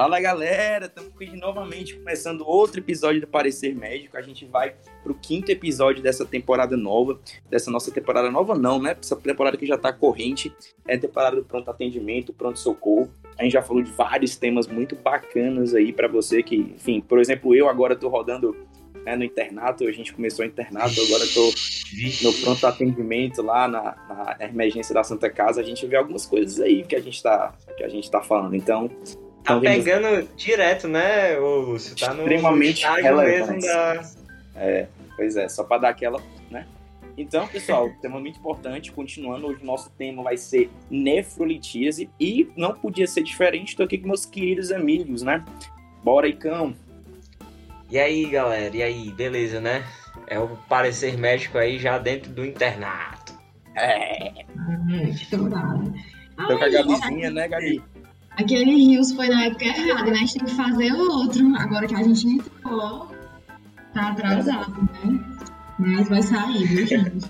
Fala 0.00 0.18
galera, 0.18 0.86
estamos 0.86 1.12
aqui 1.14 1.36
novamente 1.36 1.94
começando 1.94 2.40
outro 2.40 2.80
episódio 2.80 3.20
do 3.20 3.26
Parecer 3.26 3.76
Médico. 3.76 4.16
A 4.16 4.22
gente 4.22 4.46
vai 4.46 4.74
para 5.02 5.12
o 5.12 5.14
quinto 5.14 5.52
episódio 5.52 6.02
dessa 6.02 6.24
temporada 6.24 6.74
nova, 6.74 7.20
dessa 7.50 7.70
nossa 7.70 7.90
temporada 7.90 8.30
nova 8.30 8.54
não, 8.54 8.80
né? 8.80 8.96
Essa 8.98 9.14
temporada 9.14 9.58
que 9.58 9.66
já 9.66 9.74
está 9.74 9.92
corrente, 9.92 10.50
é 10.88 10.94
a 10.94 10.98
temporada 10.98 11.36
do 11.36 11.44
pronto 11.44 11.70
atendimento, 11.70 12.32
pronto 12.32 12.58
socorro. 12.58 13.12
A 13.36 13.42
gente 13.42 13.52
já 13.52 13.60
falou 13.60 13.82
de 13.82 13.92
vários 13.92 14.36
temas 14.36 14.66
muito 14.66 14.96
bacanas 14.96 15.74
aí 15.74 15.92
para 15.92 16.08
você 16.08 16.42
que, 16.42 16.56
enfim, 16.56 17.02
por 17.02 17.18
exemplo, 17.18 17.54
eu 17.54 17.68
agora 17.68 17.92
estou 17.92 18.08
rodando 18.08 18.56
né, 19.04 19.14
no 19.14 19.24
internato, 19.24 19.86
a 19.86 19.92
gente 19.92 20.14
começou 20.14 20.46
o 20.46 20.48
internato, 20.48 20.98
agora 20.98 21.24
estou 21.24 21.52
no 22.22 22.32
pronto 22.40 22.66
atendimento 22.66 23.42
lá 23.42 23.68
na, 23.68 23.82
na, 24.38 24.46
emergência 24.46 24.94
da 24.94 25.04
Santa 25.04 25.28
Casa. 25.28 25.60
A 25.60 25.64
gente 25.64 25.86
vê 25.86 25.96
algumas 25.96 26.24
coisas 26.24 26.58
aí 26.58 26.84
que 26.84 26.96
a 26.96 27.00
gente 27.00 27.16
está 27.16 27.54
que 27.76 27.84
a 27.84 27.88
gente 27.90 28.10
tá 28.10 28.22
falando. 28.22 28.56
Então, 28.56 28.90
Tá 29.44 29.58
pegando 29.58 30.28
direto, 30.36 30.86
né, 30.86 31.36
Lúcio? 31.38 31.96
Tá 31.96 32.12
no 32.12 32.22
extremamente 32.22 32.86
relevante. 32.86 33.66
Da... 33.66 34.02
É, 34.54 34.86
pois 35.16 35.36
é, 35.36 35.48
só 35.48 35.64
para 35.64 35.82
dar 35.82 35.88
aquela, 35.90 36.22
né? 36.50 36.66
Então, 37.16 37.46
pessoal, 37.48 37.90
tema 38.00 38.20
muito 38.20 38.38
importante. 38.38 38.92
Continuando, 38.92 39.46
hoje 39.46 39.62
o 39.62 39.66
nosso 39.66 39.90
tema 39.90 40.22
vai 40.22 40.36
ser 40.36 40.70
nefrolitíase 40.90 42.10
e 42.18 42.50
não 42.56 42.74
podia 42.74 43.06
ser 43.06 43.22
diferente. 43.22 43.70
Estou 43.70 43.86
aqui 43.86 43.98
com 43.98 44.08
meus 44.08 44.26
queridos 44.26 44.70
amigos, 44.70 45.22
né? 45.22 45.44
Bora 46.02 46.26
aí, 46.26 46.32
cão. 46.34 46.74
E 47.90 47.98
aí, 47.98 48.24
galera? 48.26 48.76
E 48.76 48.82
aí, 48.82 49.10
beleza, 49.10 49.60
né? 49.60 49.84
É 50.26 50.38
o 50.38 50.48
parecer 50.68 51.18
médico 51.18 51.58
aí 51.58 51.78
já 51.78 51.98
dentro 51.98 52.30
do 52.30 52.44
internato. 52.44 53.38
É. 53.74 54.28
É, 54.28 54.44
Tô 56.46 56.58
com 56.58 56.64
a 56.64 56.68
Gabizinha, 56.68 57.30
né, 57.30 57.48
Gabi? 57.48 57.82
Aquele 58.40 58.74
rios 58.74 59.12
foi 59.12 59.28
na 59.28 59.44
época 59.44 59.66
errada, 59.66 60.10
né? 60.10 60.12
A 60.12 60.20
gente 60.20 60.32
tem 60.32 60.44
que 60.46 60.54
fazer 60.54 60.92
outro. 60.94 61.54
Agora 61.56 61.86
que 61.86 61.94
a 61.94 62.02
gente 62.02 62.26
entrou, 62.26 63.06
tá 63.92 64.08
atrasado, 64.08 64.88
né? 65.04 65.20
Mas 65.78 66.08
vai 66.08 66.22
sair, 66.22 66.64
viu, 66.64 66.86
gente? 66.86 67.28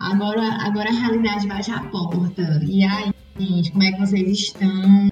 Agora, 0.00 0.42
agora 0.62 0.88
a 0.88 0.92
realidade 0.92 1.46
bate 1.46 1.70
a 1.70 1.80
porta. 1.80 2.60
E 2.64 2.82
aí, 2.82 3.12
gente, 3.38 3.72
como 3.72 3.82
é 3.82 3.92
que 3.92 4.00
vocês 4.00 4.30
estão? 4.30 5.10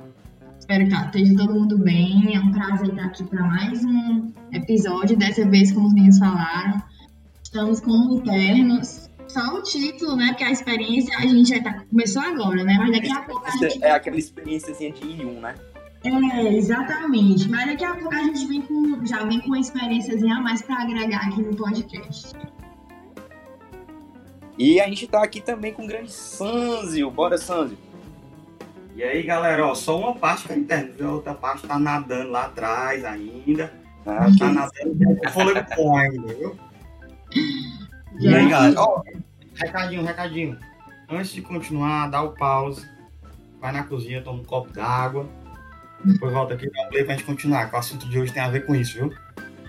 Espero 0.59 0.85
que 0.85 0.91
tá, 0.91 1.05
esteja 1.05 1.37
todo 1.37 1.53
mundo 1.53 1.79
bem. 1.79 2.35
É 2.35 2.41
um 2.41 2.51
prazer 2.51 2.89
estar 2.89 3.05
aqui 3.05 3.25
para 3.25 3.43
mais 3.43 3.85
um 3.85 4.33
episódio. 4.53 5.19
Dessa 5.19 5.47
vez, 5.47 5.71
como 5.71 5.89
os 5.89 5.93
meninos 5.93 6.19
falaram, 6.19 6.83
estamos 7.43 7.81
com 7.81 7.93
internos 8.15 9.06
só 9.29 9.55
o 9.55 9.63
título, 9.63 10.17
né? 10.17 10.29
Porque 10.29 10.45
a 10.45 10.51
experiência 10.51 11.17
a 11.19 11.23
gente 11.23 11.49
já 11.49 11.63
tá, 11.63 11.85
começou 11.91 12.23
agora, 12.23 12.65
né? 12.65 12.77
Mas 12.79 12.93
daqui 12.93 13.13
a 13.13 13.23
pouco 13.23 13.47
a 13.47 13.51
gente... 13.51 13.85
É 13.85 13.91
aquela 13.91 14.17
experiência 14.17 14.73
de 14.73 14.85
I1, 14.85 15.41
né? 15.41 15.55
É, 16.05 16.55
exatamente. 16.55 17.49
Mas 17.49 17.67
daqui 17.67 17.85
a 17.85 17.95
pouco 17.95 18.15
a 18.15 18.23
gente 18.23 18.47
vem 18.47 18.63
com, 18.63 19.05
já 19.05 19.25
vem 19.25 19.41
com 19.41 19.49
uma 19.49 19.59
experiência 19.59 20.15
a 20.15 20.41
mais 20.41 20.63
para 20.63 20.83
agregar 20.83 21.27
aqui 21.27 21.43
no 21.43 21.57
podcast. 21.57 22.33
E 24.59 24.81
a 24.81 24.89
gente 24.89 25.07
tá 25.07 25.23
aqui 25.23 25.41
também 25.41 25.73
com 25.73 25.85
o 25.85 25.87
grande 25.87 26.11
Sanzio. 26.11 27.11
Bora, 27.11 27.37
Sanzio. 27.37 27.77
E 28.95 29.03
aí, 29.03 29.23
galera, 29.23 29.67
ó, 29.67 29.75
só 29.75 29.99
uma 29.99 30.15
parte 30.15 30.49
tá 30.49 30.57
interna, 30.57 30.95
a 31.07 31.13
outra 31.13 31.35
parte 31.35 31.67
tá 31.67 31.79
nadando 31.79 32.31
lá 32.31 32.47
atrás 32.47 33.05
ainda. 33.05 33.71
Ah, 34.07 34.29
tá 34.39 34.51
nadando 34.51 35.17
com 35.19 35.29
fôlego 35.31 35.67
com 35.75 35.97
ainda, 35.99 36.33
viu? 36.33 36.57
E 38.19 38.35
aí, 38.35 38.49
galera, 38.49 38.81
ó, 38.81 39.03
recadinho, 39.57 40.05
recadinho. 40.05 40.59
Antes 41.09 41.33
de 41.33 41.43
continuar, 41.43 42.09
dá 42.09 42.23
o 42.23 42.33
pause, 42.33 42.89
vai 43.61 43.73
na 43.73 43.85
cozinha, 43.85 44.23
toma 44.23 44.41
um 44.41 44.45
copo 44.45 44.73
d'água, 44.73 45.29
depois 46.05 46.33
volta 46.33 46.55
aqui 46.55 46.71
dá 46.71 46.83
um 46.83 46.89
play 46.89 47.05
pra 47.05 47.15
gente 47.15 47.25
continuar, 47.25 47.69
que 47.69 47.77
o 47.77 47.79
assunto 47.79 48.09
de 48.09 48.19
hoje 48.19 48.33
tem 48.33 48.43
a 48.43 48.51
ver 48.51 48.67
com 48.67 48.75
isso, 48.75 48.95
viu? 48.95 49.13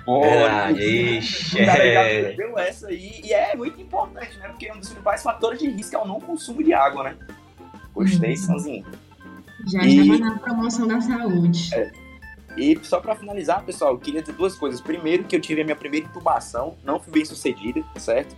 Olha, 0.06 0.72
ixi, 0.72 1.60
é. 1.60 2.32
Viu 2.32 2.58
essa 2.58 2.88
aí, 2.88 3.22
e 3.24 3.34
é 3.34 3.56
muito 3.56 3.80
importante, 3.82 4.38
né? 4.38 4.48
Porque 4.48 4.72
um 4.72 4.80
dos 4.80 4.90
principais 4.90 5.22
fatores 5.22 5.60
de 5.60 5.70
risco 5.70 5.96
é 5.96 6.00
o 6.00 6.08
não 6.08 6.20
consumo 6.20 6.64
de 6.64 6.74
água, 6.74 7.04
né? 7.04 7.18
Gostei, 7.94 8.34
hum. 8.34 8.38
Sanzinho. 8.38 8.86
Já 9.68 9.84
e... 9.84 10.00
estava 10.00 10.20
na 10.20 10.40
promoção 10.40 10.88
da 10.88 11.02
saúde. 11.02 11.76
É. 11.76 11.92
E 12.58 12.80
só 12.84 13.00
para 13.00 13.16
finalizar, 13.16 13.64
pessoal, 13.64 13.94
eu 13.94 14.00
queria 14.00 14.22
dizer 14.22 14.34
duas 14.34 14.56
coisas. 14.56 14.80
Primeiro, 14.80 15.26
que 15.26 15.36
eu 15.36 15.42
tive 15.42 15.62
a 15.62 15.64
minha 15.64 15.76
primeira 15.76 16.08
intubação, 16.08 16.78
não 16.84 17.00
fui 17.00 17.14
bem 17.14 17.26
sucedida, 17.26 17.84
certo? 17.98 18.36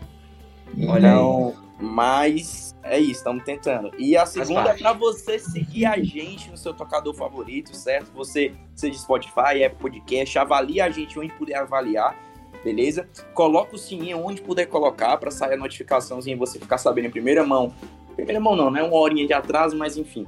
Então, 0.77 1.53
mas 1.79 2.75
é 2.83 2.99
isso, 2.99 3.19
estamos 3.19 3.43
tentando. 3.43 3.91
E 3.97 4.17
a 4.17 4.25
segunda 4.25 4.69
é 4.69 4.73
para 4.77 4.93
você 4.93 5.39
seguir 5.39 5.85
a 5.85 5.97
gente 6.01 6.49
no 6.49 6.57
seu 6.57 6.73
tocador 6.73 7.13
favorito, 7.13 7.75
certo? 7.75 8.11
Você, 8.13 8.53
seja 8.75 8.99
Spotify, 8.99 9.63
Apple 9.65 9.79
Podcast, 9.79 10.37
avalie 10.37 10.81
a 10.81 10.89
gente 10.89 11.17
onde 11.17 11.31
puder 11.33 11.55
avaliar, 11.55 12.17
beleza? 12.63 13.07
Coloca 13.33 13.75
o 13.75 13.77
sininho 13.77 14.25
onde 14.25 14.41
puder 14.41 14.65
colocar 14.65 15.17
para 15.17 15.31
sair 15.31 15.53
a 15.53 15.57
notificaçãozinha 15.57 16.35
e 16.35 16.39
você 16.39 16.59
ficar 16.59 16.77
sabendo 16.77 17.05
em 17.05 17.11
primeira 17.11 17.45
mão. 17.45 17.73
Primeira 18.15 18.39
mão 18.39 18.55
não, 18.55 18.69
né? 18.69 18.83
Uma 18.83 18.97
horinha 18.97 19.25
de 19.25 19.33
atraso, 19.33 19.77
mas 19.77 19.95
enfim 19.95 20.25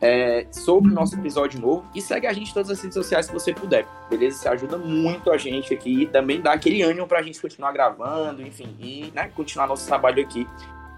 é, 0.00 0.46
sobre 0.50 0.90
o 0.90 0.94
nosso 0.94 1.14
episódio 1.14 1.60
novo 1.60 1.84
e 1.94 2.00
segue 2.00 2.26
a 2.26 2.32
gente 2.32 2.50
em 2.50 2.54
todas 2.54 2.70
as 2.70 2.80
redes 2.80 2.94
sociais 2.94 3.26
se 3.26 3.32
você 3.32 3.52
puder, 3.52 3.86
beleza? 4.08 4.38
Isso 4.38 4.48
ajuda 4.48 4.78
muito 4.78 5.30
a 5.30 5.36
gente 5.36 5.74
aqui 5.74 6.02
e 6.02 6.06
também 6.06 6.40
dá 6.40 6.52
aquele 6.52 6.82
ânimo 6.82 7.06
pra 7.06 7.22
gente 7.22 7.40
continuar 7.40 7.72
gravando, 7.72 8.42
enfim, 8.42 8.76
e 8.78 9.10
né, 9.14 9.30
continuar 9.34 9.66
nosso 9.66 9.86
trabalho 9.86 10.22
aqui, 10.22 10.46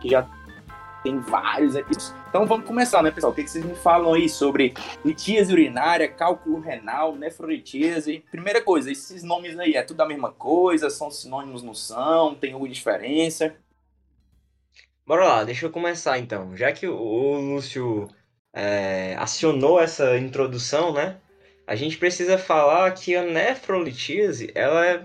que 0.01 0.11
já 0.11 0.27
tem 1.03 1.19
vários 1.19 1.75
episódios. 1.75 2.15
Então 2.29 2.47
vamos 2.47 2.67
começar, 2.67 3.03
né, 3.03 3.11
pessoal? 3.11 3.33
O 3.33 3.35
que, 3.35 3.43
que 3.43 3.51
vocês 3.51 3.65
me 3.65 3.75
falam 3.75 4.13
aí 4.13 4.29
sobre 4.29 4.75
litíase 5.05 5.53
urinária, 5.53 6.09
cálculo 6.09 6.61
renal, 6.61 7.17
nefrolitíase? 7.17 8.25
Primeira 8.31 8.63
coisa, 8.63 8.91
esses 8.91 9.23
nomes 9.23 9.59
aí, 9.59 9.75
é 9.75 9.83
tudo 9.83 10.01
a 10.03 10.07
mesma 10.07 10.31
coisa? 10.31 10.91
São 10.91 11.11
sinônimos, 11.11 11.63
não 11.63 11.75
são? 11.75 12.35
Tem 12.35 12.53
alguma 12.53 12.71
diferença? 12.71 13.55
Bora 15.07 15.25
lá, 15.25 15.45
deixa 15.45 15.67
eu 15.67 15.71
começar 15.71 16.19
então. 16.19 16.57
Já 16.57 16.71
que 16.71 16.87
o 16.87 17.55
Lúcio 17.55 18.07
é, 18.53 19.15
acionou 19.19 19.81
essa 19.81 20.19
introdução, 20.19 20.93
né? 20.93 21.19
A 21.67 21.77
gente 21.77 21.97
precisa 21.97 22.37
falar 22.37 22.91
que 22.93 23.15
a 23.15 23.23
nefrolitíase, 23.23 24.51
ela 24.55 24.87
é, 24.87 25.03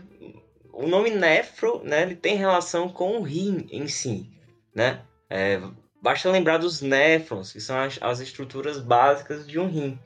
o 0.74 0.88
nome 0.88 1.10
nefro, 1.10 1.82
né? 1.84 2.02
Ele 2.02 2.16
tem 2.16 2.36
relação 2.36 2.90
com 2.90 3.20
o 3.20 3.24
rim 3.24 3.68
em 3.72 3.88
si, 3.88 4.30
né? 4.74 5.02
É, 5.30 5.62
basta 6.02 6.30
lembrar 6.30 6.58
dos 6.58 6.82
néfrons, 6.82 7.52
que 7.52 7.60
são 7.60 7.78
as, 7.78 8.00
as 8.02 8.20
estruturas 8.20 8.80
básicas 8.80 9.48
de 9.48 9.60
um 9.60 9.68
rim, 9.68 10.00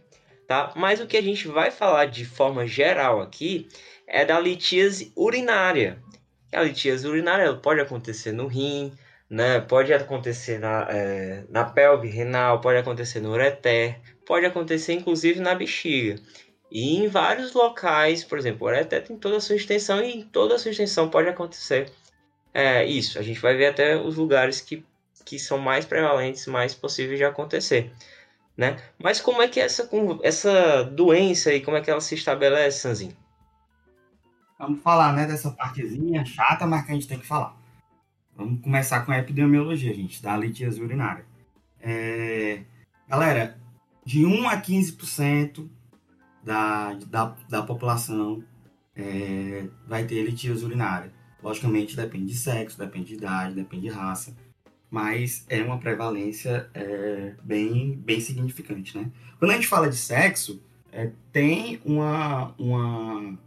tá? 0.47 0.73
Mas 0.75 0.99
o 0.99 1.07
que 1.07 1.17
a 1.17 1.21
gente 1.21 1.47
vai 1.47 1.71
falar 1.71 2.05
de 2.05 2.25
forma 2.25 2.67
geral 2.67 3.21
aqui 3.21 3.67
é 4.07 4.25
da 4.25 4.39
litíase 4.39 5.13
urinária. 5.15 6.01
A 6.51 6.63
litíase 6.63 7.07
urinária 7.07 7.53
pode 7.53 7.79
acontecer 7.79 8.31
no 8.31 8.47
rim, 8.47 8.91
né? 9.29 9.59
Pode 9.59 9.93
acontecer 9.93 10.59
na, 10.59 10.87
é, 10.89 11.43
na 11.49 11.63
pelve 11.63 12.07
renal, 12.07 12.59
pode 12.59 12.79
acontecer 12.79 13.19
no 13.19 13.31
ureter, 13.31 13.99
pode 14.25 14.45
acontecer 14.45 14.93
inclusive 14.93 15.39
na 15.39 15.53
bexiga. 15.53 16.19
E 16.71 16.97
em 16.97 17.07
vários 17.07 17.53
locais, 17.53 18.23
por 18.23 18.37
exemplo, 18.37 18.65
o 18.67 18.69
ureter 18.69 19.03
tem 19.03 19.17
toda 19.17 19.37
a 19.37 19.41
sua 19.41 19.55
extensão 19.55 20.01
e 20.01 20.17
em 20.19 20.21
toda 20.23 20.55
a 20.55 20.59
sua 20.59 20.71
extensão 20.71 21.09
pode 21.09 21.29
acontecer 21.29 21.91
é, 22.53 22.85
isso. 22.85 23.19
A 23.19 23.21
gente 23.21 23.39
vai 23.39 23.55
ver 23.55 23.67
até 23.67 23.95
os 23.97 24.17
lugares 24.17 24.61
que, 24.61 24.85
que 25.25 25.39
são 25.39 25.57
mais 25.57 25.85
prevalentes, 25.85 26.47
mais 26.47 26.73
possíveis 26.73 27.17
de 27.17 27.25
acontecer. 27.25 27.91
Né? 28.57 28.77
Mas 28.97 29.21
como 29.21 29.41
é 29.41 29.47
que 29.47 29.59
é 29.59 29.63
essa, 29.63 29.89
essa 30.21 30.83
doença 30.83 31.49
aí, 31.49 31.61
como 31.61 31.77
é 31.77 31.81
que 31.81 31.89
ela 31.89 32.01
se 32.01 32.15
estabelece, 32.15 32.79
Sanzinho? 32.79 33.15
Vamos 34.59 34.81
falar 34.83 35.13
né, 35.13 35.25
dessa 35.25 35.51
partezinha 35.51 36.25
chata, 36.25 36.67
mas 36.67 36.85
que 36.85 36.91
a 36.91 36.93
gente 36.93 37.07
tem 37.07 37.17
que 37.17 37.25
falar. 37.25 37.58
Vamos 38.39 38.61
começar 38.61 39.01
com 39.01 39.11
a 39.11 39.17
epidemiologia, 39.17 39.93
gente, 39.93 40.23
da 40.23 40.37
litíase 40.37 40.81
urinária. 40.81 41.25
É, 41.77 42.61
galera, 43.05 43.59
de 44.05 44.25
1 44.25 44.47
a 44.47 44.61
15% 44.61 45.67
da, 46.41 46.93
da, 46.93 47.35
da 47.49 47.63
população 47.63 48.41
é, 48.95 49.67
vai 49.85 50.05
ter 50.05 50.23
litíase 50.23 50.63
urinária. 50.63 51.11
Logicamente, 51.43 51.97
depende 51.97 52.27
de 52.27 52.37
sexo, 52.37 52.79
depende 52.79 53.07
de 53.07 53.15
idade, 53.15 53.55
depende 53.55 53.89
de 53.89 53.93
raça, 53.93 54.33
mas 54.89 55.45
é 55.49 55.61
uma 55.61 55.77
prevalência 55.77 56.69
é, 56.73 57.33
bem, 57.43 57.97
bem 57.97 58.21
significante, 58.21 58.97
né? 58.97 59.11
Quando 59.37 59.51
a 59.51 59.55
gente 59.55 59.67
fala 59.67 59.89
de 59.89 59.97
sexo, 59.97 60.63
é, 60.93 61.11
tem 61.33 61.81
uma, 61.83 62.55
uma 62.57 63.37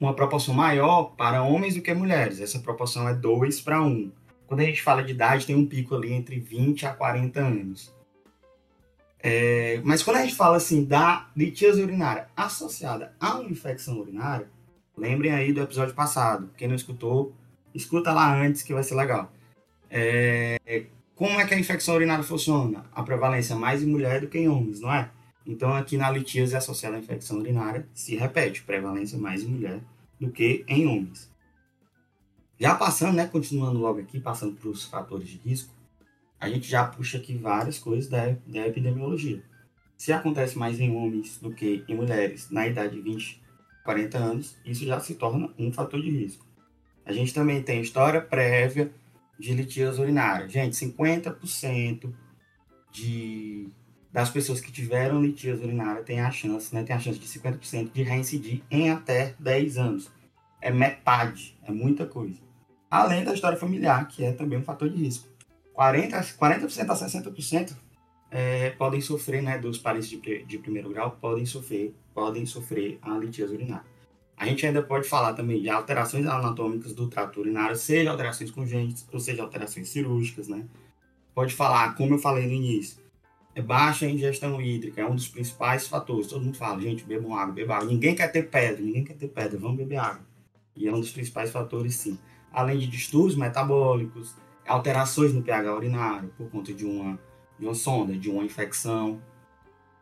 uma 0.00 0.14
proporção 0.14 0.54
maior 0.54 1.14
para 1.16 1.42
homens 1.42 1.74
do 1.74 1.82
que 1.82 1.92
mulheres. 1.94 2.40
Essa 2.40 2.58
proporção 2.58 3.08
é 3.08 3.14
2 3.14 3.60
para 3.60 3.82
1. 3.82 4.12
Quando 4.46 4.60
a 4.60 4.64
gente 4.64 4.82
fala 4.82 5.02
de 5.02 5.12
idade, 5.12 5.46
tem 5.46 5.56
um 5.56 5.66
pico 5.66 5.94
ali 5.94 6.12
entre 6.12 6.38
20 6.38 6.86
a 6.86 6.92
40 6.92 7.40
anos. 7.40 7.94
É, 9.18 9.80
mas 9.82 10.02
quando 10.02 10.18
a 10.18 10.22
gente 10.22 10.36
fala 10.36 10.56
assim 10.56 10.84
da 10.84 11.28
litíase 11.36 11.82
urinária 11.82 12.28
associada 12.36 13.12
a 13.18 13.38
uma 13.38 13.50
infecção 13.50 13.98
urinária, 13.98 14.48
lembrem 14.96 15.32
aí 15.32 15.52
do 15.52 15.62
episódio 15.62 15.94
passado. 15.94 16.50
Quem 16.56 16.68
não 16.68 16.76
escutou, 16.76 17.32
escuta 17.74 18.12
lá 18.12 18.32
antes 18.40 18.62
que 18.62 18.74
vai 18.74 18.84
ser 18.84 18.94
legal. 18.94 19.32
É, 19.90 20.58
como 21.16 21.40
é 21.40 21.46
que 21.46 21.54
a 21.54 21.58
infecção 21.58 21.94
urinária 21.94 22.22
funciona? 22.22 22.84
A 22.92 23.02
prevalência 23.02 23.54
é 23.54 23.56
mais 23.56 23.82
em 23.82 23.86
mulher 23.86 24.20
do 24.20 24.28
que 24.28 24.38
em 24.38 24.48
homens, 24.48 24.80
não 24.80 24.92
é? 24.92 25.10
Então, 25.46 25.72
aqui 25.72 25.96
na 25.96 26.10
litíase 26.10 26.56
associada 26.56 26.96
à 26.96 26.98
infecção 26.98 27.38
urinária, 27.38 27.86
se 27.94 28.16
repete, 28.16 28.62
prevalência 28.62 29.16
mais 29.16 29.42
em 29.42 29.48
mulher 29.48 29.80
do 30.18 30.30
que 30.30 30.64
em 30.66 30.86
homens. 30.86 31.30
Já 32.58 32.74
passando, 32.74 33.14
né, 33.14 33.26
continuando 33.26 33.78
logo 33.78 34.00
aqui, 34.00 34.18
passando 34.18 34.56
para 34.56 34.68
os 34.68 34.84
fatores 34.84 35.28
de 35.28 35.38
risco, 35.38 35.72
a 36.40 36.48
gente 36.48 36.68
já 36.68 36.84
puxa 36.84 37.18
aqui 37.18 37.36
várias 37.36 37.78
coisas 37.78 38.08
da, 38.08 38.34
da 38.46 38.66
epidemiologia. 38.66 39.42
Se 39.96 40.12
acontece 40.12 40.58
mais 40.58 40.80
em 40.80 40.94
homens 40.94 41.38
do 41.38 41.52
que 41.52 41.84
em 41.88 41.94
mulheres 41.94 42.50
na 42.50 42.66
idade 42.66 42.96
de 42.96 43.02
20, 43.02 43.42
40 43.84 44.18
anos, 44.18 44.56
isso 44.64 44.84
já 44.84 44.98
se 45.00 45.14
torna 45.14 45.50
um 45.58 45.72
fator 45.72 46.00
de 46.02 46.10
risco. 46.10 46.44
A 47.04 47.12
gente 47.12 47.32
também 47.32 47.62
tem 47.62 47.80
história 47.80 48.20
prévia 48.20 48.92
de 49.38 49.54
litíase 49.54 50.00
urinária. 50.00 50.48
Gente, 50.48 50.74
50% 50.76 52.12
de, 52.90 53.68
das 54.16 54.30
pessoas 54.30 54.62
que 54.62 54.72
tiveram 54.72 55.20
litíase 55.20 55.62
urinária 55.62 56.02
tem 56.02 56.22
a 56.22 56.30
chance, 56.30 56.74
né, 56.74 56.82
tem 56.82 56.96
a 56.96 56.98
chance 56.98 57.18
de 57.18 57.26
50% 57.26 57.92
de 57.92 58.02
reincidir 58.02 58.62
em 58.70 58.88
até 58.88 59.34
10 59.38 59.76
anos. 59.76 60.10
É 60.58 60.70
metade, 60.70 61.54
é 61.62 61.70
muita 61.70 62.06
coisa. 62.06 62.38
Além 62.90 63.24
da 63.24 63.34
história 63.34 63.58
familiar, 63.58 64.08
que 64.08 64.24
é 64.24 64.32
também 64.32 64.58
um 64.58 64.62
fator 64.62 64.88
de 64.88 64.96
risco. 64.96 65.28
40%, 65.76 66.34
40 66.34 66.64
a 66.64 66.96
60% 66.96 67.76
é, 68.30 68.70
podem 68.70 69.02
sofrer, 69.02 69.42
né, 69.42 69.58
dos 69.58 69.76
parentes 69.76 70.08
de, 70.08 70.18
de 70.44 70.56
primeiro 70.56 70.88
grau, 70.88 71.10
podem 71.20 71.44
sofrer, 71.44 71.94
podem 72.14 72.46
sofrer 72.46 72.98
a 73.02 73.18
litíase 73.18 73.52
urinária. 73.52 73.84
A 74.34 74.46
gente 74.46 74.64
ainda 74.64 74.82
pode 74.82 75.06
falar 75.06 75.34
também 75.34 75.60
de 75.60 75.68
alterações 75.68 76.24
anatômicas 76.24 76.94
do 76.94 77.06
trato 77.06 77.38
urinário, 77.38 77.76
seja 77.76 78.12
alterações 78.12 78.50
congênitas 78.50 79.06
ou 79.12 79.20
seja 79.20 79.42
alterações 79.42 79.90
cirúrgicas, 79.90 80.48
né? 80.48 80.64
Pode 81.34 81.52
falar, 81.52 81.94
como 81.96 82.14
eu 82.14 82.18
falei 82.18 82.46
no 82.46 82.54
início, 82.54 83.04
é 83.56 83.62
baixa 83.62 84.06
ingestão 84.06 84.60
hídrica, 84.60 85.00
é 85.00 85.06
um 85.06 85.14
dos 85.14 85.28
principais 85.28 85.88
fatores. 85.88 86.26
Todo 86.26 86.44
mundo 86.44 86.58
fala, 86.58 86.78
gente, 86.78 87.02
bebam 87.04 87.34
água, 87.34 87.54
bebam 87.54 87.76
água. 87.76 87.88
Ninguém 87.88 88.14
quer 88.14 88.30
ter 88.30 88.50
pedra, 88.50 88.82
ninguém 88.82 89.02
quer 89.02 89.14
ter 89.14 89.28
pedra, 89.28 89.58
vamos 89.58 89.78
beber 89.78 89.96
água. 89.96 90.26
E 90.76 90.86
é 90.86 90.92
um 90.92 91.00
dos 91.00 91.10
principais 91.10 91.50
fatores, 91.50 91.94
sim. 91.94 92.18
Além 92.52 92.78
de 92.78 92.86
distúrbios 92.86 93.34
metabólicos, 93.34 94.34
alterações 94.68 95.32
no 95.32 95.42
pH 95.42 95.74
urinário 95.74 96.30
por 96.36 96.50
conta 96.50 96.70
de 96.74 96.84
uma, 96.84 97.18
de 97.58 97.64
uma 97.64 97.74
sonda, 97.74 98.14
de 98.14 98.28
uma 98.28 98.44
infecção. 98.44 99.22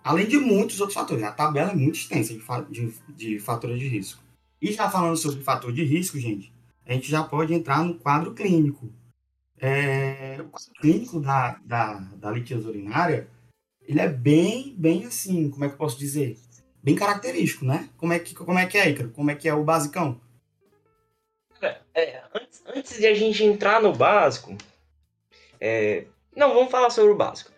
Além 0.02 0.26
de 0.26 0.36
muitos 0.36 0.80
outros 0.80 0.98
fatores. 0.98 1.22
A 1.22 1.30
tabela 1.30 1.70
é 1.70 1.76
muito 1.76 1.94
extensa 1.94 2.34
de, 2.34 2.42
de, 2.70 2.94
de 3.14 3.38
fatores 3.38 3.78
de 3.78 3.86
risco. 3.86 4.20
E 4.60 4.72
já 4.72 4.90
falando 4.90 5.16
sobre 5.16 5.42
fator 5.42 5.72
de 5.72 5.84
risco, 5.84 6.18
gente, 6.18 6.52
a 6.84 6.92
gente 6.92 7.08
já 7.08 7.22
pode 7.22 7.54
entrar 7.54 7.84
no 7.84 7.94
quadro 7.94 8.34
clínico. 8.34 8.92
É, 9.60 10.38
o 10.40 10.48
quadro 10.48 10.72
clínico 10.80 11.20
da, 11.20 11.60
da, 11.64 12.00
da 12.16 12.32
litíase 12.32 12.66
urinária, 12.66 13.28
ele 13.86 14.00
é 14.00 14.08
bem, 14.08 14.74
bem 14.76 15.06
assim, 15.06 15.50
como 15.50 15.64
é 15.64 15.68
que 15.68 15.74
eu 15.74 15.78
posso 15.78 15.98
dizer? 15.98 16.36
Bem 16.82 16.94
característico, 16.94 17.64
né? 17.64 17.88
Como 17.96 18.12
é 18.12 18.18
que, 18.18 18.34
como 18.34 18.58
é, 18.58 18.66
que 18.66 18.78
é, 18.78 18.90
Icaro? 18.90 19.10
Como 19.10 19.30
é 19.30 19.34
que 19.34 19.48
é 19.48 19.54
o 19.54 19.64
basicão? 19.64 20.20
É, 21.94 22.22
antes, 22.34 22.62
antes 22.66 22.98
de 22.98 23.06
a 23.06 23.14
gente 23.14 23.42
entrar 23.44 23.80
no 23.80 23.92
básico, 23.92 24.56
é, 25.60 26.04
não, 26.34 26.52
vamos 26.52 26.70
falar 26.70 26.90
sobre 26.90 27.12
o 27.12 27.16
básico. 27.16 27.50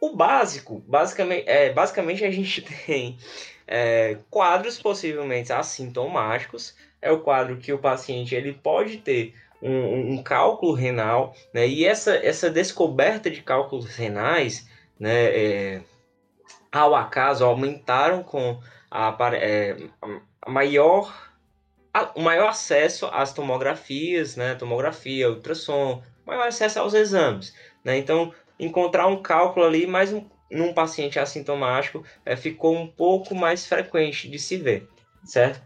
O 0.00 0.14
básico, 0.14 0.78
basicamente, 0.86 1.48
é, 1.48 1.72
basicamente 1.72 2.24
a 2.24 2.30
gente 2.30 2.62
tem 2.86 3.18
é, 3.66 4.18
quadros 4.30 4.80
possivelmente 4.80 5.52
assintomáticos. 5.52 6.76
É 7.00 7.10
o 7.10 7.20
quadro 7.20 7.56
que 7.56 7.72
o 7.72 7.78
paciente 7.78 8.34
ele 8.34 8.52
pode 8.52 8.98
ter 8.98 9.34
um, 9.62 10.14
um 10.14 10.22
cálculo 10.22 10.72
renal, 10.72 11.34
né? 11.52 11.66
E 11.66 11.84
essa, 11.84 12.14
essa 12.16 12.50
descoberta 12.50 13.30
de 13.30 13.42
cálculos 13.42 13.86
renais, 13.94 14.68
né? 14.98 15.24
É, 15.24 15.82
ao 16.70 16.94
acaso 16.94 17.44
aumentaram 17.44 18.22
com 18.22 18.60
a, 18.90 19.16
é, 19.34 19.76
a 20.42 20.50
maior 20.50 21.28
o 22.14 22.20
maior 22.20 22.50
acesso 22.50 23.06
às 23.06 23.32
tomografias, 23.32 24.36
né? 24.36 24.54
Tomografia, 24.54 25.28
ultrassom, 25.28 26.02
maior 26.24 26.46
acesso 26.46 26.78
aos 26.78 26.94
exames, 26.94 27.54
né? 27.82 27.96
Então, 27.96 28.32
encontrar 28.58 29.06
um 29.06 29.20
cálculo 29.22 29.66
ali, 29.66 29.86
mais 29.86 30.12
um, 30.12 30.24
num 30.50 30.72
paciente 30.72 31.18
assintomático, 31.18 32.04
é, 32.24 32.36
ficou 32.36 32.76
um 32.76 32.86
pouco 32.86 33.34
mais 33.34 33.66
frequente 33.66 34.28
de 34.28 34.38
se 34.38 34.56
ver, 34.56 34.88
certo? 35.24 35.60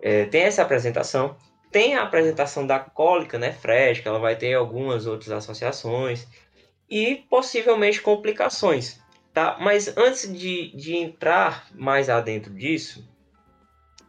É, 0.00 0.24
tem 0.26 0.42
essa 0.42 0.62
apresentação, 0.62 1.36
tem 1.70 1.94
a 1.94 2.02
apresentação 2.02 2.66
da 2.66 2.78
cólica 2.78 3.38
nefrética, 3.38 4.08
ela 4.08 4.18
vai 4.18 4.36
ter 4.36 4.54
algumas 4.54 5.06
outras 5.06 5.30
associações 5.32 6.26
e 6.92 7.24
possivelmente 7.30 8.02
complicações, 8.02 9.00
tá? 9.32 9.56
Mas 9.58 9.96
antes 9.96 10.30
de, 10.30 10.76
de 10.76 10.94
entrar 10.94 11.66
mais 11.74 12.10
adentro 12.10 12.52
disso, 12.52 13.08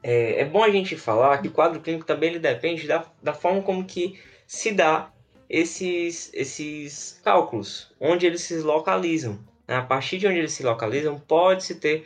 é, 0.04 0.42
é, 0.42 0.46
bom 0.46 0.62
a 0.62 0.70
gente 0.70 0.98
falar 0.98 1.42
que 1.42 1.48
o 1.48 1.52
quadro 1.52 1.80
clínico 1.80 2.06
também 2.06 2.32
ele 2.32 2.40
depende 2.40 2.86
da, 2.86 3.06
da 3.22 3.34
forma 3.34 3.62
como 3.62 3.86
que 3.86 4.20
se 4.46 4.74
dá 4.74 5.14
esses, 5.50 6.30
esses 6.34 7.22
cálculos, 7.24 7.90
onde 8.02 8.26
eles 8.26 8.42
se 8.42 8.58
localizam. 8.58 9.40
Né? 9.66 9.78
A 9.78 9.84
partir 9.84 10.18
de 10.18 10.28
onde 10.28 10.40
eles 10.40 10.52
se 10.52 10.62
localizam, 10.62 11.18
pode-se 11.18 11.76
ter 11.76 12.06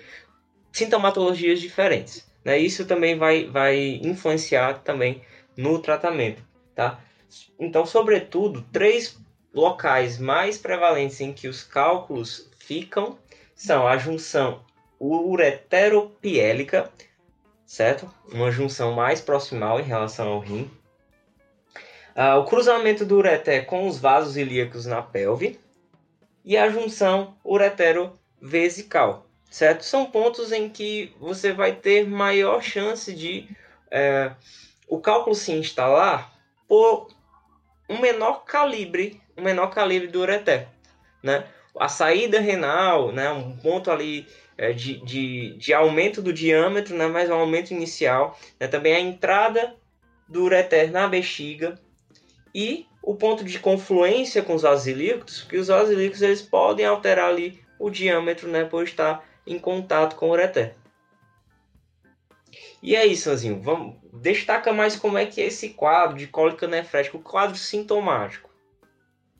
sintomatologias 0.72 1.60
diferentes. 1.60 2.30
Né? 2.46 2.60
Isso 2.60 2.86
também 2.86 3.18
vai, 3.18 3.46
vai 3.46 4.00
influenciar 4.04 4.84
também 4.84 5.24
no 5.58 5.80
tratamento. 5.80 6.44
Tá? 6.76 7.00
Então, 7.60 7.84
sobretudo, 7.84 8.62
três 8.72 9.18
locais 9.54 10.18
mais 10.18 10.58
prevalentes 10.58 11.20
em 11.22 11.34
que 11.34 11.48
os 11.48 11.64
cálculos 11.64 12.50
ficam 12.58 13.18
são 13.56 13.88
a 13.88 13.98
junção 13.98 14.64
ureteropiélica, 15.00 16.92
certo? 17.66 18.12
Uma 18.32 18.52
junção 18.52 18.94
mais 18.94 19.22
proximal 19.22 19.80
em 19.80 19.84
relação 19.84 20.28
ao 20.28 20.40
rim. 20.40 20.70
Ah, 22.16 22.38
o 22.38 22.46
cruzamento 22.46 23.06
do 23.06 23.18
ureter 23.18 23.66
com 23.66 23.88
os 23.88 24.00
vasos 24.00 24.38
ilíacos 24.38 24.86
na 24.86 25.02
pelve 25.02 25.60
e 26.44 26.58
a 26.58 26.70
junção 26.70 27.36
uretero-vesical, 27.44 29.28
certo? 29.52 29.84
São 29.84 30.06
pontos 30.06 30.52
em 30.52 30.70
que 30.70 31.14
você 31.20 31.54
vai 31.54 31.76
ter 31.76 32.08
maior 32.08 32.62
chance 32.62 33.14
de 33.14 33.48
é, 33.92 34.32
o 34.88 35.00
cálculo 35.00 35.36
se 35.36 35.52
instalar 35.52 36.34
por 36.68 37.10
um 37.90 38.00
menor 38.00 38.46
calibre, 38.46 39.22
um 39.38 39.44
menor 39.44 39.68
calibre 39.68 40.08
do 40.08 40.22
ureter, 40.22 40.68
né? 41.22 41.46
A 41.80 41.88
saída 41.88 42.40
renal, 42.40 43.12
né? 43.12 43.30
Um 43.30 43.56
ponto 43.56 43.92
ali 43.92 44.28
é, 44.58 44.74
de, 44.74 45.00
de, 45.06 45.56
de, 45.58 45.74
aumento 45.74 46.22
do 46.22 46.34
diâmetro, 46.34 46.96
né, 46.96 47.06
mas 47.08 47.30
um 47.30 47.36
aumento 47.36 47.72
inicial, 47.72 48.38
né, 48.60 48.68
também 48.68 48.96
a 48.96 49.00
entrada 49.00 49.76
do 50.28 50.44
ureter 50.44 50.92
na 50.92 51.08
bexiga 51.08 51.80
e 52.54 52.88
o 53.04 53.14
ponto 53.16 53.44
de 53.44 53.60
confluência 53.60 54.42
com 54.42 54.56
os 54.56 54.64
vasilíquos, 54.64 55.42
porque 55.42 55.58
os 55.58 55.68
vasilíquos 55.68 56.24
eles 56.24 56.42
podem 56.42 56.86
alterar 56.86 57.30
ali 57.30 57.62
o 57.78 57.92
diâmetro, 57.92 58.50
né, 58.50 58.66
por 58.66 58.84
estar 58.84 59.24
em 59.46 59.60
contato 59.60 60.16
com 60.16 60.30
o 60.30 60.32
ureter. 60.32 60.74
E 62.82 62.96
é 62.96 63.06
isso, 63.06 63.30
Anzinho. 63.30 63.62
Vamos 63.62 63.96
destaca 64.22 64.74
mais 64.74 64.96
como 64.96 65.18
é 65.18 65.26
que 65.26 65.42
é 65.42 65.46
esse 65.46 65.70
quadro 65.70 66.18
de 66.18 66.28
cólica 66.28 66.68
nefrética, 66.68 67.18
o 67.18 67.22
quadro 67.22 67.56
sintomático. 67.56 68.47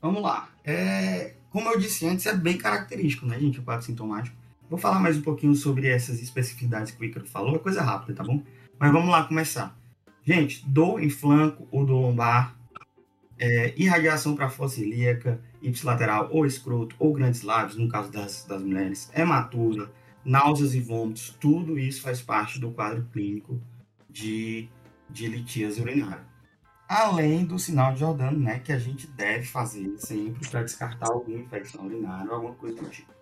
Vamos 0.00 0.22
lá. 0.22 0.48
É, 0.64 1.34
como 1.50 1.68
eu 1.70 1.78
disse 1.78 2.06
antes, 2.06 2.26
é 2.26 2.34
bem 2.34 2.56
característico, 2.56 3.26
né, 3.26 3.38
gente, 3.38 3.58
o 3.58 3.62
quadro 3.62 3.84
sintomático. 3.84 4.36
Vou 4.68 4.78
falar 4.78 5.00
mais 5.00 5.16
um 5.16 5.22
pouquinho 5.22 5.54
sobre 5.54 5.88
essas 5.88 6.20
especificidades 6.22 6.92
que 6.92 7.00
o 7.00 7.04
Ícaro 7.04 7.26
falou, 7.26 7.56
é 7.56 7.58
coisa 7.58 7.82
rápida, 7.82 8.14
tá 8.14 8.22
bom? 8.22 8.42
Mas 8.78 8.92
vamos 8.92 9.10
lá 9.10 9.24
começar. 9.24 9.76
Gente, 10.24 10.62
dor 10.68 11.02
em 11.02 11.08
flanco 11.08 11.66
ou 11.70 11.86
dor 11.86 12.00
lombar, 12.00 12.54
é, 13.38 13.72
irradiação 13.76 14.36
para 14.36 14.50
fossa 14.50 14.80
ilíaca, 14.80 15.40
ipsilateral 15.62 16.28
ou 16.30 16.44
escroto 16.44 16.94
ou 16.98 17.12
grandes 17.12 17.42
lábios, 17.42 17.78
no 17.78 17.88
caso 17.88 18.12
das, 18.12 18.44
das 18.44 18.62
mulheres, 18.62 19.10
hematura, 19.14 19.90
náuseas 20.24 20.74
e 20.74 20.80
vômitos, 20.80 21.34
tudo 21.40 21.78
isso 21.78 22.02
faz 22.02 22.20
parte 22.20 22.60
do 22.60 22.70
quadro 22.70 23.08
clínico 23.10 23.58
de, 24.10 24.68
de 25.08 25.28
litíase 25.28 25.80
urinária. 25.80 26.27
Além 26.88 27.44
do 27.44 27.58
sinal 27.58 27.92
de 27.92 28.00
Jordano, 28.00 28.38
né, 28.38 28.60
que 28.60 28.72
a 28.72 28.78
gente 28.78 29.06
deve 29.08 29.44
fazer 29.44 29.94
sempre 29.98 30.48
para 30.48 30.62
descartar 30.62 31.12
alguma 31.12 31.38
infecção 31.38 31.84
urinária 31.84 32.30
ou 32.30 32.36
alguma 32.36 32.54
coisa 32.54 32.80
do 32.80 32.88
tipo. 32.88 33.12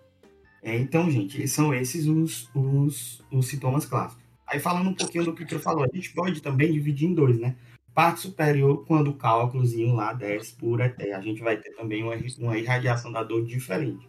É, 0.63 0.77
então, 0.77 1.11
gente, 1.11 1.45
são 1.49 1.73
esses 1.73 2.07
os, 2.07 2.49
os, 2.55 3.21
os 3.29 3.47
sintomas 3.47 3.85
clássicos. 3.85 4.23
Aí, 4.47 4.59
falando 4.59 4.89
um 4.89 4.93
pouquinho 4.93 5.25
do 5.25 5.33
que 5.33 5.53
eu 5.53 5.59
falou, 5.59 5.83
a 5.83 5.93
gente 5.93 6.13
pode 6.13 6.41
também 6.41 6.71
dividir 6.71 7.09
em 7.09 7.13
dois, 7.13 7.37
né? 7.37 7.57
Parte 7.93 8.21
superior, 8.21 8.85
quando 8.85 9.09
o 9.09 9.15
cálculozinho 9.15 9.95
lá 9.95 10.13
desce 10.13 10.53
por 10.53 10.79
ET, 10.79 10.99
a 11.01 11.19
gente 11.19 11.41
vai 11.41 11.57
ter 11.57 11.71
também 11.71 12.03
uma, 12.03 12.15
uma 12.39 12.57
irradiação 12.57 13.11
da 13.11 13.23
dor 13.23 13.43
diferente. 13.45 14.07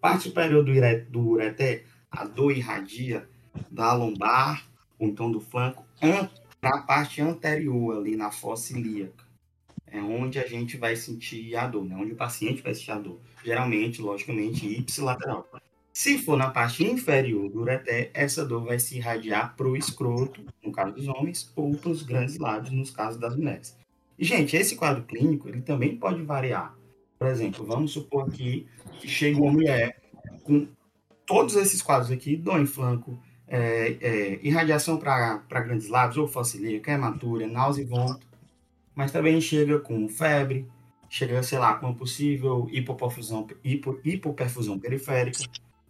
Parte 0.00 0.24
superior 0.24 0.64
do, 0.64 0.72
do 1.10 1.28
ureté, 1.30 1.84
a 2.10 2.24
dor 2.24 2.52
irradia 2.52 3.28
da 3.70 3.92
lombar, 3.92 4.64
ou 4.98 5.08
então 5.08 5.32
do 5.32 5.40
flanco, 5.40 5.84
para 5.98 6.30
a 6.70 6.82
parte 6.82 7.20
anterior, 7.20 7.96
ali 7.96 8.16
na 8.16 8.30
fossa 8.30 8.76
ilíaca. 8.76 9.24
É 9.86 10.00
onde 10.00 10.38
a 10.38 10.46
gente 10.46 10.76
vai 10.76 10.96
sentir 10.96 11.54
a 11.56 11.66
dor, 11.66 11.84
né? 11.84 11.96
Onde 11.96 12.12
o 12.12 12.16
paciente 12.16 12.62
vai 12.62 12.74
sentir 12.74 12.90
a 12.90 12.98
dor. 12.98 13.20
Geralmente, 13.44 14.02
logicamente, 14.02 14.66
ipsilateral. 14.66 15.48
Se 15.92 16.18
for 16.18 16.36
na 16.36 16.50
parte 16.50 16.84
inferior 16.84 17.48
do 17.48 17.60
ureter, 17.60 18.10
essa 18.12 18.44
dor 18.44 18.64
vai 18.64 18.80
se 18.80 18.96
irradiar 18.96 19.54
para 19.56 19.68
o 19.68 19.76
escroto, 19.76 20.44
no 20.60 20.72
caso 20.72 20.94
dos 20.94 21.06
homens, 21.06 21.52
ou 21.54 21.76
para 21.76 21.90
os 21.90 22.02
grandes 22.02 22.38
lábios, 22.38 22.72
no 22.72 22.92
caso 22.92 23.20
das 23.20 23.36
mulheres. 23.36 23.78
E, 24.18 24.24
gente, 24.24 24.56
esse 24.56 24.74
quadro 24.74 25.04
clínico, 25.04 25.48
ele 25.48 25.60
também 25.60 25.96
pode 25.96 26.20
variar. 26.22 26.76
Por 27.16 27.28
exemplo, 27.28 27.64
vamos 27.64 27.92
supor 27.92 28.28
aqui 28.28 28.66
que 29.00 29.06
chega 29.06 29.40
uma 29.40 29.52
mulher 29.52 30.00
com 30.42 30.66
todos 31.24 31.54
esses 31.54 31.80
quadros 31.80 32.10
aqui, 32.10 32.36
dor 32.36 32.60
em 32.60 32.66
flanco, 32.66 33.18
é, 33.54 33.96
é, 34.00 34.38
irradiação 34.42 34.98
para 34.98 35.60
grandes 35.60 35.88
lábios, 35.88 36.16
ou 36.16 36.26
facilíaca, 36.26 36.90
hematura, 36.90 37.46
náusea 37.46 37.82
e 37.82 37.86
vômito, 37.86 38.26
mas 38.96 39.12
também 39.12 39.40
chega 39.40 39.78
com 39.78 40.08
febre, 40.08 40.68
chega, 41.08 41.40
sei 41.44 41.58
lá, 41.60 41.74
com 41.74 41.86
uma 41.86 41.94
possível 41.94 42.68
hipoperfusão, 42.72 43.46
hipo, 43.62 44.00
hipoperfusão 44.04 44.76
periférica. 44.76 45.44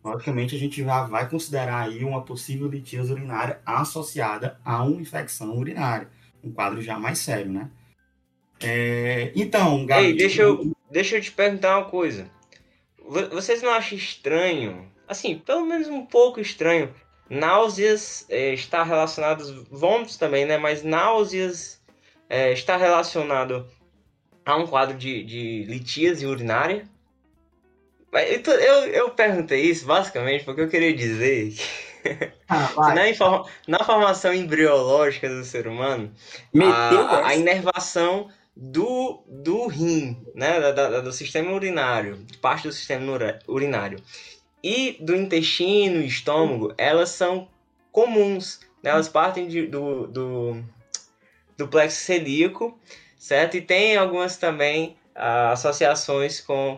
Logicamente, 0.05 0.55
a 0.55 0.59
gente 0.59 0.85
já 0.85 1.05
vai 1.05 1.27
considerar 1.27 1.85
aí 1.85 2.05
uma 2.05 2.21
possível 2.21 2.69
litíase 2.69 3.11
urinária 3.11 3.59
associada 3.65 4.61
a 4.63 4.83
uma 4.83 5.01
infecção 5.01 5.57
urinária, 5.57 6.11
um 6.43 6.53
quadro 6.53 6.83
já 6.83 6.99
mais 6.99 7.19
sério, 7.19 7.51
né? 7.51 7.71
É, 8.61 9.33
então, 9.35 9.87
Gabi... 9.87 10.09
Ei, 10.09 10.17
deixa 10.17 10.43
eu, 10.43 10.71
deixa 10.91 11.17
eu 11.17 11.23
te 11.23 11.33
perguntar 11.33 11.79
uma 11.79 11.89
coisa. 11.89 12.31
Vocês 13.33 13.63
não 13.63 13.71
acham 13.71 13.97
estranho, 13.97 14.87
assim, 15.09 15.39
pelo 15.39 15.65
menos 15.65 15.89
um 15.89 16.05
pouco 16.05 16.41
estranho, 16.41 16.93
náuseas 17.29 18.27
é, 18.29 18.53
estar 18.53 18.83
relacionados, 18.83 19.51
vômitos 19.71 20.17
também, 20.17 20.45
né? 20.45 20.59
Mas 20.59 20.83
náuseas 20.83 21.81
é, 22.29 22.53
está 22.53 22.77
relacionado 22.77 23.67
a 24.45 24.57
um 24.57 24.67
quadro 24.67 24.97
de, 24.97 25.25
de 25.25 25.65
litíase 25.65 26.27
urinária? 26.27 26.89
Eu, 28.13 28.53
eu, 28.53 28.87
eu 28.87 29.11
perguntei 29.11 29.63
isso 29.63 29.87
basicamente 29.87 30.45
porque 30.45 30.61
eu 30.61 30.69
queria 30.69 30.95
dizer 30.95 31.51
que 31.51 31.63
ah, 32.49 32.95
na, 32.95 33.03
na, 33.67 33.85
formação 33.85 34.33
embriológica 34.33 35.29
do 35.29 35.45
ser 35.45 35.67
humano, 35.67 36.13
a, 36.63 37.29
a, 37.29 37.35
inervação 37.35 38.29
do, 38.55 39.25
do 39.27 39.67
rim, 39.67 40.23
né, 40.35 40.61
da, 40.61 40.71
da, 40.73 41.01
do 41.01 41.13
sistema 41.13 41.51
urinário, 41.53 42.25
parte 42.41 42.69
do 42.69 42.73
sistema 42.73 43.19
urinário, 43.49 43.99
e 44.65 44.97
do 44.99 45.15
intestino 45.15 46.01
e 46.01 46.07
estômago, 46.07 46.73
elas 46.79 47.11
são 47.11 47.47
comuns. 47.93 48.61
Né? 48.83 48.93
Elas 48.93 49.11
partem 49.11 49.47
de, 49.47 49.67
do, 49.67 50.07
do, 50.07 50.65
do 51.55 51.69
plexo 51.69 52.01
celíaco, 52.01 52.81
certo? 53.19 53.59
E 53.59 53.61
tem 53.61 53.99
algumas 53.99 54.39
também 54.39 54.97
uh, 55.15 55.53
associações 55.53 56.41
com 56.41 56.77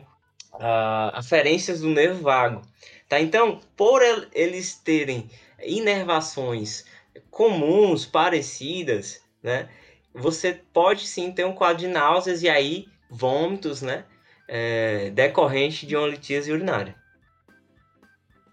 uh, 0.54 1.12
aferências 1.12 1.80
do 1.80 1.88
nervo 1.88 2.24
vago. 2.24 2.62
Tá? 3.08 3.20
Então, 3.20 3.60
por 3.76 4.02
eles 4.34 4.74
terem 4.74 5.30
inervações 5.62 6.84
comuns, 7.30 8.04
parecidas, 8.04 9.22
né? 9.40 9.68
Você 10.12 10.60
pode 10.72 11.06
sim 11.06 11.30
ter 11.30 11.44
um 11.44 11.52
quadro 11.52 11.78
de 11.78 11.88
náuseas 11.88 12.42
e 12.42 12.48
aí 12.48 12.88
vômitos, 13.08 13.80
né? 13.80 14.04
É, 14.48 15.10
decorrente 15.10 15.86
de 15.86 15.94
uma 15.94 16.08
litíase 16.08 16.50
urinária. 16.50 16.96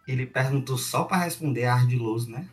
Ele 0.07 0.25
perguntou 0.25 0.77
só 0.77 1.03
para 1.03 1.23
responder 1.23 1.65
ardiloso, 1.65 2.29
né? 2.29 2.47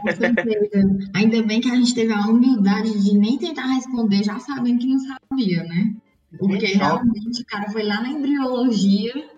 Com 0.00 0.12
certeza. 0.14 1.10
Ainda 1.14 1.42
bem 1.42 1.60
que 1.60 1.70
a 1.70 1.74
gente 1.74 1.94
teve 1.94 2.12
a 2.12 2.26
humildade 2.26 3.02
de 3.02 3.18
nem 3.18 3.36
tentar 3.38 3.66
responder, 3.66 4.22
já 4.22 4.38
sabendo 4.38 4.78
que 4.78 4.86
não 4.86 4.98
sabia, 5.00 5.64
né? 5.64 5.96
Porque 6.38 6.66
realmente 6.66 7.42
o 7.42 7.46
cara 7.46 7.70
foi 7.70 7.82
lá 7.82 8.00
na 8.00 8.08
embriologia, 8.08 9.30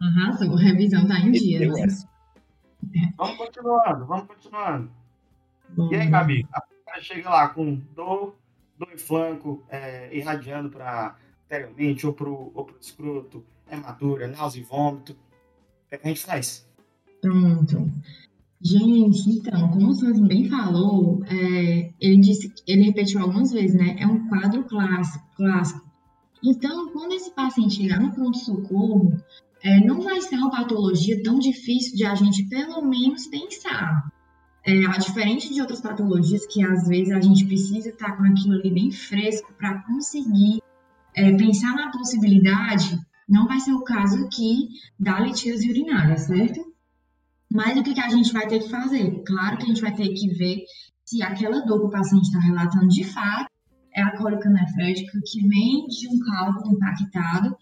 arrasou, 0.00 0.54
a 0.54 0.60
revisão 0.60 1.06
tá 1.06 1.18
em 1.18 1.30
dia. 1.30 1.60
Né? 1.60 1.86
Vamos 3.16 3.36
continuando, 3.36 4.06
vamos 4.06 4.26
continuando. 4.26 4.90
Bom, 5.70 5.92
e 5.92 5.96
aí, 5.96 6.08
Gabi? 6.08 6.46
A 6.52 6.60
cara 6.60 7.00
chega 7.00 7.30
lá 7.30 7.48
com 7.48 7.76
dor, 7.94 8.36
dor 8.78 8.88
em 8.92 8.98
flanco, 8.98 9.64
é, 9.68 10.14
irradiando 10.16 10.70
para 10.70 11.16
anteriormente 11.46 12.06
ou 12.06 12.12
pro, 12.12 12.50
ou 12.54 12.64
pro 12.64 12.78
escroto, 12.80 13.44
hematura, 13.70 14.28
náusea 14.28 14.60
e 14.60 14.64
vômito. 14.64 15.12
O 15.12 15.88
que, 15.88 15.94
é 15.94 15.98
que 15.98 16.06
a 16.06 16.08
gente 16.08 16.24
faz? 16.24 16.66
Pronto. 17.20 17.90
Gente, 18.60 19.30
então, 19.30 19.68
como 19.68 19.88
o 19.88 19.94
Santos 19.94 20.20
bem 20.26 20.48
falou, 20.48 21.22
é, 21.26 21.92
ele 22.00 22.20
disse, 22.20 22.52
ele 22.66 22.84
repetiu 22.84 23.20
algumas 23.20 23.52
vezes, 23.52 23.74
né? 23.74 23.96
É 23.98 24.06
um 24.06 24.26
quadro 24.28 24.64
clássico, 24.64 25.24
clássico. 25.36 25.86
Então, 26.42 26.90
quando 26.92 27.12
esse 27.12 27.30
paciente 27.30 27.76
chegar 27.76 28.00
no 28.00 28.12
pronto-socorro, 28.12 29.12
é, 29.62 29.80
não 29.80 30.00
vai 30.00 30.20
ser 30.20 30.36
uma 30.36 30.50
patologia 30.50 31.22
tão 31.22 31.38
difícil 31.38 31.96
de 31.96 32.04
a 32.04 32.14
gente, 32.14 32.44
pelo 32.44 32.82
menos, 32.82 33.26
pensar. 33.26 34.10
É, 34.64 34.80
diferente 34.98 35.52
de 35.52 35.60
outras 35.60 35.80
patologias 35.80 36.44
que 36.46 36.64
às 36.64 36.88
vezes 36.88 37.12
a 37.12 37.20
gente 37.20 37.46
precisa 37.46 37.88
estar 37.88 38.16
com 38.16 38.24
aquilo 38.24 38.54
ali 38.54 38.70
bem 38.70 38.90
fresco 38.90 39.52
para 39.56 39.80
conseguir 39.82 40.60
é, 41.14 41.32
pensar 41.36 41.74
na 41.76 41.90
possibilidade, 41.92 42.98
não 43.28 43.46
vai 43.46 43.58
ser 43.60 43.72
o 43.72 43.82
caso 43.82 44.24
aqui 44.24 44.68
da 44.98 45.18
litíase 45.20 45.68
urinária, 45.68 46.16
certo? 46.16 46.60
Mas 47.50 47.78
o 47.78 47.82
que, 47.82 47.94
que 47.94 48.00
a 48.00 48.08
gente 48.08 48.32
vai 48.32 48.46
ter 48.46 48.60
que 48.60 48.68
fazer? 48.68 49.22
Claro 49.24 49.56
que 49.56 49.64
a 49.64 49.66
gente 49.66 49.80
vai 49.80 49.94
ter 49.94 50.08
que 50.08 50.28
ver 50.28 50.64
se 51.04 51.22
aquela 51.22 51.60
dor 51.60 51.80
que 51.80 51.86
o 51.86 51.90
paciente 51.90 52.24
está 52.24 52.40
relatando 52.40 52.88
de 52.88 53.04
fato 53.04 53.50
é 53.94 54.02
a 54.02 54.16
cólica 54.16 54.50
nefrética 54.50 55.18
que 55.24 55.48
vem 55.48 55.86
de 55.86 56.08
um 56.08 56.18
cálculo 56.18 56.74
impactado 56.74 57.56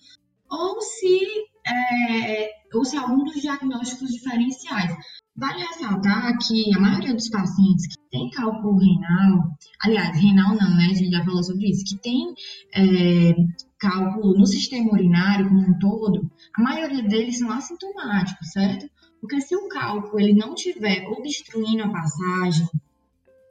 ou 0.51 0.81
se, 0.81 1.21
é, 1.67 2.51
ou 2.75 2.85
se 2.85 2.97
algum 2.97 3.25
dos 3.25 3.41
diagnósticos 3.41 4.11
diferenciais. 4.11 4.95
Vale 5.37 5.65
ressaltar 5.65 6.39
que 6.39 6.75
a 6.77 6.81
maioria 6.81 7.13
dos 7.13 7.29
pacientes 7.29 7.89
que 7.89 7.97
tem 8.11 8.31
cálculo 8.31 8.79
renal, 8.79 9.51
aliás, 9.83 10.17
renal 10.17 10.55
não, 10.55 10.77
né? 10.77 10.87
A 10.91 10.95
gente 10.95 11.11
já 11.11 11.25
falou 11.25 11.43
sobre 11.43 11.71
isso, 11.71 11.85
que 11.85 12.01
tem 12.01 12.35
é, 12.73 13.35
cálculo 13.79 14.39
no 14.39 14.47
sistema 14.47 14.93
urinário 14.93 15.49
como 15.49 15.61
um 15.61 15.79
todo, 15.79 16.31
a 16.57 16.63
maioria 16.63 17.03
deles 17.03 17.39
são 17.39 17.51
assintomáticos, 17.51 18.49
certo? 18.53 18.89
Porque 19.21 19.41
se 19.41 19.57
o 19.57 19.69
cálculo 19.69 20.21
ele 20.21 20.35
não 20.35 20.55
tiver 20.55 21.05
obstruindo 21.09 21.83
a 21.83 21.91
passagem, 21.91 22.69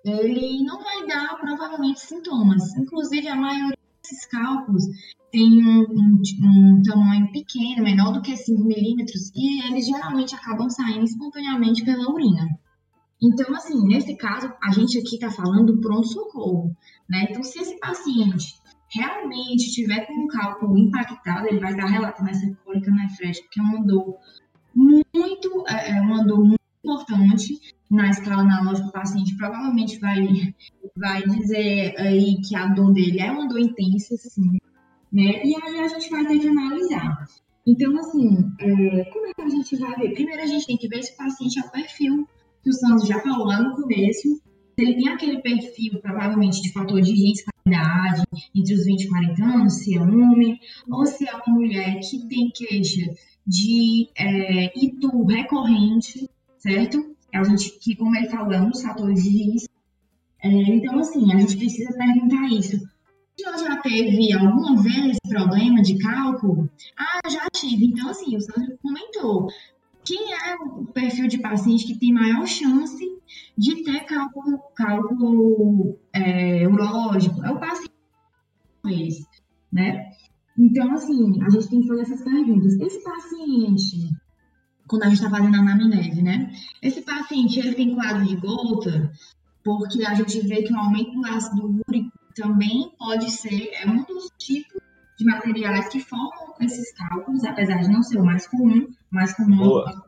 ele 0.06 0.64
não 0.64 0.82
vai 0.82 1.08
dar 1.08 1.38
provavelmente 1.40 2.00
sintomas. 2.00 2.76
Inclusive, 2.78 3.28
a 3.28 3.36
maioria 3.36 3.78
desses 4.04 4.26
cálculos 4.26 4.84
tem 5.32 5.66
um, 5.66 5.82
um, 5.82 6.22
um, 6.44 6.82
tamanho 6.84 7.32
pequeno, 7.32 7.84
menor 7.84 8.14
do 8.14 8.22
que 8.22 8.36
5 8.38 8.64
milímetros, 8.64 9.32
e 9.34 9.66
eles 9.66 9.88
geralmente 9.88 10.36
acabam 10.36 10.70
saindo 10.70 11.06
espontaneamente 11.06 11.84
pela 11.84 12.12
urina. 12.12 12.48
Então, 13.22 13.56
assim, 13.56 13.88
nesse 13.88 14.16
caso, 14.16 14.52
a 14.62 14.72
gente 14.72 15.00
aqui 15.00 15.16
está 15.16 15.32
falando 15.32 15.74
do 15.74 15.82
pronto-socorro, 15.82 16.76
né? 17.10 17.28
Então, 17.30 17.42
se 17.42 17.58
esse 17.58 17.80
paciente 17.80 18.62
realmente 18.94 19.72
tiver 19.72 20.06
com 20.06 20.14
um 20.14 20.28
cálculo 20.28 20.78
impactado, 20.78 21.48
ele 21.48 21.60
vai 21.60 21.72
estar 21.72 21.88
relatando 21.88 22.30
essa 22.30 22.54
cólica 22.64 22.92
nefrética, 22.92 23.48
que 23.50 23.60
é 23.60 23.64
uma 23.64 23.84
dor 23.84 24.18
muito, 24.76 25.64
é, 25.68 25.98
é 25.98 26.02
uma 26.02 26.24
dor 26.24 26.44
muito 26.44 26.62
importante 26.84 27.60
na 27.94 28.10
escala 28.10 28.42
analógica, 28.42 28.88
o 28.88 28.92
paciente 28.92 29.38
provavelmente 29.38 30.00
vai, 30.00 30.54
vai 30.98 31.22
dizer 31.24 31.94
aí 31.98 32.42
que 32.42 32.56
a 32.56 32.68
dor 32.68 32.92
dele 32.92 33.22
é 33.22 33.32
uma 33.32 33.48
dor 33.48 33.60
intensa, 33.60 34.16
sim, 34.18 34.58
né? 35.12 35.46
E 35.46 35.56
aí 35.56 35.80
a 35.80 35.88
gente 35.88 36.10
vai 36.10 36.26
ter 36.26 36.40
que 36.40 36.48
analisar. 36.48 37.26
Então, 37.66 37.96
assim, 37.98 38.52
é, 38.60 39.06
como 39.06 39.28
é 39.28 39.34
que 39.34 39.42
a 39.42 39.50
gente 39.50 39.76
vai 39.78 39.96
ver? 39.96 40.14
Primeiro 40.14 40.42
a 40.42 40.48
gente 40.48 40.66
tem 40.66 40.78
que 40.78 40.88
ver 40.88 41.04
se 41.04 41.14
o 41.14 41.18
paciente 41.18 41.60
é 41.60 41.62
o 41.62 41.72
perfil 41.72 42.28
que 42.64 42.70
o 42.70 42.74
Santos 42.74 43.08
já 43.08 43.20
falou 43.20 43.46
lá 43.46 43.62
no 43.62 43.76
começo, 43.76 44.22
se 44.22 44.42
ele 44.80 44.96
tem 44.96 45.10
aquele 45.10 45.42
perfil, 45.42 46.00
provavelmente, 46.02 46.62
de 46.62 46.72
fator 46.72 47.00
de 47.00 47.12
risco, 47.12 47.52
idade, 47.66 48.24
entre 48.56 48.74
os 48.74 48.86
20 48.86 49.04
e 49.04 49.10
40 49.10 49.44
anos, 49.44 49.74
se 49.74 49.96
é 49.96 50.02
homem, 50.02 50.60
ou 50.90 51.06
se 51.06 51.28
é 51.28 51.36
uma 51.36 51.56
mulher 51.56 52.00
que 52.00 52.28
tem 52.28 52.50
queixa 52.50 53.14
de 53.46 54.10
é, 54.18 54.72
recorrente, 55.30 56.30
certo? 56.58 57.13
A 57.34 57.44
gente, 57.44 57.80
que 57.80 57.96
como 57.96 58.16
ele 58.16 58.30
falou, 58.30 58.54
é 58.54 58.62
um 58.62 58.70
dos 58.70 58.82
fatores 58.82 59.24
de 59.24 59.30
risco. 59.30 59.74
É, 60.42 60.50
então, 60.50 61.00
assim, 61.00 61.34
a 61.34 61.40
gente 61.40 61.58
precisa 61.58 61.92
perguntar 61.98 62.48
isso. 62.48 62.78
Se 63.36 63.44
já 63.44 63.78
teve 63.78 64.32
alguma 64.34 64.82
vez 64.82 65.18
problema 65.28 65.82
de 65.82 65.98
cálculo? 65.98 66.70
Ah, 66.98 67.30
já 67.30 67.48
tive. 67.52 67.86
Então, 67.86 68.10
assim, 68.10 68.36
o 68.36 68.42
Sandro 68.42 68.78
comentou. 68.82 69.48
Quem 70.06 70.34
é 70.34 70.56
o 70.56 70.86
perfil 70.86 71.28
de 71.28 71.40
paciente 71.40 71.88
que 71.88 71.98
tem 71.98 72.14
maior 72.14 72.46
chance 72.46 73.04
de 73.58 73.84
ter 73.84 74.02
cálculo, 74.02 74.60
cálculo 74.76 75.98
é, 76.12 76.68
urológico? 76.68 77.44
É 77.44 77.50
o 77.50 77.60
paciente 77.60 77.94
né? 79.72 80.12
Então, 80.58 80.92
assim, 80.94 81.42
a 81.42 81.50
gente 81.50 81.70
tem 81.70 81.82
que 81.82 81.88
fazer 81.88 82.02
essas 82.02 82.24
perguntas. 82.24 82.80
Esse 82.80 83.04
paciente, 83.04 84.10
quando 84.94 85.04
a 85.06 85.10
gente 85.10 85.16
está 85.16 85.30
fazendo 85.32 85.56
a 85.56 85.60
anamnese, 85.60 86.22
né? 86.22 86.54
Esse 86.80 87.02
paciente, 87.02 87.58
ele 87.58 87.74
tem 87.74 87.96
quadro 87.96 88.24
de 88.28 88.36
gota, 88.36 89.12
porque 89.64 90.06
a 90.06 90.14
gente 90.14 90.40
vê 90.42 90.62
que 90.62 90.72
o 90.72 90.78
aumento 90.78 91.20
do 91.20 91.26
ácido 91.26 91.82
úrico 91.88 92.12
também 92.36 92.92
pode 93.00 93.32
ser, 93.32 93.72
é 93.74 93.90
um 93.90 94.04
dos 94.04 94.30
tipos 94.38 94.80
de 95.18 95.26
materiais 95.26 95.90
que 95.90 96.00
formam 96.00 96.54
esses 96.62 96.94
cálculos, 96.94 97.44
apesar 97.44 97.78
de 97.78 97.90
não 97.90 98.04
ser 98.04 98.20
o 98.20 98.24
mais 98.24 98.46
comum, 98.46 98.88
mais 99.10 99.34
comum. 99.34 99.58
Boa. 99.58 100.06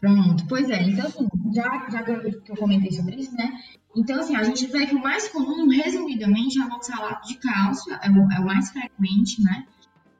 Pronto, 0.00 0.46
pois 0.48 0.70
é. 0.70 0.82
Então, 0.82 1.06
assim, 1.06 1.28
já, 1.54 1.86
já 1.90 2.02
que 2.02 2.52
eu 2.52 2.56
comentei 2.56 2.90
sobre 2.90 3.16
isso, 3.16 3.34
né? 3.34 3.52
Então, 3.94 4.18
assim, 4.18 4.34
a 4.34 4.44
gente 4.44 4.64
vê 4.66 4.86
que 4.86 4.94
o 4.94 5.02
mais 5.02 5.28
comum, 5.28 5.68
resumidamente, 5.68 6.58
é 6.58 6.64
o 6.64 6.72
oxalato 6.72 7.28
de 7.28 7.36
cálcio, 7.36 7.92
é 8.00 8.10
o, 8.10 8.32
é 8.32 8.40
o 8.40 8.46
mais 8.46 8.70
frequente, 8.70 9.42
né? 9.42 9.66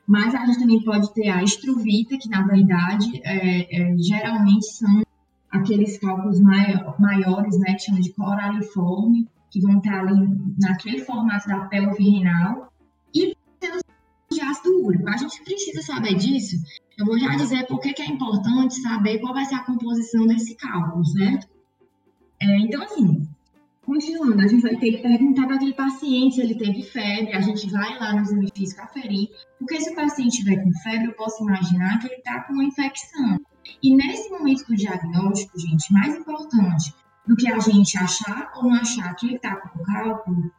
Mas 0.07 0.35
a 0.35 0.45
gente 0.45 0.59
também 0.59 0.85
pode 0.85 1.13
ter 1.15 1.29
a 1.29 1.43
estruvita, 1.43 2.19
que 2.19 2.29
na 2.29 2.43
verdade 2.47 3.21
é, 3.25 3.93
é, 3.93 3.97
geralmente 3.97 4.67
são 4.67 5.03
aqueles 5.51 5.99
cálculos 5.99 6.41
maior, 6.41 7.01
maiores, 7.01 7.59
né, 7.59 7.75
que 7.75 7.85
chama 7.85 8.01
de 8.01 8.13
coraliforme, 8.13 9.29
que 9.51 9.61
vão 9.61 9.79
estar 9.79 10.01
ali 10.01 10.29
naquele 10.61 10.99
formato 10.99 11.49
da 11.49 11.61
pelve 11.67 12.11
renal, 12.11 12.73
e 13.15 13.37
de 14.31 14.41
ácido 14.41 14.85
úrico. 14.85 15.09
A 15.09 15.17
gente 15.17 15.43
precisa 15.45 15.81
saber 15.81 16.15
disso. 16.17 16.57
Eu 16.99 17.07
vou 17.07 17.19
já 17.19 17.37
dizer 17.37 17.67
por 17.67 17.81
que 17.81 18.03
é 18.03 18.07
importante 18.07 18.81
saber 18.81 19.19
qual 19.21 19.33
vai 19.33 19.45
ser 19.45 19.55
a 19.55 19.65
composição 19.65 20.27
desse 20.27 20.57
cálculo, 20.57 21.05
certo? 21.07 21.49
É, 22.41 22.59
então, 22.59 22.83
assim, 22.83 23.29
Continuando, 23.85 24.41
a 24.41 24.47
gente 24.47 24.62
vai 24.62 24.76
ter 24.76 24.93
que 24.93 25.03
perguntar 25.03 25.47
para 25.47 25.57
aquele 25.57 25.75
paciente 25.75 26.37
se 26.37 26.41
ele 26.41 26.55
teve 26.55 26.83
febre, 26.85 27.35
a 27.35 27.41
gente 27.41 27.71
vai 27.71 27.99
lá 27.99 28.14
no 28.14 28.23
exame 28.23 28.49
físico 28.55 28.81
aferir, 28.81 29.29
porque 29.59 29.79
se 29.79 29.91
o 29.91 29.95
paciente 29.95 30.38
estiver 30.38 30.62
com 30.62 30.73
febre, 30.83 31.09
eu 31.09 31.14
posso 31.14 31.43
imaginar 31.43 31.99
que 31.99 32.07
ele 32.07 32.14
está 32.14 32.43
com 32.45 32.55
uma 32.55 32.64
infecção. 32.64 33.38
E 33.83 33.95
nesse 33.95 34.31
momento 34.31 34.67
do 34.67 34.75
diagnóstico, 34.75 35.59
gente, 35.59 35.93
mais 35.93 36.17
importante 36.17 36.95
do 37.26 37.37
que 37.37 37.47
a 37.47 37.59
gente 37.59 37.99
achar 37.99 38.53
ou 38.57 38.64
não 38.64 38.75
achar 38.75 39.14
que 39.17 39.26
ele 39.26 39.37
está 39.37 39.55
com 39.57 39.83
cálculo, 39.83 40.50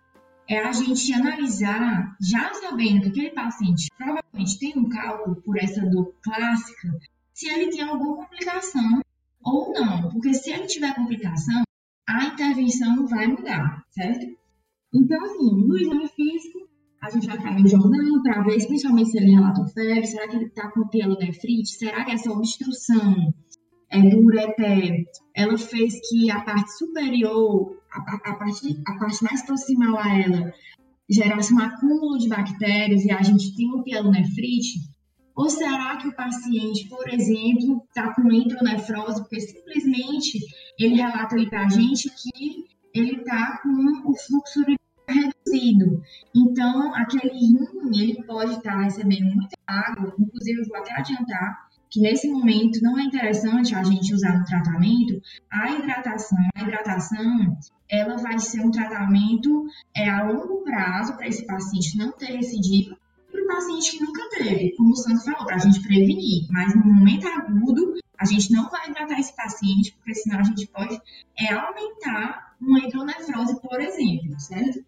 é 0.47 0.59
a 0.59 0.71
gente 0.71 1.11
analisar, 1.11 2.15
já 2.21 2.53
sabendo 2.53 3.01
que 3.01 3.09
aquele 3.09 3.31
paciente 3.31 3.87
provavelmente 3.97 4.59
tem 4.59 4.73
um 4.77 4.87
cálculo 4.87 5.35
por 5.37 5.57
essa 5.57 5.81
dor 5.87 6.13
clássica, 6.21 6.95
se 7.33 7.49
ele 7.49 7.71
tem 7.71 7.81
alguma 7.81 8.17
complicação 8.17 9.01
ou 9.43 9.73
não. 9.73 10.09
Porque 10.09 10.31
se 10.33 10.51
ele 10.51 10.67
tiver 10.67 10.93
complicação, 10.93 11.63
a 12.07 12.25
intervenção 12.25 13.07
vai 13.07 13.27
mudar, 13.27 13.83
certo? 13.89 14.25
Então, 14.93 15.23
assim, 15.23 15.67
no 15.67 15.77
exame 15.77 16.07
físico, 16.07 16.59
a 17.01 17.09
gente 17.09 17.27
vai 17.27 17.37
ficar 17.37 17.59
no 17.59 17.67
jornal 17.67 18.23
para 18.23 18.43
ver, 18.43 18.65
principalmente 18.65 19.11
se 19.11 19.17
ele 19.17 19.31
relatou 19.31 19.67
febre, 19.67 20.07
será 20.07 20.27
que 20.27 20.35
ele 20.35 20.45
está 20.45 20.71
com 20.71 20.87
pielonefrite, 20.87 21.77
será 21.77 22.03
que 22.05 22.11
essa 22.11 22.31
obstrução 22.31 23.33
é, 23.89 24.01
do 24.01 24.19
ureter, 24.19 25.05
ela 25.35 25.57
fez 25.57 25.99
que 26.09 26.31
a 26.31 26.41
parte 26.41 26.77
superior, 26.77 27.77
a, 27.91 27.99
a, 28.31 28.35
parte, 28.35 28.81
a 28.87 28.93
parte 28.97 29.23
mais 29.23 29.45
proximal 29.45 29.99
a 29.99 30.17
ela, 30.17 30.53
gerasse 31.09 31.53
um 31.53 31.59
acúmulo 31.59 32.17
de 32.17 32.27
bactérias 32.27 33.03
e 33.03 33.11
a 33.11 33.21
gente 33.21 33.55
tem 33.55 33.73
um 33.73 33.83
pielonefrite? 33.83 34.79
Ou 35.35 35.49
será 35.49 35.97
que 35.97 36.07
o 36.07 36.15
paciente, 36.15 36.87
por 36.87 37.07
exemplo, 37.09 37.83
está 37.87 38.13
com 38.13 38.31
entronefrose 38.31 39.21
porque 39.21 39.41
simplesmente 39.41 40.39
ele 40.79 40.95
relata 40.95 41.35
ali 41.35 41.49
para 41.49 41.65
a 41.65 41.69
gente 41.69 42.09
que 42.09 42.65
ele 42.93 43.17
está 43.17 43.59
com 43.61 44.09
o 44.09 44.15
fluxo 44.15 44.63
reduzido. 45.07 46.01
Então, 46.33 46.93
aquele 46.95 47.33
rim, 47.33 47.57
ele 47.93 48.23
pode 48.23 48.51
estar 48.51 48.73
tá 48.73 48.81
recebendo 48.81 49.35
muita 49.35 49.55
água, 49.67 50.15
inclusive 50.19 50.61
eu 50.61 50.67
vou 50.67 50.77
até 50.77 50.93
adiantar 50.93 51.65
que 51.89 52.01
nesse 52.01 52.29
momento 52.29 52.81
não 52.81 52.97
é 52.99 53.03
interessante 53.03 53.73
a 53.73 53.83
gente 53.83 54.13
usar 54.13 54.37
no 54.37 54.43
tratamento 54.43 55.21
a 55.49 55.71
hidratação. 55.71 56.37
A 56.55 56.63
hidratação, 56.63 57.57
ela 57.89 58.17
vai 58.17 58.37
ser 58.39 58.61
um 58.61 58.71
tratamento 58.71 59.65
é, 59.95 60.09
a 60.09 60.23
longo 60.23 60.63
prazo 60.63 61.15
para 61.15 61.27
esse 61.27 61.45
paciente 61.45 61.97
não 61.97 62.11
ter 62.11 62.33
recidiva, 62.33 62.97
para 63.31 63.41
o 63.41 63.47
paciente 63.47 63.97
que 63.97 64.03
nunca 64.03 64.29
teve, 64.29 64.75
como 64.75 64.91
o 64.91 64.95
Santos 64.95 65.23
falou, 65.23 65.45
para 65.45 65.55
a 65.55 65.59
gente 65.59 65.81
prevenir. 65.81 66.47
Mas 66.49 66.75
no 66.75 66.83
momento 66.83 67.27
agudo, 67.27 67.93
a 68.17 68.25
gente 68.25 68.51
não 68.51 68.69
vai 68.69 68.91
tratar 68.93 69.19
esse 69.19 69.35
paciente, 69.35 69.93
porque 69.93 70.15
senão 70.15 70.39
a 70.39 70.43
gente 70.43 70.67
pode 70.67 70.99
é, 71.39 71.53
aumentar 71.53 72.55
uma 72.59 72.79
hidronefrose, 72.79 73.59
por 73.61 73.79
exemplo, 73.79 74.39
certo? 74.39 74.83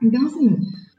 Então, 0.00 0.26
assim, 0.26 0.58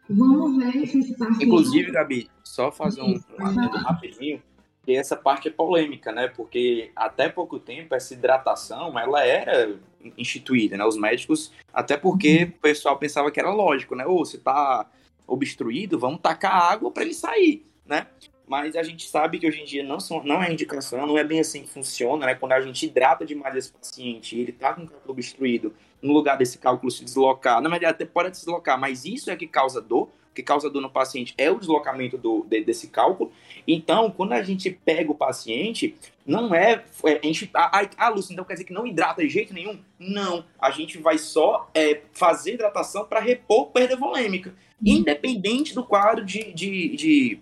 vamos 0.09 0.57
ver 0.57 0.87
se 0.87 0.99
esse 0.99 1.17
paciente... 1.17 1.45
Inclusive, 1.45 1.91
Gabi, 1.91 2.29
só 2.43 2.71
fazer 2.71 3.01
um, 3.01 3.19
um 3.39 3.77
rapidinho, 3.77 4.41
que 4.83 4.95
essa 4.95 5.17
parte 5.17 5.49
é 5.49 5.51
polêmica, 5.51 6.11
né? 6.11 6.29
Porque 6.29 6.91
até 6.95 7.27
pouco 7.27 7.59
tempo 7.59 7.93
essa 7.93 8.13
hidratação, 8.13 8.97
ela 8.97 9.23
era 9.23 9.77
instituída, 10.17 10.77
né? 10.77 10.85
Os 10.85 10.97
médicos, 10.97 11.51
até 11.73 11.97
porque 11.97 12.43
uhum. 12.43 12.49
o 12.49 12.61
pessoal 12.61 12.97
pensava 12.97 13.29
que 13.29 13.39
era 13.39 13.51
lógico, 13.51 13.95
né? 13.95 14.05
Ou 14.05 14.25
você 14.25 14.37
tá 14.37 14.89
obstruído, 15.27 15.99
vamos 15.99 16.21
tacar 16.21 16.71
água 16.71 16.89
para 16.89 17.03
ele 17.03 17.13
sair, 17.13 17.65
né? 17.85 18.07
Mas 18.47 18.77
a 18.77 18.83
gente 18.83 19.07
sabe 19.09 19.39
que 19.39 19.47
hoje 19.47 19.61
em 19.61 19.65
dia 19.65 19.83
não, 19.83 19.99
são, 19.99 20.23
não 20.23 20.41
é 20.41 20.51
indicação, 20.51 21.05
não 21.05 21.17
é 21.17 21.23
bem 21.23 21.41
assim 21.41 21.63
que 21.63 21.69
funciona, 21.69 22.25
né? 22.25 22.35
Quando 22.35 22.53
a 22.53 22.61
gente 22.61 22.85
hidrata 22.85 23.25
demais 23.25 23.55
esse 23.55 23.71
paciente 23.71 24.37
e 24.37 24.41
ele 24.41 24.53
tá 24.53 24.73
com 24.73 24.83
o 24.83 24.87
cálculo 24.87 25.11
obstruído, 25.11 25.75
no 26.01 26.13
lugar 26.13 26.37
desse 26.37 26.57
cálculo 26.57 26.89
se 26.89 27.03
deslocar, 27.03 27.61
na 27.61 27.69
verdade 27.69 27.91
até 27.91 28.05
pode 28.05 28.31
deslocar, 28.31 28.79
mas 28.79 29.03
isso 29.03 29.29
é 29.29 29.35
que 29.35 29.47
causa 29.47 29.81
dor, 29.81 30.09
o 30.31 30.33
que 30.33 30.41
causa 30.41 30.69
dor 30.69 30.81
no 30.81 30.89
paciente 30.89 31.33
é 31.37 31.51
o 31.51 31.59
deslocamento 31.59 32.17
do, 32.17 32.45
de, 32.47 32.63
desse 32.63 32.87
cálculo. 32.87 33.33
Então, 33.67 34.09
quando 34.11 34.31
a 34.31 34.41
gente 34.41 34.69
pega 34.69 35.11
o 35.11 35.15
paciente, 35.15 35.97
não 36.25 36.55
é. 36.55 36.85
é 37.03 37.19
a 37.21 37.25
gente, 37.25 37.49
ah, 37.53 37.89
ah, 37.97 38.09
Lúcio, 38.09 38.31
então 38.31 38.45
quer 38.45 38.53
dizer 38.53 38.65
que 38.65 38.73
não 38.73 38.87
hidrata 38.87 39.21
de 39.21 39.29
jeito 39.29 39.53
nenhum? 39.53 39.77
Não. 39.99 40.45
A 40.57 40.71
gente 40.71 40.99
vai 40.99 41.17
só 41.17 41.69
é, 41.73 42.01
fazer 42.13 42.53
hidratação 42.53 43.03
para 43.05 43.19
repor 43.19 43.71
perda 43.71 43.97
volêmica 43.97 44.53
independente 44.85 45.73
do 45.73 45.83
quadro 45.83 46.23
de, 46.23 46.53
de, 46.53 46.95
de 46.95 47.39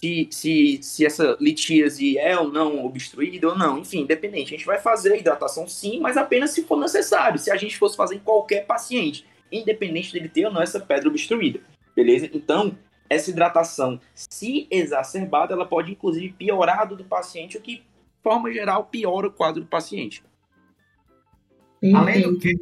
se, 0.00 0.28
se, 0.30 0.78
se 0.82 1.04
essa 1.04 1.36
litíase 1.38 2.16
é 2.16 2.36
ou 2.38 2.50
não 2.50 2.84
obstruída 2.84 3.48
ou 3.48 3.58
não, 3.58 3.78
enfim, 3.78 4.00
independente. 4.00 4.54
A 4.54 4.56
gente 4.56 4.66
vai 4.66 4.78
fazer 4.78 5.12
a 5.12 5.16
hidratação 5.16 5.68
sim, 5.68 6.00
mas 6.00 6.16
apenas 6.16 6.50
se 6.50 6.64
for 6.64 6.78
necessário, 6.78 7.38
se 7.38 7.50
a 7.50 7.56
gente 7.56 7.76
fosse 7.76 7.96
fazer 7.96 8.14
em 8.14 8.20
qualquer 8.20 8.66
paciente, 8.66 9.26
independente 9.52 10.12
dele 10.12 10.28
ter 10.28 10.46
ou 10.46 10.52
não 10.52 10.62
essa 10.62 10.80
pedra 10.80 11.08
obstruída, 11.08 11.60
beleza? 11.94 12.30
Então, 12.32 12.76
essa 13.10 13.30
hidratação, 13.30 14.00
se 14.14 14.66
exacerbada, 14.70 15.52
ela 15.52 15.66
pode 15.66 15.92
inclusive 15.92 16.32
piorar 16.32 16.80
a 16.80 16.84
do 16.84 17.04
paciente, 17.04 17.58
o 17.58 17.60
que, 17.60 17.76
de 17.76 17.82
forma 18.22 18.50
geral, 18.52 18.84
piora 18.84 19.26
o 19.26 19.32
quadro 19.32 19.60
do 19.60 19.66
paciente. 19.66 20.22
Além 21.94 22.22
do 22.22 22.38
que, 22.38 22.54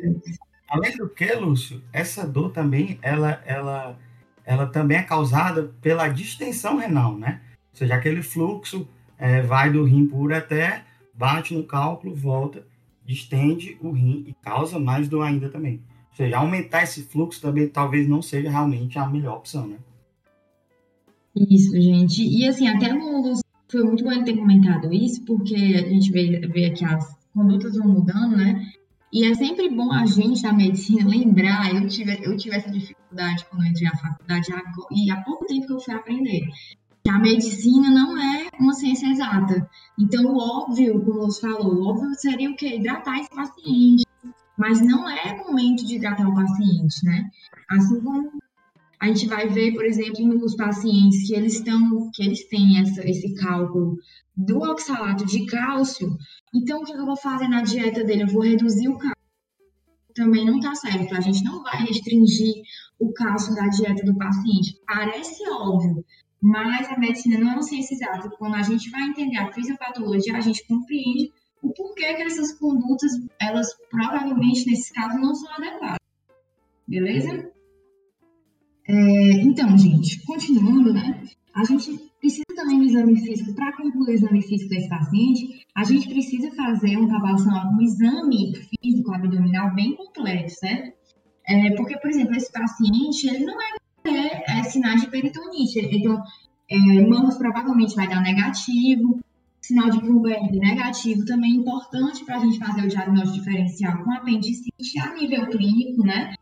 Além 0.69 0.97
do 0.97 1.09
que, 1.09 1.33
Lúcio, 1.33 1.83
essa 1.93 2.27
dor 2.27 2.53
também, 2.53 2.99
ela, 3.01 3.43
ela, 3.47 3.99
ela 4.49 4.67
também 4.67 4.97
é 4.97 5.03
causada 5.03 5.75
pela 5.83 6.09
distensão 6.09 6.79
renal, 6.79 7.19
né? 7.19 7.43
Ou 7.71 7.77
seja, 7.77 7.95
aquele 7.95 8.23
fluxo 8.23 8.89
é, 9.19 9.43
vai 9.43 9.71
do 9.71 9.85
rim 9.85 10.07
puro 10.07 10.35
até, 10.35 10.85
bate 11.13 11.53
no 11.53 11.65
cálculo, 11.65 12.15
volta, 12.15 12.67
distende 13.05 13.77
o 13.83 13.91
rim 13.91 14.25
e 14.27 14.33
causa 14.43 14.79
mais 14.79 15.07
dor 15.07 15.21
ainda 15.21 15.51
também. 15.51 15.83
Ou 16.11 16.17
seja, 16.17 16.39
aumentar 16.39 16.83
esse 16.83 17.03
fluxo 17.03 17.43
também 17.43 17.69
talvez 17.69 18.09
não 18.09 18.23
seja 18.23 18.49
realmente 18.49 18.99
a 18.99 19.07
melhor 19.07 19.37
opção, 19.37 19.67
né? 19.67 19.77
Isso, 21.37 21.79
gente. 21.79 22.23
E 22.23 22.49
assim, 22.49 22.67
até 22.69 22.95
o 22.95 23.21
Lúcio 23.21 23.45
foi 23.71 23.83
muito 23.83 24.03
bom 24.03 24.25
ter 24.25 24.35
comentado 24.35 24.91
isso, 24.91 25.23
porque 25.27 25.55
a 25.55 25.87
gente 25.87 26.11
vê, 26.11 26.41
vê 26.49 26.71
que 26.71 26.87
as 26.87 27.07
condutas 27.35 27.77
vão 27.77 27.89
mudando, 27.89 28.35
né? 28.35 28.73
E 29.13 29.25
é 29.25 29.35
sempre 29.35 29.71
bom 29.71 29.91
a 29.93 30.05
gente 30.05 30.43
da 30.43 30.53
medicina 30.53 31.09
lembrar, 31.09 31.75
eu 31.75 31.87
tive, 31.89 32.19
eu 32.23 32.37
tive 32.37 32.57
essa 32.57 32.71
dificuldade 32.71 33.45
quando 33.47 33.65
eu 33.65 33.71
entrei 33.71 33.89
na 33.89 33.97
faculdade, 33.97 34.49
e 34.93 35.11
há 35.11 35.17
pouco 35.23 35.47
tempo 35.47 35.67
que 35.67 35.73
eu 35.73 35.81
fui 35.81 35.95
aprender, 35.95 36.43
que 37.03 37.11
a 37.11 37.19
medicina 37.19 37.91
não 37.91 38.19
é 38.19 38.49
uma 38.61 38.75
ciência 38.75 39.07
exata. 39.07 39.69
Então, 39.99 40.27
o 40.27 40.39
óbvio, 40.39 41.03
como 41.03 41.21
você 41.21 41.41
falou, 41.41 41.75
o 41.75 41.87
óbvio 41.89 42.15
seria 42.17 42.51
o 42.51 42.57
quê? 42.57 42.77
Hidratar 42.77 43.19
esse 43.19 43.31
paciente. 43.31 44.05
Mas 44.59 44.81
não 44.81 45.09
é 45.09 45.37
momento 45.37 45.87
de 45.87 45.97
hidratar 45.97 46.29
o 46.29 46.35
paciente, 46.35 47.05
né? 47.05 47.31
Assim 47.71 48.01
como 48.01 48.31
a 49.01 49.07
gente 49.07 49.27
vai 49.29 49.49
ver, 49.49 49.73
por 49.73 49.85
exemplo, 49.85 50.27
nos 50.27 50.57
pacientes 50.57 51.27
que 51.27 51.35
eles 51.35 51.55
estão, 51.55 52.11
que 52.13 52.25
eles 52.25 52.47
têm 52.49 52.81
essa, 52.81 53.09
esse 53.09 53.35
cálculo 53.37 53.97
do 54.39 54.59
oxalato 54.59 55.27
de 55.27 55.45
cálcio, 55.47 56.17
então 56.55 56.81
o 56.81 56.85
que 56.85 56.93
eu 56.93 57.05
vou 57.05 57.17
fazer 57.17 57.49
na 57.49 57.61
dieta 57.61 58.05
dele? 58.05 58.23
Eu 58.23 58.29
vou 58.29 58.43
reduzir 58.43 58.89
o 58.89 58.97
cálcio. 58.97 59.19
Também 60.15 60.47
não 60.47 60.59
está 60.59 60.75
certo. 60.77 61.15
A 61.15 61.21
gente 61.21 61.43
não 61.43 61.63
vai 61.63 61.79
restringir 61.79 62.63
o 63.01 63.13
cálcio 63.13 63.55
da 63.55 63.67
dieta 63.67 64.05
do 64.05 64.17
paciente. 64.17 64.79
Parece 64.87 65.43
óbvio, 65.51 66.05
mas 66.41 66.89
a 66.89 66.97
medicina 66.97 67.39
não 67.39 67.51
é 67.51 67.53
uma 67.55 67.63
ciência 67.63 67.95
exata. 67.95 68.31
Quando 68.39 68.55
a 68.55 68.63
gente 68.63 68.89
vai 68.91 69.03
entender 69.03 69.37
a 69.39 69.53
fisiopatologia, 69.53 70.37
a 70.37 70.41
gente 70.41 70.65
compreende 70.69 71.33
o 71.61 71.73
porquê 71.73 72.15
que 72.15 72.23
essas 72.23 72.53
condutas, 72.57 73.11
elas 73.41 73.75
provavelmente, 73.91 74.71
nesses 74.71 74.91
casos, 74.93 75.21
não 75.21 75.35
são 75.35 75.51
adequadas. 75.53 75.99
Beleza? 76.87 77.53
É, 78.89 79.33
então, 79.43 79.77
gente, 79.77 80.25
continuando, 80.25 80.93
né? 80.93 81.25
A 81.59 81.65
gente 81.65 81.99
precisa 82.21 82.45
também 82.55 82.79
do 82.79 82.85
exame 82.85 83.21
físico, 83.21 83.53
para 83.53 83.77
concluir 83.77 84.11
o 84.11 84.15
exame 84.15 84.43
físico 84.43 84.71
desse 84.71 84.89
paciente, 84.89 85.67
a 85.75 85.83
gente 85.83 86.09
precisa 86.09 86.53
fazer 86.53 86.97
um 86.97 87.83
exame 87.83 88.55
físico 88.55 89.13
abdominal 89.13 89.75
bem 89.75 89.97
completo, 89.97 90.51
certo? 90.51 90.97
É, 91.45 91.75
porque, 91.75 91.99
por 91.99 92.11
exemplo, 92.11 92.37
esse 92.37 92.53
paciente, 92.53 93.27
ele 93.27 93.45
não 93.45 93.61
é 93.61 93.75
ter 94.05 94.65
sinais 94.71 95.01
de 95.01 95.09
peritonite. 95.09 95.81
Então, 95.81 96.23
é, 96.71 96.77
mãos 97.09 97.37
provavelmente 97.37 97.97
vai 97.97 98.07
dar 98.07 98.23
negativo, 98.23 99.19
sinal 99.61 99.91
de 99.91 99.99
Bloomberg 99.99 100.57
negativo 100.61 101.25
também 101.25 101.55
é 101.55 101.57
importante 101.57 102.25
para 102.25 102.37
a 102.37 102.39
gente 102.39 102.59
fazer 102.59 102.83
o 102.83 102.89
diagnóstico 102.89 103.39
diferencial 103.39 104.05
com 104.05 104.13
apendicite 104.13 105.01
a 105.01 105.13
nível 105.13 105.49
clínico, 105.49 106.05
né? 106.05 106.35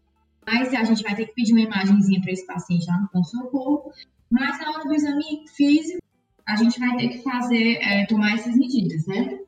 Mas 0.47 0.75
a 0.75 0.85
gente 0.85 1.03
vai 1.03 1.15
ter 1.15 1.25
que 1.25 1.35
pedir 1.35 1.53
uma 1.53 1.63
imagenzinha 1.63 2.21
para 2.21 2.33
esse 2.33 2.47
paciente 2.47 2.87
lá 2.87 3.01
no 3.01 3.09
pronto-socorro. 3.09 3.91
Mas 4.31 4.59
na 4.61 4.71
hora 4.71 4.85
do 4.85 4.95
exame 4.95 5.45
físico, 5.55 6.01
a 6.47 6.57
gente 6.57 6.79
vai 6.79 6.97
ter 6.97 7.09
que 7.09 7.23
fazer, 7.23 7.79
é, 7.83 8.07
tomar 8.07 8.35
essas 8.35 8.57
medidas, 8.57 9.05
certo? 9.05 9.45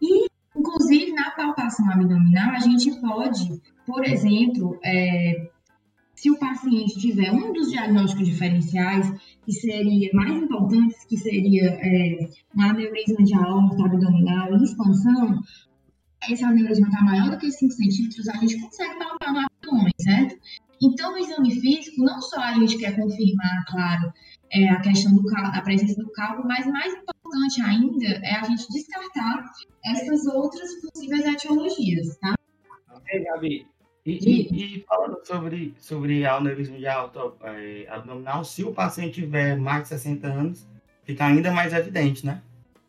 E, 0.00 0.26
inclusive, 0.56 1.12
na 1.12 1.30
palpação 1.30 1.90
abdominal, 1.90 2.50
a 2.50 2.58
gente 2.58 2.98
pode, 3.00 3.60
por 3.86 4.04
exemplo, 4.04 4.78
é, 4.84 5.50
se 6.14 6.30
o 6.30 6.38
paciente 6.38 6.98
tiver 6.98 7.30
um 7.30 7.52
dos 7.52 7.70
diagnósticos 7.70 8.26
diferenciais, 8.26 9.08
que 9.44 9.52
seria 9.52 10.10
mais 10.12 10.42
importantes, 10.42 11.04
que 11.04 11.16
seria 11.16 11.78
é, 11.80 12.28
um 12.56 12.62
aneurisma 12.62 13.22
de 13.24 13.34
aorta 13.34 13.84
abdominal 13.84 14.52
e 14.52 14.64
expansão, 14.64 15.40
esse 16.28 16.44
aneurisma 16.44 16.88
está 16.88 17.02
maior 17.02 17.30
do 17.30 17.38
que 17.38 17.50
5 17.50 17.72
centímetros, 17.72 18.28
a 18.28 18.36
gente 18.38 18.60
consegue 18.60 18.98
palpar 18.98 19.32
no 19.32 19.40
abdômen, 19.40 19.92
certo? 20.00 20.36
Então, 20.82 21.12
no 21.12 21.18
exame 21.18 21.60
físico, 21.60 22.02
não 22.02 22.20
só 22.20 22.40
a 22.40 22.52
gente 22.54 22.78
quer 22.78 22.94
confirmar, 22.96 23.64
claro, 23.66 24.12
é, 24.52 24.68
a 24.68 24.80
questão 24.80 25.14
do 25.14 25.22
a 25.36 25.60
presença 25.60 26.00
do 26.02 26.10
cálculo, 26.12 26.46
mas 26.46 26.66
mais 26.66 26.94
importante 26.94 27.60
ainda 27.62 28.06
é 28.24 28.34
a 28.34 28.42
gente 28.44 28.66
descartar 28.70 29.44
essas 29.84 30.26
outras 30.26 30.68
possíveis 30.80 31.24
etiologias, 31.26 32.16
tá? 32.18 32.34
Ok, 32.94 33.24
Gabi. 33.24 33.66
E, 34.06 34.12
e, 34.12 34.76
e, 34.76 34.84
falando 34.88 35.18
sobre, 35.22 35.74
sobre 35.78 36.24
aneurisma 36.24 36.78
de 36.78 36.86
alta 36.86 37.20
é, 37.42 37.86
abdominal, 37.90 38.42
se 38.42 38.64
o 38.64 38.72
paciente 38.72 39.20
tiver 39.20 39.56
mais 39.58 39.82
de 39.82 39.88
60 39.88 40.26
anos, 40.26 40.66
fica 41.04 41.26
ainda 41.26 41.52
mais 41.52 41.74
evidente, 41.74 42.24
né? 42.24 42.40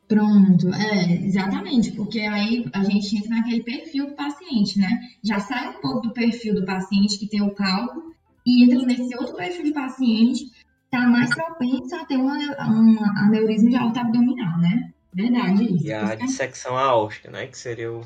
Pronto, 0.10 0.74
é, 0.74 1.24
exatamente, 1.24 1.92
porque 1.92 2.20
aí 2.22 2.68
a 2.74 2.84
gente 2.84 3.16
entra 3.16 3.30
naquele 3.30 3.62
perfil 3.62 4.08
do 4.08 4.16
paciente, 4.16 4.80
né? 4.80 4.90
Já 5.24 5.40
sai 5.40 5.70
um 5.70 5.80
pouco 5.80 6.08
do 6.08 6.14
perfil 6.14 6.56
do 6.56 6.66
paciente 6.66 7.20
que 7.20 7.30
tem 7.30 7.44
o 7.44 7.54
cálculo 7.54 8.12
e 8.44 8.64
entra 8.64 8.88
nesse 8.88 9.16
outro 9.16 9.36
perfil 9.36 9.66
de 9.66 9.72
paciente 9.72 10.46
está 10.86 11.08
mais 11.08 11.30
propenso 11.30 11.96
a 11.96 12.06
ter 12.06 12.18
uma, 12.18 12.36
uma 12.66 13.26
aneurisma 13.28 13.70
de 13.70 13.76
alta 13.76 14.02
abdominal, 14.02 14.58
né? 14.58 14.92
Verdade 15.14 15.76
isso. 15.76 15.86
E 15.86 15.94
a 15.94 16.16
dissecção 16.16 16.76
aórtica, 16.76 17.30
né? 17.30 17.46
Que 17.46 17.58
seria 17.58 17.92
o 17.94 18.02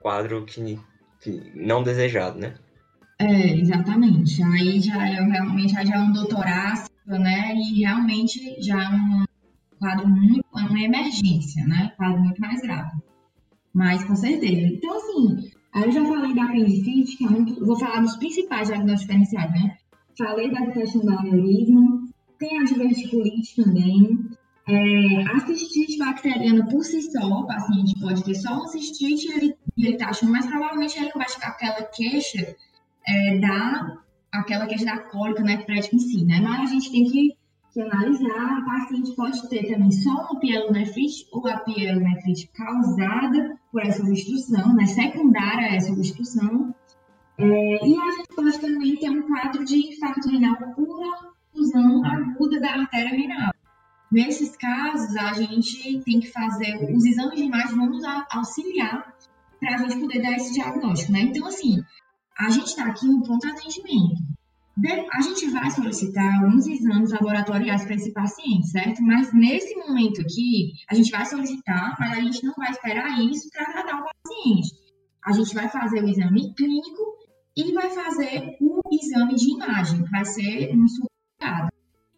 quadro 0.00 0.44
que, 0.44 0.78
que 1.22 1.52
não 1.54 1.82
desejado, 1.82 2.38
né? 2.38 2.56
É, 3.18 3.56
exatamente. 3.56 4.42
Aí 4.42 4.80
já 4.80 5.08
é 5.08 5.22
realmente 5.22 5.72
já 5.72 5.94
é 5.94 5.98
um 5.98 6.12
doutorácio, 6.12 6.90
né? 7.06 7.54
E 7.54 7.80
realmente 7.80 8.60
já 8.60 8.82
é 8.82 8.88
um 8.88 9.24
quadro 9.84 10.08
muito, 10.08 10.46
é 10.56 10.62
uma 10.62 10.80
emergência, 10.80 11.62
né? 11.66 11.92
Quadro 11.98 12.22
muito 12.22 12.40
mais 12.40 12.58
grave. 12.62 12.90
Mas 13.74 14.02
com 14.04 14.16
certeza. 14.16 14.66
Então, 14.66 14.96
assim, 14.96 15.50
aí 15.74 15.84
eu 15.84 15.92
já 15.92 16.04
falei 16.06 16.34
da 16.34 16.44
apendicite, 16.44 17.18
que 17.18 17.26
é 17.26 17.28
muito. 17.28 17.64
Vou 17.66 17.78
falar 17.78 18.00
dos 18.00 18.16
principais 18.16 18.68
diagnósticos 18.68 19.00
diferenciais, 19.02 19.50
né? 19.50 19.76
Falei 20.16 20.50
da 20.50 20.70
questão 20.70 21.02
do 21.02 21.10
aneurisma, 21.10 22.08
tem 22.38 22.58
a 22.58 22.64
diverticulite 22.64 23.62
também. 23.62 24.18
É, 24.66 25.22
a 25.24 25.40
cistite 25.40 25.98
bacteriana 25.98 26.66
por 26.66 26.82
si 26.82 27.02
só, 27.02 27.26
o 27.26 27.46
paciente 27.46 28.00
pode 28.00 28.24
ter 28.24 28.34
só 28.34 28.54
uma 28.54 28.68
cistite 28.68 29.26
e 29.28 29.32
ele, 29.32 29.54
ele 29.76 29.96
tá 29.98 30.08
achando, 30.08 30.32
mas 30.32 30.46
provavelmente 30.46 30.98
ele 30.98 31.10
vai 31.14 31.28
ficar 31.28 31.48
aquela 31.48 31.82
queixa 31.82 32.56
é, 33.06 33.38
da 33.38 33.98
aquela 34.32 34.66
queixa 34.66 34.86
da 34.86 34.98
cólica 34.98 35.42
nefrética 35.42 35.94
em 35.94 35.98
si, 35.98 36.24
né? 36.24 36.40
Mas 36.40 36.70
a 36.70 36.72
gente 36.72 36.90
tem 36.90 37.04
que, 37.04 37.36
que 37.74 37.82
analisar, 37.82 38.60
o 38.60 38.64
paciente 38.64 39.16
pode 39.16 39.48
ter 39.48 39.66
também 39.66 39.90
só 39.90 40.10
uma 40.10 40.38
pielonefrite 40.38 41.26
ou 41.32 41.44
a 41.48 41.58
pielonefrite 41.58 42.48
causada 42.54 43.58
por 43.72 43.82
essa 43.82 44.00
obstrução, 44.00 44.72
né? 44.74 44.86
Secundária 44.86 45.66
a 45.66 45.74
essa 45.74 45.92
obstrução. 45.92 46.72
É, 47.36 47.86
e 47.86 47.98
a 47.98 48.10
gente 48.12 48.28
pode 48.34 48.60
também 48.60 48.96
ter 48.96 49.10
um 49.10 49.22
quadro 49.22 49.64
de 49.64 49.88
infarto 49.88 50.30
renal 50.30 50.56
por 50.56 50.88
oclusão 51.52 52.04
aguda 52.04 52.60
da 52.60 52.74
artéria 52.74 53.10
renal. 53.10 53.52
Nesses 54.12 54.56
casos, 54.56 55.16
a 55.16 55.32
gente 55.32 56.00
tem 56.04 56.20
que 56.20 56.30
fazer 56.30 56.76
os 56.94 57.04
exames 57.04 57.34
de 57.34 57.42
imagem, 57.42 57.74
vamos 57.74 58.04
auxiliar 58.30 59.12
para 59.58 59.74
a 59.74 59.78
gente 59.78 59.98
poder 59.98 60.22
dar 60.22 60.32
esse 60.36 60.54
diagnóstico, 60.54 61.10
né? 61.10 61.22
Então, 61.22 61.44
assim, 61.48 61.82
a 62.38 62.50
gente 62.50 62.66
está 62.66 62.84
aqui 62.84 63.04
no 63.06 63.20
pronto 63.24 63.48
atendimento. 63.48 64.22
A 65.12 65.20
gente 65.22 65.48
vai 65.50 65.70
solicitar 65.70 66.42
alguns 66.42 66.66
exames 66.66 67.12
laboratoriais 67.12 67.84
para 67.84 67.94
esse 67.94 68.12
paciente, 68.12 68.68
certo? 68.68 69.02
Mas 69.02 69.32
nesse 69.32 69.74
momento 69.76 70.20
aqui, 70.20 70.72
a 70.90 70.94
gente 70.94 71.12
vai 71.12 71.24
solicitar, 71.24 71.96
mas 71.98 72.18
a 72.18 72.20
gente 72.20 72.44
não 72.44 72.54
vai 72.54 72.70
esperar 72.70 73.20
isso 73.20 73.48
para 73.50 73.72
tratar 73.72 74.00
o 74.00 74.04
paciente. 74.04 74.68
A 75.24 75.32
gente 75.32 75.54
vai 75.54 75.68
fazer 75.68 76.02
o 76.02 76.08
exame 76.08 76.52
clínico 76.54 77.02
e 77.56 77.72
vai 77.72 77.88
fazer 77.90 78.56
um 78.60 78.80
exame 78.90 79.36
de 79.36 79.52
imagem, 79.52 80.02
que 80.02 80.10
vai 80.10 80.24
ser 80.24 80.74
um 80.76 80.88
supermercado. 80.88 81.68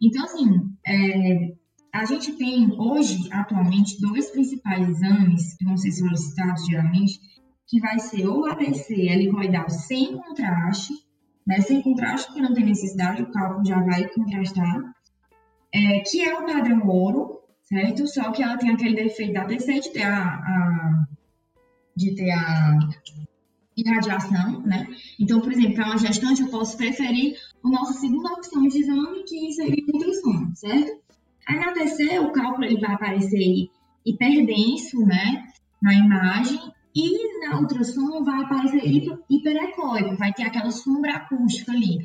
Então, 0.00 0.24
assim, 0.24 0.48
é, 0.86 1.54
a 1.92 2.04
gente 2.06 2.32
tem 2.32 2.72
hoje, 2.80 3.28
atualmente, 3.32 4.00
dois 4.00 4.30
principais 4.30 4.88
exames 4.88 5.54
que 5.56 5.64
vão 5.64 5.76
ser 5.76 5.92
solicitados 5.92 6.64
geralmente, 6.66 7.20
que 7.66 7.80
vai 7.80 7.98
ser 7.98 8.26
ou 8.26 8.46
ATC 8.46 8.94
helicoidal 8.94 9.68
sem 9.68 10.16
contraste, 10.16 10.92
né, 11.46 11.60
sem 11.60 11.82
contraste, 11.82 12.26
porque 12.26 12.42
não 12.42 12.54
tem 12.54 12.64
necessidade, 12.64 13.22
o 13.22 13.30
cálculo 13.30 13.64
já 13.64 13.80
vai 13.80 14.08
contrastar, 14.08 14.94
é, 15.72 16.00
que 16.00 16.22
é 16.22 16.34
o 16.34 16.44
padrão 16.44 16.86
ouro, 16.86 17.40
certo? 17.62 18.06
Só 18.06 18.32
que 18.32 18.42
ela 18.42 18.56
tem 18.56 18.70
aquele 18.70 18.96
defeito 18.96 19.34
da 19.34 19.42
ATC 19.42 19.80
de 19.80 19.92
ter 19.92 20.02
a, 20.02 20.24
a 20.24 21.06
de 21.94 22.14
ter 22.14 22.30
a 22.30 22.78
irradiação, 23.76 24.60
né? 24.62 24.86
Então, 25.18 25.40
por 25.40 25.52
exemplo, 25.52 25.74
para 25.74 25.86
uma 25.86 25.98
gestante, 25.98 26.42
eu 26.42 26.48
posso 26.48 26.76
preferir 26.76 27.36
a 27.64 27.68
nossa 27.68 27.94
segunda 27.94 28.32
opção 28.32 28.62
de 28.62 28.78
exame, 28.78 29.24
que 29.24 29.52
seria 29.52 29.84
o 29.84 29.96
ultrassom, 29.96 30.54
certo? 30.54 31.00
Aí 31.46 31.58
na 31.58 31.72
TC, 31.72 32.18
o 32.18 32.32
cálculo 32.32 32.64
ele 32.64 32.80
vai 32.80 32.94
aparecer 32.94 33.68
hiperdenso, 34.04 35.00
né, 35.00 35.44
na 35.82 35.94
imagem, 35.94 36.60
e 36.96 37.46
na 37.46 37.60
ultrassom 37.60 38.24
vai 38.24 38.42
aparecer 38.42 38.82
hiperecóico, 39.28 40.16
vai 40.16 40.32
ter 40.32 40.44
aquela 40.44 40.70
sombra 40.70 41.16
acústica 41.16 41.70
ali. 41.72 41.98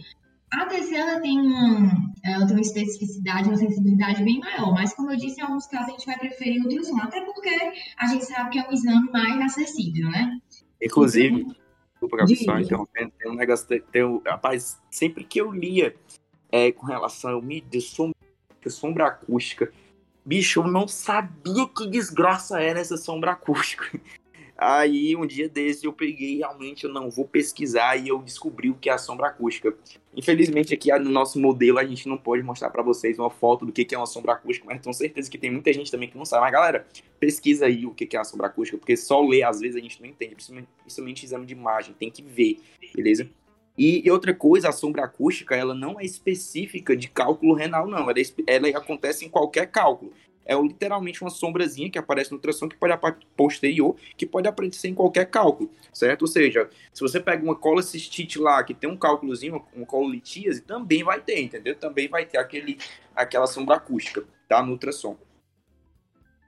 A 0.52 0.66
TC 0.66 0.94
ela 0.94 1.22
tem, 1.22 1.40
uma, 1.40 1.94
ela 2.26 2.46
tem 2.46 2.58
uma 2.58 2.62
especificidade, 2.62 3.48
uma 3.48 3.56
sensibilidade 3.56 4.22
bem 4.22 4.40
maior, 4.40 4.74
mas 4.74 4.94
como 4.94 5.10
eu 5.10 5.16
disse, 5.16 5.40
em 5.40 5.44
alguns 5.44 5.66
casos 5.66 5.88
a 5.88 5.92
gente 5.92 6.06
vai 6.06 6.20
preferir 6.20 6.62
o 6.62 6.66
ultrassom, 6.66 6.98
até 6.98 7.22
porque 7.22 7.50
a 7.98 8.08
gente 8.08 8.26
sabe 8.26 8.50
que 8.50 8.60
é 8.60 8.68
um 8.68 8.74
exame 8.74 9.10
mais 9.12 9.40
acessível, 9.40 10.10
né? 10.10 10.38
Inclusive, 10.82 11.46
Desculpa, 11.94 12.18
Gabi, 12.18 12.36
só 12.36 12.60
interrompendo. 12.60 13.14
Tem 13.18 13.32
um 13.32 13.36
negócio. 13.36 13.82
Tem, 13.92 14.04
um, 14.04 14.22
rapaz, 14.26 14.82
sempre 14.90 15.24
que 15.24 15.40
eu 15.40 15.52
lia 15.52 15.96
é, 16.52 16.72
com 16.72 16.86
relação 16.86 17.32
ao 17.32 17.42
mídia 17.42 17.70
de 17.70 17.82
sombra, 17.82 18.18
sombra 18.68 19.06
acústica, 19.08 19.72
bicho, 20.26 20.60
eu 20.60 20.68
não 20.68 20.88
sabia 20.88 21.68
que 21.68 21.88
desgraça 21.88 22.60
era 22.60 22.80
essa 22.80 22.98
sombra 22.98 23.32
acústica. 23.32 23.86
Aí 24.63 25.15
um 25.15 25.26
dia 25.26 25.50
desse 25.50 25.88
eu 25.88 25.91
peguei, 25.91 26.38
realmente 26.38 26.84
eu 26.84 26.93
não 26.93 27.10
vou 27.10 27.26
pesquisar 27.26 27.97
e 27.97 28.10
eu 28.10 28.19
descobri 28.19 28.69
o 28.69 28.76
que 28.76 28.91
é 28.91 28.93
a 28.93 28.97
sombra 29.00 29.26
acústica. 29.26 29.76
Infelizmente 30.15 30.71
aqui 30.71 30.95
no 31.00 31.10
nosso 31.10 31.39
modelo 31.39 31.80
a 31.80 31.84
gente 31.84 32.08
não 32.08 32.15
pode 32.15 32.43
mostrar 32.43 32.69
para 32.69 32.84
vocês 32.84 33.17
uma 33.17 33.32
foto 33.32 33.65
do 33.65 33.71
que 33.71 33.88
é 33.91 33.97
uma 33.97 34.06
sombra 34.06 34.34
acústica, 34.34 34.67
mas 34.67 34.80
tenho 34.80 34.93
certeza 34.93 35.32
que 35.32 35.38
tem 35.39 35.50
muita 35.50 35.74
gente 35.74 35.89
também 35.89 36.08
que 36.08 36.15
não 36.15 36.26
sabe. 36.26 36.43
Mas 36.43 36.52
galera, 36.52 36.86
pesquisa 37.19 37.65
aí 37.65 37.88
o 37.88 37.91
que 37.91 38.15
é 38.15 38.19
a 38.19 38.24
sombra 38.24 38.45
acústica, 38.45 38.78
porque 38.78 38.95
só 38.95 39.19
ler 39.19 39.41
às 39.41 39.60
vezes 39.60 39.76
a 39.76 39.80
gente 39.80 40.00
não 40.00 40.08
entende, 40.08 40.36
principalmente, 40.36 40.69
principalmente 40.80 41.26
exame 41.26 41.45
de 41.47 41.54
imagem, 41.54 41.95
tem 41.97 42.12
que 42.12 42.21
ver, 42.21 42.60
beleza? 42.93 43.28
E, 43.76 44.06
e, 44.06 44.12
outra 44.12 44.32
coisa, 44.32 44.69
a 44.69 44.71
sombra 44.71 45.06
acústica, 45.06 45.56
ela 45.56 45.74
não 45.74 46.00
é 46.00 46.04
específica 46.04 46.95
de 46.95 47.08
cálculo 47.08 47.56
renal, 47.56 47.88
não. 47.88 48.08
Ela, 48.10 48.19
é, 48.19 48.56
ela 48.56 48.67
acontece 48.78 49.26
em 49.26 49.30
qualquer 49.30 49.71
cálculo 49.71 50.12
é 50.46 50.56
literalmente 50.56 51.22
uma 51.22 51.30
sombrazinha 51.30 51.90
que 51.90 52.00
aparece 52.00 52.32
no 52.32 52.38
ultrassom 52.38 52.68
que 52.68 52.76
pode 52.76 52.94
posterior, 53.36 53.96
que 54.18 54.26
pode 54.26 54.48
aparecer 54.48 54.90
em 54.90 54.94
qualquer 54.94 55.26
cálculo, 55.26 55.72
certo? 55.94 56.24
Ou 56.24 56.28
seja, 56.28 56.70
se 56.94 57.02
você 57.02 57.20
pega 57.20 57.44
uma 57.44 57.56
colocistite 57.56 58.40
lá 58.40 58.64
que 58.64 58.74
tem 58.74 58.90
um 58.90 58.98
cálculozinho, 58.98 59.64
uma 59.74 59.86
cololitíase, 59.86 60.62
também 60.62 61.04
vai 61.04 61.22
ter, 61.22 61.42
entendeu? 61.42 61.76
Também 61.76 62.08
vai 62.08 62.26
ter 62.26 62.38
aquele, 62.38 62.78
aquela 63.16 63.48
sombra 63.48 63.76
acústica, 63.76 64.24
tá? 64.48 64.62
No 64.62 64.74
ultrassom. 64.74 65.18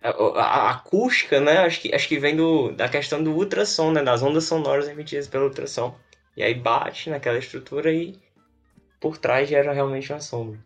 A, 0.01 0.09
a, 0.09 0.71
acústica, 0.71 1.39
né? 1.39 1.59
Acho 1.59 1.81
que, 1.81 1.95
acho 1.95 2.07
que 2.07 2.19
vem 2.19 2.35
do, 2.35 2.71
da 2.71 2.89
questão 2.89 3.23
do 3.23 3.31
ultrassom, 3.31 3.91
né? 3.91 4.03
Das 4.03 4.21
ondas 4.21 4.43
sonoras 4.43 4.89
emitidas 4.89 5.27
pelo 5.27 5.45
ultrassom. 5.45 5.95
E 6.35 6.43
aí 6.43 6.53
bate 6.53 7.09
naquela 7.09 7.37
estrutura 7.37 7.91
e 7.91 8.19
por 8.99 9.17
trás 9.17 9.47
gera 9.47 9.71
realmente 9.71 10.11
uma 10.11 10.19
sombra. 10.19 10.59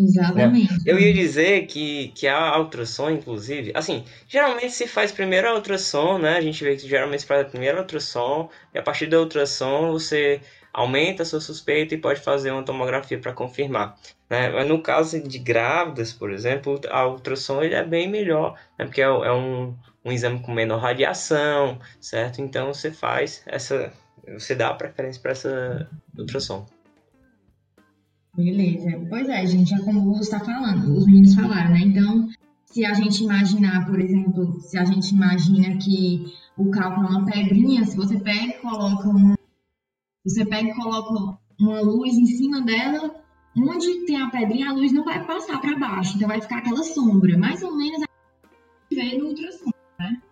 Exatamente. 0.00 0.82
Eu 0.86 0.98
ia 0.98 1.12
dizer 1.12 1.66
que, 1.66 2.08
que 2.14 2.26
a 2.26 2.58
ultrassom, 2.58 3.10
inclusive, 3.10 3.72
assim, 3.74 4.04
geralmente 4.28 4.72
se 4.72 4.86
faz 4.86 5.12
primeiro 5.12 5.48
a 5.48 5.54
ultrassom, 5.54 6.18
né? 6.18 6.36
A 6.36 6.40
gente 6.40 6.62
vê 6.64 6.76
que 6.76 6.88
geralmente 6.88 7.20
se 7.20 7.26
faz 7.26 7.42
a 7.42 7.48
primeira 7.48 7.78
ultrassom, 7.78 8.48
e 8.74 8.78
a 8.78 8.82
partir 8.82 9.06
da 9.06 9.20
ultrassom 9.20 9.92
você 9.92 10.40
aumenta 10.72 11.22
a 11.22 11.26
sua 11.26 11.40
suspeita 11.40 11.94
e 11.94 11.98
pode 11.98 12.20
fazer 12.20 12.50
uma 12.50 12.62
tomografia 12.62 13.18
para 13.18 13.32
confirmar. 13.32 13.96
Né? 14.28 14.48
Mas 14.50 14.68
no 14.68 14.80
caso 14.80 15.20
de 15.20 15.38
grávidas, 15.38 16.12
por 16.12 16.30
exemplo, 16.30 16.80
a 16.90 17.06
ultrassom 17.06 17.62
ele 17.62 17.74
é 17.74 17.84
bem 17.84 18.08
melhor, 18.08 18.56
né? 18.78 18.84
porque 18.84 19.02
é, 19.02 19.04
é 19.04 19.32
um, 19.32 19.74
um 20.04 20.12
exame 20.12 20.40
com 20.40 20.52
menor 20.52 20.78
radiação, 20.78 21.78
certo? 22.00 22.40
Então 22.40 22.72
você 22.72 22.90
faz 22.92 23.42
essa, 23.46 23.92
você 24.32 24.54
dá 24.54 24.72
preferência 24.72 25.20
para 25.20 25.32
essa 25.32 25.88
ultrassom. 26.16 26.66
Beleza. 28.36 29.06
Pois 29.08 29.28
é, 29.28 29.44
gente, 29.46 29.74
é 29.74 29.78
como 29.80 30.00
o 30.00 30.04
Lúcio 30.08 30.22
está 30.22 30.40
falando, 30.40 30.96
os 30.96 31.06
meninos 31.06 31.34
falaram, 31.34 31.70
né? 31.70 31.80
Então, 31.80 32.28
se 32.64 32.84
a 32.84 32.94
gente 32.94 33.24
imaginar, 33.24 33.86
por 33.86 34.00
exemplo, 34.00 34.60
se 34.60 34.78
a 34.78 34.84
gente 34.84 35.12
imagina 35.12 35.76
que 35.78 36.32
o 36.56 36.70
cálculo 36.70 37.06
é 37.06 37.10
uma 37.10 37.24
pedrinha, 37.26 37.84
se 37.84 37.96
você 37.96 38.18
pega 38.20 38.46
e 38.46 38.58
coloca 38.60 39.08
uma, 39.08 39.36
você 40.24 40.44
pega 40.44 40.68
e 40.68 40.74
coloca 40.74 41.38
uma 41.58 41.80
luz 41.80 42.16
em 42.16 42.26
cima 42.26 42.62
dela, 42.62 43.14
onde 43.56 44.06
tem 44.06 44.22
a 44.22 44.30
pedrinha, 44.30 44.70
a 44.70 44.74
luz 44.74 44.92
não 44.92 45.04
vai 45.04 45.24
passar 45.26 45.60
para 45.60 45.78
baixo, 45.78 46.16
então 46.16 46.28
vai 46.28 46.40
ficar 46.40 46.58
aquela 46.58 46.82
sombra, 46.84 47.36
mais 47.36 47.62
ou 47.62 47.76
menos 47.76 48.02
a 48.02 48.94
gente 48.94 49.10
vê 49.10 49.18
no 49.18 49.28
ultrassom, 49.28 49.70
né? 49.98 50.22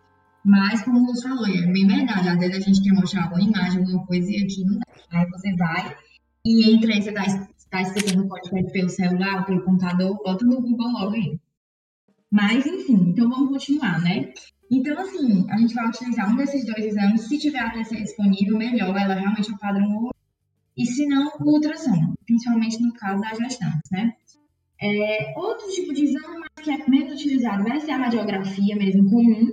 Mas, 0.45 0.83
como 0.83 1.01
o 1.01 1.07
Lúcio 1.07 1.29
falou, 1.29 1.47
é 1.47 1.67
bem 1.67 1.87
verdade, 1.87 2.29
às 2.29 2.39
vezes 2.39 2.57
a 2.57 2.61
gente 2.61 2.83
quer 2.83 2.95
mostrar 2.95 3.25
alguma 3.25 3.43
imagem, 3.43 3.81
alguma 3.81 4.07
coisa, 4.07 4.31
e 4.31 4.45
aqui 4.45 4.65
não 4.65 4.79
dá. 4.79 4.87
Aí 5.11 5.29
você 5.29 5.55
vai 5.57 5.97
e 6.47 6.73
entra 6.73 6.95
aí, 6.95 7.03
você 7.03 7.11
dá 7.11 7.48
tá 7.71 7.83
escrevendo 7.83 8.25
o 8.25 8.29
podcast 8.29 8.73
pelo 8.73 8.89
celular, 8.89 9.47
pelo 9.47 9.63
computador, 9.63 10.17
bota 10.23 10.45
no 10.45 10.61
Google 10.61 10.93
logo 10.93 11.15
aí. 11.15 11.39
Mas, 12.31 12.67
enfim, 12.67 13.11
então 13.11 13.29
vamos 13.29 13.51
continuar, 13.51 14.01
né? 14.03 14.33
Então, 14.71 14.99
assim, 14.99 15.47
a 15.51 15.57
gente 15.57 15.75
vai 15.75 15.89
utilizar 15.89 16.31
um 16.31 16.37
desses 16.37 16.65
dois 16.67 16.85
exames. 16.85 17.23
Se 17.23 17.39
tiver 17.39 17.59
a 17.59 17.69
disponível, 17.69 18.59
melhor, 18.59 18.95
ela 18.97 19.15
realmente 19.15 19.51
é 19.51 19.59
padrão. 19.59 20.11
E 20.77 20.85
se 20.87 21.07
não, 21.07 21.33
o 21.41 21.55
ultrassom, 21.55 22.15
principalmente 22.27 22.81
no 22.81 22.93
caso 22.93 23.21
das 23.21 23.39
gestantes, 23.39 23.91
né? 23.91 24.13
É, 24.81 25.35
outro 25.37 25.67
tipo 25.71 25.93
de 25.93 26.05
exame, 26.05 26.47
que 26.63 26.71
é 26.71 26.89
menos 26.89 27.15
utilizado, 27.15 27.65
vai 27.65 27.81
ser 27.81 27.93
a 27.93 27.97
radiografia 27.97 28.77
mesmo 28.77 29.11
comum, 29.11 29.53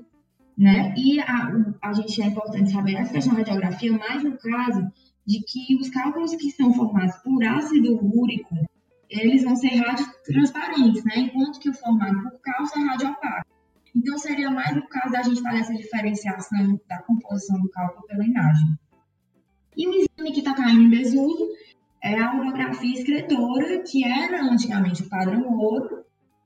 né? 0.58 0.94
E 0.96 1.20
a, 1.20 1.52
a 1.82 1.94
gente 1.94 2.22
é 2.22 2.26
importante 2.26 2.72
saber 2.72 2.96
essa 2.96 3.14
questão 3.14 3.34
da 3.34 3.40
radiografia, 3.40 3.92
mas 3.92 4.24
no 4.24 4.38
caso 4.38 4.92
de 5.26 5.40
que 5.42 5.76
os 5.80 5.90
cálculos 5.90 6.36
que 6.36 6.52
são 6.52 6.74
formados 6.74 7.16
por 7.18 7.44
ácido 7.44 8.00
úrico, 8.04 8.56
eles 9.10 9.44
vão 9.44 9.56
ser 9.56 9.76
radiotransparentes, 9.76 11.04
né? 11.04 11.18
Enquanto 11.18 11.60
que 11.60 11.70
o 11.70 11.74
formado 11.74 12.22
por 12.24 12.40
cálcio 12.42 12.82
é 12.82 12.86
radiopaco. 12.86 13.56
Então, 13.96 14.18
seria 14.18 14.52
mais 14.52 14.76
no 14.76 14.86
caso 14.88 15.12
da 15.12 15.24
gente 15.24 15.42
fazer 15.42 15.60
essa 15.60 15.74
diferenciação 15.74 16.80
da 16.88 17.02
composição 17.04 17.60
do 17.62 17.70
cálculo 17.70 18.06
pela 18.08 18.26
imagem. 18.26 18.68
E 19.78 19.88
o 19.88 19.92
exame 19.92 20.32
que 20.34 20.40
está 20.40 20.54
caindo 20.54 20.84
em 20.84 20.90
desuso 20.90 21.48
é 22.04 22.20
a 22.20 22.36
orografia 22.36 22.94
excretora, 22.94 23.82
que 23.84 24.06
era 24.06 24.44
antigamente 24.44 25.04
o 25.04 25.10
padrão 25.10 25.48
ouro, 25.58 26.04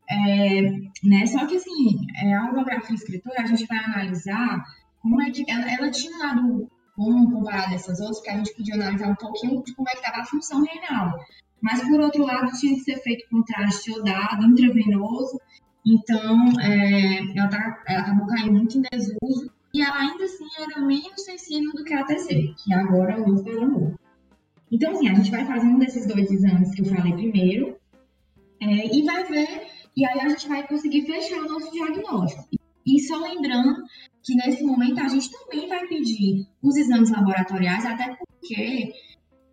é, 0.10 0.62
né? 1.04 1.26
Só 1.26 1.46
que, 1.46 1.58
assim, 1.58 1.98
é, 2.24 2.34
a 2.34 2.50
orografia 2.52 2.96
excretora, 2.96 3.42
a 3.42 3.46
gente 3.46 3.66
vai 3.66 3.78
analisar 3.80 4.64
como 5.02 5.22
é 5.22 5.32
que 5.32 5.50
ela, 5.50 5.72
ela 5.72 5.92
tinha 5.92 6.16
um 6.16 6.20
lado 6.20 6.72
bom 7.00 7.32
comparado 7.32 7.72
a 7.72 7.76
essas 7.76 8.02
outras, 8.02 8.18
porque 8.18 8.30
a 8.30 8.38
gente 8.38 8.54
podia 8.54 8.76
analisar 8.76 9.08
um 9.08 9.16
pouquinho 9.16 9.64
de 9.64 9.74
como 9.74 9.88
é 9.88 9.94
que 9.94 10.00
estava 10.00 10.22
a 10.22 10.26
função 10.26 10.62
renal. 10.64 11.18
Mas, 11.62 11.82
por 11.82 12.00
outro 12.02 12.26
lado, 12.26 12.52
tinha 12.60 12.76
que 12.76 12.82
ser 12.82 12.98
feito 12.98 13.30
contraste 13.30 13.90
iodado, 13.90 14.46
intravenoso, 14.46 15.40
então 15.86 16.60
é, 16.60 17.38
ela, 17.38 17.48
tá, 17.48 17.84
ela 17.88 18.02
acabou 18.02 18.28
caindo 18.28 18.52
muito 18.52 18.78
em 18.78 18.82
desuso, 18.82 19.50
e 19.74 19.82
ela 19.82 19.98
ainda 19.98 20.26
assim 20.26 20.48
era 20.60 20.82
menos 20.82 21.24
sensível 21.24 21.72
do 21.72 21.84
que 21.86 21.94
a 21.94 22.02
ATC, 22.02 22.54
que 22.58 22.74
agora 22.74 23.22
o 23.22 23.34
uso 23.34 23.44
pelo. 23.44 23.94
Então, 24.72 24.92
assim, 24.92 25.10
a 25.10 25.14
gente 25.14 25.32
vai 25.32 25.46
fazer 25.46 25.68
um 25.68 25.80
desses 25.80 26.06
dois 26.06 26.30
exames 26.30 26.74
que 26.76 26.82
eu 26.82 26.86
falei 26.86 27.14
primeiro, 27.14 27.78
é, 28.62 28.94
e 28.94 29.04
vai 29.04 29.24
ver, 29.24 29.68
e 29.96 30.06
aí 30.06 30.20
a 30.20 30.30
gente 30.30 30.48
vai 30.50 30.68
conseguir 30.68 31.06
fechar 31.06 31.40
o 31.40 31.50
nosso 31.50 31.72
diagnóstico. 31.72 32.46
E 32.86 33.00
só 33.02 33.18
lembrando 33.18 33.84
que 34.24 34.36
nesse 34.36 34.64
momento 34.64 35.00
a 35.00 35.08
gente 35.08 35.30
também 35.32 35.68
vai 35.68 35.88
pedir 35.88 36.46
os 36.62 36.76
exames 36.76 37.10
laboratoriais, 37.10 37.86
até 37.86 38.16
porque 38.16 38.92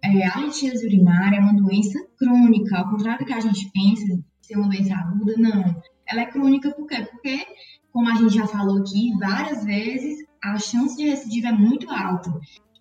é, 0.04 0.26
a 0.26 0.40
litíase 0.40 0.86
urinária 0.86 1.36
é 1.36 1.40
uma 1.40 1.54
doença 1.54 1.98
crônica, 2.18 2.76
ao 2.76 2.90
contrário 2.90 3.20
do 3.20 3.26
que 3.26 3.32
a 3.32 3.40
gente 3.40 3.70
pensa 3.72 4.22
ser 4.46 4.56
uma 4.56 4.68
doença 4.68 4.94
aguda, 4.94 5.34
não. 5.36 5.82
Ela 6.06 6.22
é 6.22 6.26
crônica 6.26 6.70
por 6.70 6.86
quê? 6.86 7.04
Porque, 7.10 7.44
como 7.92 8.08
a 8.08 8.14
gente 8.14 8.34
já 8.34 8.46
falou 8.46 8.78
aqui 8.78 9.12
várias 9.18 9.64
vezes, 9.64 10.24
a 10.42 10.58
chance 10.58 10.96
de 10.96 11.08
recidiva 11.08 11.48
é 11.48 11.52
muito 11.52 11.90
alta. 11.90 12.32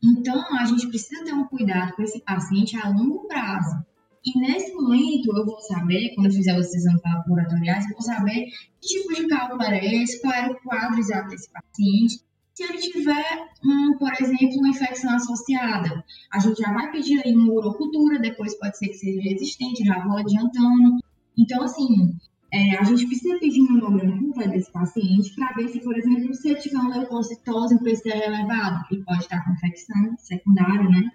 Então, 0.04 0.43
a 0.56 0.65
gente 0.65 0.88
precisa 0.88 1.24
ter 1.24 1.34
um 1.34 1.45
cuidado 1.45 1.93
com 1.93 2.04
esse 2.04 2.21
paciente 2.24 2.78
a 2.78 2.89
longo 2.89 3.28
prazo. 3.28 3.76
E 4.25 4.39
nesse 4.39 4.73
momento 4.73 5.38
eu 5.38 5.45
vou 5.45 5.59
saber, 5.61 6.15
quando 6.15 6.27
eu 6.27 6.31
fizer 6.31 6.57
os 6.57 6.73
exames 6.73 7.01
laboratoriais, 7.03 7.85
eu 7.85 7.91
vou 7.91 8.01
saber 8.01 8.47
que 8.81 8.88
tipo 8.88 9.13
de 9.13 9.27
cálculo 9.27 9.61
era 9.61 9.77
esse, 9.85 10.19
qual 10.19 10.33
era 10.33 10.51
o 10.51 10.59
quadro 10.61 10.99
exato 10.99 11.29
desse 11.29 11.47
paciente. 11.51 12.25
Se 12.55 12.63
ele 12.63 12.77
tiver, 12.77 13.49
um, 13.63 13.97
por 13.97 14.11
exemplo, 14.13 14.57
uma 14.57 14.69
infecção 14.69 15.13
associada, 15.13 16.03
a 16.31 16.39
gente 16.39 16.59
já 16.59 16.73
vai 16.73 16.89
pedir 16.91 17.21
aí 17.23 17.35
uma 17.35 17.53
urocultura, 17.53 18.17
depois 18.17 18.57
pode 18.57 18.77
ser 18.77 18.88
que 18.88 18.93
seja 18.95 19.21
resistente, 19.21 19.85
já 19.85 19.99
vou 20.03 20.17
adiantando. 20.17 20.97
Então, 21.38 21.61
assim, 21.63 22.17
é, 22.51 22.77
a 22.77 22.83
gente 22.83 23.05
precisa 23.05 23.38
pedir 23.38 23.61
um 23.61 23.77
hemograma 23.77 24.17
completo 24.17 24.51
desse 24.51 24.71
paciente 24.71 25.35
para 25.35 25.53
ver 25.53 25.67
se, 25.67 25.81
por 25.81 25.95
exemplo, 25.97 26.33
se 26.33 26.49
ele 26.49 26.59
tiver 26.61 26.77
uma 26.77 26.97
leucocitose, 26.97 27.75
um 27.75 27.79
PCR 27.79 28.23
elevado, 28.23 28.85
ele 28.89 29.03
pode 29.03 29.19
estar 29.19 29.43
com 29.43 29.51
infecção 29.51 30.15
secundária, 30.17 30.89
né? 30.89 31.11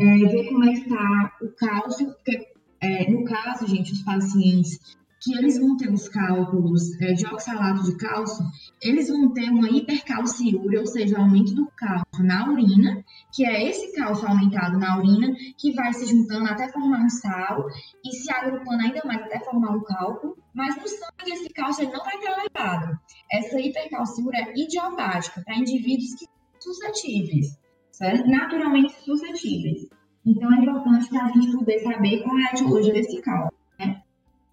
É, 0.00 0.28
ver 0.28 0.48
como 0.48 0.64
é 0.64 0.72
que 0.72 0.80
está 0.80 1.36
o 1.42 1.48
cálcio, 1.50 2.06
porque 2.06 2.48
é, 2.80 3.10
no 3.10 3.22
caso, 3.24 3.66
gente, 3.66 3.92
os 3.92 4.02
pacientes 4.02 4.98
que 5.22 5.36
eles 5.36 5.58
vão 5.58 5.76
ter 5.76 5.92
os 5.92 6.08
cálculos 6.08 6.98
é, 7.02 7.12
de 7.12 7.26
oxalato 7.26 7.84
de 7.84 7.94
cálcio, 7.98 8.42
eles 8.80 9.08
vão 9.08 9.30
ter 9.34 9.50
uma 9.50 9.68
hipercalciúria, 9.68 10.80
ou 10.80 10.86
seja, 10.86 11.18
aumento 11.18 11.54
do 11.54 11.70
cálcio 11.76 12.24
na 12.24 12.50
urina, 12.50 13.04
que 13.30 13.44
é 13.44 13.68
esse 13.68 13.94
cálcio 13.94 14.26
aumentado 14.26 14.78
na 14.78 14.96
urina, 14.96 15.36
que 15.58 15.72
vai 15.72 15.92
se 15.92 16.06
juntando 16.06 16.48
até 16.48 16.72
formar 16.72 17.04
um 17.04 17.10
sal, 17.10 17.66
e 18.02 18.16
se 18.16 18.32
agrupando 18.32 18.82
ainda 18.82 19.02
mais 19.04 19.20
até 19.20 19.40
formar 19.40 19.76
um 19.76 19.82
cálculo, 19.82 20.38
mas 20.54 20.74
no 20.76 20.88
sangue 20.88 21.32
esse 21.32 21.50
cálcio 21.50 21.92
não 21.92 22.02
vai 22.02 22.16
estar 22.16 22.38
elevado. 22.38 22.98
Essa 23.30 23.60
hipercalciúria 23.60 24.38
é 24.38 24.58
idiopática 24.58 25.42
para 25.44 25.58
indivíduos 25.58 26.14
que 26.14 26.24
são 26.24 26.72
suscetíveis 26.72 27.60
certo? 28.00 28.26
naturalmente 28.28 28.94
suscetíveis. 29.04 29.86
Então, 30.24 30.52
é 30.52 30.56
importante 30.56 31.08
para 31.08 31.24
a 31.24 31.28
gente 31.28 31.52
poder 31.52 31.78
saber 31.80 32.22
qual 32.22 32.38
é 32.38 32.42
a 32.42 32.52
etiologia 32.52 32.92
desse 32.92 33.20
cálculo. 33.20 33.52
Né? 33.78 34.02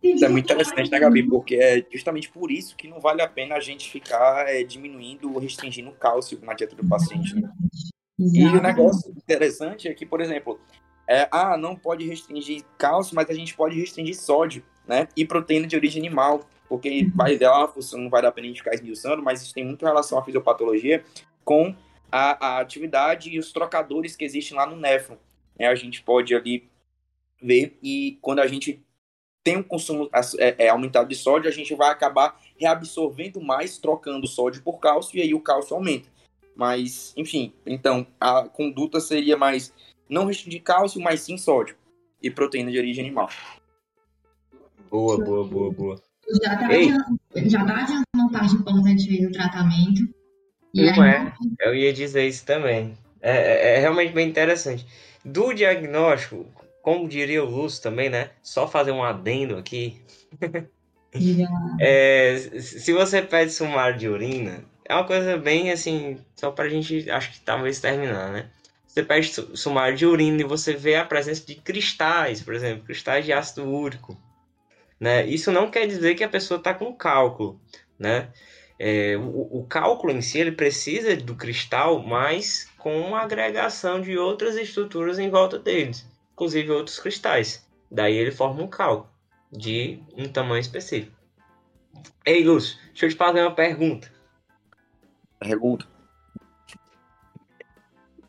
Isso 0.03 0.25
é 0.25 0.29
muito 0.29 0.45
interessante, 0.45 0.91
né, 0.91 0.99
Gabi? 0.99 1.23
Porque 1.23 1.55
é 1.55 1.85
justamente 1.91 2.29
por 2.29 2.51
isso 2.51 2.75
que 2.75 2.87
não 2.87 2.99
vale 2.99 3.21
a 3.21 3.27
pena 3.27 3.55
a 3.55 3.59
gente 3.59 3.89
ficar 3.89 4.47
é, 4.47 4.63
diminuindo 4.63 5.33
ou 5.33 5.39
restringindo 5.39 5.89
o 5.89 5.93
cálcio 5.93 6.39
na 6.43 6.53
dieta 6.53 6.75
do 6.75 6.87
paciente. 6.87 7.35
Né? 7.35 7.49
E 8.19 8.45
o 8.45 8.61
negócio 8.61 9.11
interessante 9.11 9.87
é 9.87 9.93
que, 9.93 10.05
por 10.05 10.21
exemplo, 10.21 10.59
é, 11.07 11.27
ah, 11.31 11.57
não 11.57 11.75
pode 11.75 12.05
restringir 12.05 12.63
cálcio, 12.77 13.15
mas 13.15 13.29
a 13.29 13.33
gente 13.33 13.55
pode 13.55 13.79
restringir 13.79 14.15
sódio, 14.15 14.63
né? 14.87 15.07
E 15.15 15.25
proteína 15.25 15.67
de 15.67 15.75
origem 15.75 16.01
animal, 16.05 16.45
porque 16.67 17.03
uhum. 17.03 17.11
vai 17.15 17.37
dar, 17.37 17.71
não 17.93 18.09
vai 18.09 18.21
dar 18.21 18.31
pra 18.31 18.43
gente 18.43 18.61
ficar 18.61 18.73
esmiuçando, 18.73 19.21
mas 19.21 19.41
isso 19.41 19.53
tem 19.53 19.65
muita 19.65 19.85
relação 19.85 20.17
à 20.17 20.23
fisiopatologia 20.23 21.03
com 21.45 21.73
a, 22.11 22.47
a 22.47 22.59
atividade 22.59 23.29
e 23.29 23.39
os 23.39 23.51
trocadores 23.51 24.15
que 24.15 24.25
existem 24.25 24.57
lá 24.57 24.65
no 24.65 24.75
néfron. 24.75 25.17
Né? 25.57 25.67
A 25.67 25.75
gente 25.75 26.01
pode 26.01 26.33
ali 26.35 26.69
ver 27.41 27.77
e 27.81 28.17
quando 28.21 28.39
a 28.39 28.47
gente 28.47 28.83
tem 29.43 29.57
um 29.57 29.63
consumo 29.63 30.09
é, 30.39 30.65
é, 30.65 30.69
aumentado 30.69 31.07
de 31.07 31.15
sódio, 31.15 31.47
a 31.47 31.53
gente 31.53 31.73
vai 31.73 31.89
acabar 31.89 32.37
reabsorvendo 32.57 33.39
mais, 33.39 33.77
trocando 33.77 34.27
sódio 34.27 34.61
por 34.61 34.77
cálcio, 34.77 35.17
e 35.17 35.21
aí 35.21 35.33
o 35.33 35.39
cálcio 35.39 35.73
aumenta. 35.73 36.09
Mas, 36.53 37.13
enfim, 37.15 37.53
então 37.65 38.05
a 38.19 38.49
conduta 38.49 38.99
seria 38.99 39.37
mais 39.37 39.73
não 40.09 40.25
restringir 40.25 40.63
cálcio, 40.63 40.99
mas 40.99 41.21
sim 41.21 41.37
sódio 41.37 41.77
e 42.21 42.29
proteína 42.29 42.71
de 42.71 42.77
origem 42.77 43.05
animal. 43.05 43.29
Boa, 44.89 45.17
boa, 45.23 45.45
boa, 45.45 45.71
boa. 45.71 46.01
Já 46.43 46.53
está 46.53 46.65
adiantando, 46.65 47.19
já 47.49 47.65
tá 47.65 47.73
adiantando 47.73 48.03
uma 48.15 48.31
parte 48.31 48.55
importante 48.55 49.21
do 49.21 49.31
tratamento. 49.31 50.16
Não 50.85 51.03
é, 51.03 51.33
eu 51.61 51.75
ia 51.75 51.91
dizer 51.91 52.27
isso 52.27 52.45
também. 52.45 52.97
É, 53.21 53.31
é, 53.31 53.75
é, 53.75 53.79
realmente 53.79 54.13
bem 54.13 54.27
interessante. 54.29 54.85
Do 55.23 55.53
diagnóstico, 55.53 56.45
como 56.81 57.07
diria 57.07 57.43
o 57.43 57.49
Lúcio 57.49 57.81
também, 57.81 58.09
né? 58.09 58.29
Só 58.41 58.67
fazer 58.67 58.91
um 58.91 59.03
adendo 59.03 59.57
aqui. 59.57 60.01
é, 61.79 62.37
se 62.59 62.93
você 62.93 63.21
pede 63.21 63.51
sumário 63.51 63.97
de 63.97 64.07
urina, 64.07 64.63
é 64.85 64.93
uma 64.93 65.03
coisa 65.03 65.37
bem 65.37 65.71
assim, 65.71 66.17
só 66.35 66.51
pra 66.51 66.69
gente, 66.69 67.09
acho 67.09 67.31
que 67.31 67.41
talvez 67.41 67.79
terminar, 67.79 68.31
né? 68.31 68.49
Você 68.87 69.03
pede 69.03 69.31
sumário 69.55 69.95
de 69.95 70.05
urina 70.05 70.41
e 70.41 70.45
você 70.45 70.73
vê 70.73 70.95
a 70.95 71.05
presença 71.05 71.45
de 71.45 71.55
cristais, 71.55 72.41
por 72.41 72.55
exemplo, 72.55 72.85
cristais 72.85 73.25
de 73.25 73.33
ácido 73.33 73.67
úrico. 73.67 74.17
Né? 74.99 75.25
Isso 75.27 75.51
não 75.51 75.69
quer 75.69 75.85
dizer 75.85 76.15
que 76.15 76.23
a 76.23 76.29
pessoa 76.29 76.57
está 76.57 76.73
com 76.73 76.91
cálculo. 76.93 77.61
Né? 77.99 78.29
É, 78.79 79.17
o, 79.17 79.59
o, 79.59 79.65
cálculo 79.67 80.13
em 80.13 80.21
si 80.21 80.37
ele 80.37 80.51
precisa 80.51 81.15
do 81.15 81.35
cristal, 81.35 81.99
mas 82.03 82.69
com 82.77 82.99
uma 82.99 83.21
agregação 83.21 83.99
de 83.99 84.17
outras 84.17 84.55
estruturas 84.55 85.17
em 85.17 85.31
volta 85.31 85.57
deles, 85.57 86.05
inclusive 86.33 86.69
outros 86.71 86.99
cristais. 86.99 87.67
Daí 87.89 88.15
ele 88.15 88.31
forma 88.31 88.61
um 88.61 88.67
cálculo 88.67 89.09
de 89.51 89.99
um 90.15 90.27
tamanho 90.27 90.61
específico. 90.61 91.15
Ei, 92.23 92.43
Lúcio, 92.43 92.77
deixa 92.89 93.07
eu 93.07 93.09
te 93.09 93.15
fazer 93.15 93.41
uma 93.41 93.55
pergunta. 93.55 94.11
Pergunta. 95.39 95.87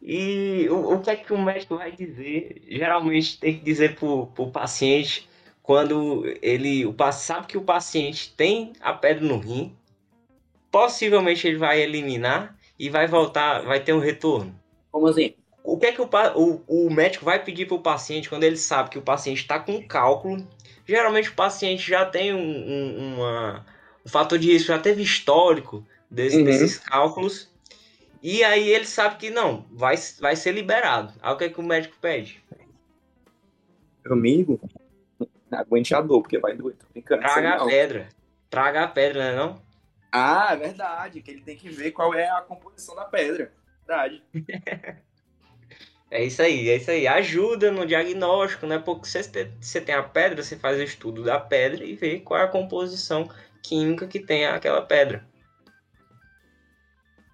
E 0.01 0.67
o, 0.71 0.95
o 0.95 1.01
que 1.03 1.11
é 1.11 1.17
que 1.17 1.33
o 1.35 1.39
médico 1.39 1.77
vai 1.77 1.93
dizer? 1.93 2.63
Geralmente 2.67 3.39
tem 3.39 3.59
que 3.59 3.65
dizer 3.65 3.97
para 3.97 4.07
o 4.09 4.51
paciente 4.51 5.29
quando 5.63 6.25
ele 6.41 6.87
o, 6.87 6.97
sabe 7.13 7.47
que 7.47 7.59
o 7.59 7.63
paciente 7.63 8.33
tem 8.35 8.73
a 8.81 8.95
pedra 8.95 9.27
no 9.27 9.37
rim, 9.37 9.77
possivelmente 10.71 11.47
ele 11.47 11.59
vai 11.59 11.81
eliminar 11.81 12.57
e 12.79 12.89
vai 12.89 13.07
voltar, 13.07 13.63
vai 13.63 13.81
ter 13.81 13.93
um 13.93 13.99
retorno. 13.99 14.55
Como 14.91 15.07
assim? 15.07 15.35
O 15.65 15.77
que 15.77 15.87
é 15.87 15.93
que 15.93 16.01
o, 16.01 16.09
o, 16.35 16.87
o 16.87 16.91
médico 16.91 17.25
vai 17.25 17.43
pedir 17.43 17.67
para 17.67 17.77
o 17.77 17.83
paciente 17.83 18.29
quando 18.29 18.45
ele 18.45 18.57
sabe 18.57 18.91
que 18.91 18.99
o 18.99 19.03
paciente 19.03 19.43
está 19.43 19.59
com 19.59 19.87
cálculo? 19.87 20.47
Geralmente 20.87 21.29
o 21.29 21.35
paciente 21.35 21.89
já 21.89 22.07
tem 22.07 22.33
um, 22.33 22.39
um, 22.39 23.15
uma, 23.15 23.67
um 24.05 24.09
fator 24.09 24.39
de 24.39 24.51
risco, 24.51 24.69
já 24.69 24.79
teve 24.79 25.03
histórico 25.03 25.87
desse, 26.11 26.39
uhum. 26.39 26.45
desses 26.45 26.79
cálculos. 26.79 27.53
E 28.23 28.43
aí 28.43 28.69
ele 28.69 28.87
sabe 28.87 29.17
que 29.17 29.31
não, 29.31 29.67
vai, 29.71 29.97
vai 30.21 30.35
ser 30.35 30.53
liberado. 30.53 31.13
Aí 31.21 31.33
o 31.33 31.37
que 31.37 31.45
é 31.45 31.49
que 31.51 31.61
o 31.61 31.63
médico 31.63 31.97
pede? 32.01 32.43
Amigo, 34.07 34.59
aguente 35.53 35.95
a 35.95 36.01
dor, 36.01 36.23
porque 36.23 36.39
vai 36.39 36.57
doer. 36.57 36.77
Traga 37.05 37.55
a 37.55 37.67
pedra. 37.67 38.09
Traga 38.49 38.83
a 38.85 38.89
pedra, 38.89 39.25
não 39.25 39.31
é 39.31 39.37
não? 39.37 39.68
Ah, 40.11 40.49
é 40.53 40.57
verdade, 40.57 41.21
que 41.21 41.31
ele 41.31 41.43
tem 41.43 41.57
que 41.57 41.69
ver 41.69 41.93
qual 41.93 42.15
é 42.15 42.29
a 42.29 42.41
composição 42.41 42.95
da 42.95 43.05
pedra. 43.05 43.53
Verdade. 43.87 44.23
é 46.11 46.25
isso 46.25 46.41
aí, 46.41 46.69
é 46.71 46.77
isso 46.77 46.91
aí. 46.91 47.07
Ajuda 47.07 47.71
no 47.71 47.87
diagnóstico, 47.87 48.67
né? 48.67 48.79
Porque 48.79 49.07
você, 49.07 49.23
você 49.61 49.81
tem 49.81 49.95
a 49.95 50.03
pedra, 50.03 50.43
você 50.43 50.57
faz 50.57 50.79
o 50.79 50.83
estudo 50.83 51.23
da 51.23 51.39
pedra 51.39 51.85
e 51.85 51.95
vê 51.95 52.21
qual 52.21 52.41
é 52.41 52.45
a 52.45 52.49
composição 52.49 53.29
química 53.63 54.07
que 54.07 54.19
tem 54.19 54.47
aquela 54.47 54.81
pedra. 54.81 55.28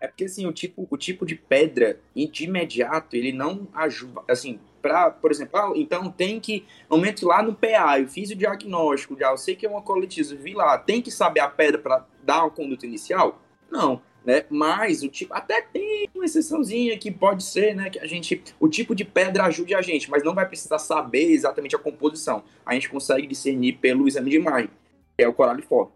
É 0.05 0.07
porque 0.07 0.25
assim, 0.25 0.47
o 0.47 0.53
tipo, 0.53 0.87
o 0.91 0.99
tipo 0.99 1.25
de 1.25 1.35
pedra 1.35 1.99
de 2.15 2.45
imediato, 2.45 3.17
ele 3.17 3.33
não 3.33 3.67
ajuda, 3.73 4.21
assim, 4.29 4.61
para, 4.83 5.11
por 5.11 5.31
exemplo, 5.31 5.59
ah, 5.59 5.73
então 5.75 6.11
tem 6.11 6.39
que, 6.39 6.67
aumento 6.91 7.27
lá 7.27 7.43
no 7.43 7.55
PA, 7.55 7.99
eu 7.99 8.07
fiz 8.07 8.31
o 8.31 8.37
diagnóstico, 8.37 9.19
já 9.19 9.31
eu 9.31 9.39
sei 9.39 9.57
que 9.57 9.65
é 9.65 9.69
uma 9.69 9.81
coletiza, 9.81 10.37
vi 10.37 10.53
lá, 10.53 10.77
tem 10.77 11.01
que 11.01 11.11
saber 11.11 11.41
a 11.41 11.49
pedra 11.49 11.79
para 11.79 12.07
dar 12.23 12.43
uma 12.43 12.51
conduta 12.51 12.85
inicial? 12.85 13.41
Não, 13.71 14.03
né? 14.27 14.45
Mas 14.51 15.03
o 15.03 15.09
tipo, 15.09 15.33
até 15.33 15.63
tem 15.63 16.07
uma 16.15 16.27
exceçãozinha 16.27 16.99
que 16.99 17.11
pode 17.11 17.43
ser, 17.43 17.75
né, 17.75 17.89
que 17.89 17.99
a 17.99 18.07
gente, 18.07 18.45
o 18.61 18.69
tipo 18.69 18.95
de 18.95 19.07
pedra 19.07 19.45
ajude 19.45 19.75
a 19.75 19.81
gente, 19.81 20.11
mas 20.11 20.23
não 20.23 20.35
vai 20.35 20.47
precisar 20.47 20.79
saber 20.79 21.31
exatamente 21.31 21.75
a 21.75 21.79
composição. 21.79 22.45
A 22.67 22.75
gente 22.75 22.91
consegue 22.91 23.27
discernir 23.27 23.79
pelo 23.79 24.07
exame 24.07 24.29
de 24.29 24.37
imagem, 24.37 24.69
que 25.17 25.25
é 25.25 25.29
o 25.29 25.33
coraliforme. 25.33 25.93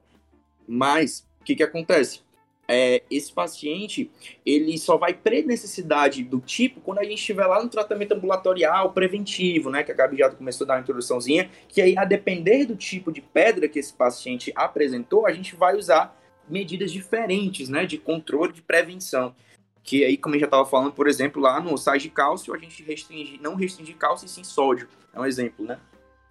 Mas 0.67 1.27
o 1.43 1.45
que 1.45 1.55
que 1.55 1.63
acontece? 1.63 2.27
É, 2.71 3.03
esse 3.11 3.33
paciente 3.33 4.11
ele 4.45 4.77
só 4.77 4.99
vai 4.99 5.15
pré-necessidade 5.15 6.23
do 6.23 6.39
tipo 6.39 6.83
quando 6.83 6.99
a 6.99 7.05
gente 7.05 7.19
estiver 7.19 7.47
lá 7.47 7.63
no 7.63 7.71
tratamento 7.71 8.13
ambulatorial 8.13 8.93
preventivo, 8.93 9.71
né? 9.71 9.83
Que 9.83 9.91
a 9.91 9.95
Gabi 9.95 10.19
já 10.19 10.31
começou 10.31 10.67
a 10.67 10.69
dar 10.69 10.75
uma 10.75 10.81
introduçãozinha, 10.81 11.51
que 11.67 11.81
aí 11.81 11.97
a 11.97 12.05
depender 12.05 12.67
do 12.67 12.77
tipo 12.77 13.11
de 13.11 13.23
pedra 13.23 13.67
que 13.67 13.79
esse 13.79 13.95
paciente 13.95 14.53
apresentou, 14.55 15.27
a 15.27 15.33
gente 15.33 15.57
vai 15.57 15.75
usar 15.75 16.15
medidas 16.47 16.93
diferentes, 16.93 17.71
né? 17.71 17.87
De 17.87 17.97
controle 17.97 18.53
de 18.53 18.61
prevenção. 18.61 19.35
Que 19.83 20.05
aí, 20.05 20.19
como 20.19 20.35
eu 20.35 20.41
já 20.41 20.45
estava 20.45 20.67
falando, 20.67 20.93
por 20.93 21.09
exemplo, 21.09 21.41
lá 21.41 21.59
no 21.61 21.79
sais 21.79 22.03
de 22.03 22.11
cálcio, 22.11 22.55
a 22.55 22.59
gente 22.59 22.83
restringe, 22.83 23.41
não 23.43 23.55
restringe 23.55 23.95
cálcio 23.95 24.27
e 24.27 24.29
sim 24.29 24.45
sódio. 24.45 24.87
É 25.15 25.19
um 25.19 25.25
exemplo, 25.25 25.65
né? 25.65 25.79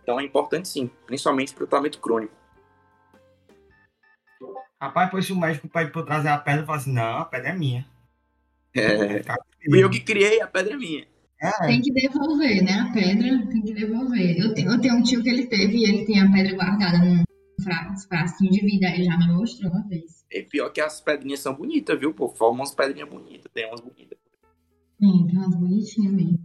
Então 0.03 0.19
é 0.19 0.23
importante 0.23 0.67
sim, 0.67 0.89
principalmente 1.07 1.55
para 1.55 1.63
o 1.63 1.67
tratamento 1.67 1.99
crônico. 1.99 2.33
Rapaz, 4.79 5.07
depois 5.07 5.25
se 5.25 5.33
o 5.33 5.39
médico 5.39 5.67
pede 5.67 5.91
pra 5.91 6.01
eu 6.01 6.05
trazer 6.05 6.29
a 6.29 6.37
pedra, 6.37 6.61
eu 6.61 6.65
falo 6.65 6.77
assim, 6.77 6.93
não, 6.93 7.17
a 7.17 7.25
pedra 7.25 7.49
é 7.49 7.55
minha. 7.55 7.85
É. 8.75 9.23
Fui 9.69 9.83
eu 9.83 9.89
que 9.89 9.99
criei, 9.99 10.41
a 10.41 10.47
pedra 10.47 10.73
é 10.73 10.77
minha. 10.77 11.05
É. 11.41 11.67
Tem 11.67 11.81
que 11.81 11.91
devolver, 11.91 12.63
né? 12.63 12.73
A 12.73 12.93
pedra 12.93 13.47
tem 13.47 13.61
que 13.61 13.73
devolver. 13.73 14.39
Eu 14.39 14.53
tenho, 14.53 14.71
eu 14.71 14.81
tenho 14.81 14.95
um 14.95 15.03
tio 15.03 15.21
que 15.21 15.29
ele 15.29 15.47
teve 15.47 15.77
e 15.77 15.83
ele 15.83 16.05
tem 16.05 16.19
a 16.19 16.31
pedra 16.31 16.55
guardada 16.55 16.97
num 16.99 17.23
frasquinho 18.07 18.51
de 18.51 18.61
vida, 18.61 18.87
ele 18.87 19.05
já 19.05 19.17
me 19.17 19.33
mostrou 19.33 19.71
uma 19.71 19.87
vez. 19.87 20.25
É 20.31 20.41
pior 20.41 20.69
que 20.69 20.79
as 20.79 21.01
pedrinhas 21.01 21.39
são 21.39 21.55
bonitas, 21.55 21.99
viu? 21.99 22.13
Pô, 22.13 22.29
formam 22.29 22.59
umas 22.59 22.73
pedrinhas 22.73 23.09
bonitas, 23.09 23.51
tem 23.53 23.67
umas 23.67 23.81
bonitas. 23.81 24.17
Sim, 24.99 25.27
tem 25.27 25.37
umas 25.37 25.55
bonitinhas 25.55 26.13
mesmo. 26.13 26.39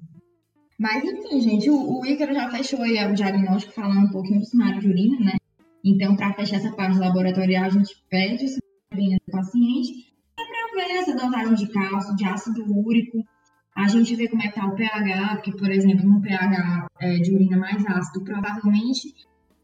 Mas 0.78 1.04
enfim, 1.04 1.40
gente, 1.40 1.70
o, 1.70 2.00
o 2.00 2.06
Ícaro 2.06 2.34
já 2.34 2.50
fechou 2.50 2.82
aí 2.82 3.06
o 3.06 3.14
diagnóstico 3.14 3.72
falando 3.72 4.06
um 4.06 4.10
pouquinho 4.10 4.40
do 4.40 4.46
cenário 4.46 4.80
de 4.80 4.88
urina, 4.88 5.20
né? 5.20 5.36
Então, 5.84 6.14
para 6.14 6.32
fechar 6.34 6.56
essa 6.56 6.72
parte 6.72 6.98
laboratorial, 6.98 7.64
a 7.64 7.70
gente 7.70 7.94
pede 8.08 8.44
essa 8.44 8.60
urina 8.92 9.16
do 9.26 9.32
paciente 9.32 10.14
para 10.36 10.84
ver 10.84 10.92
essa 10.96 11.14
dosagem 11.14 11.54
de 11.54 11.68
cálcio, 11.72 12.16
de 12.16 12.24
ácido 12.24 12.64
úrico. 12.78 13.18
A 13.74 13.88
gente 13.88 14.14
vê 14.14 14.28
como 14.28 14.42
é 14.42 14.48
que 14.48 14.58
está 14.58 14.66
o 14.66 14.76
pH, 14.76 15.36
porque, 15.36 15.52
por 15.52 15.70
exemplo, 15.70 16.08
no 16.08 16.20
pH 16.20 16.86
é, 17.00 17.18
de 17.18 17.34
urina 17.34 17.56
mais 17.56 17.84
ácido, 17.86 18.24
provavelmente 18.24 19.14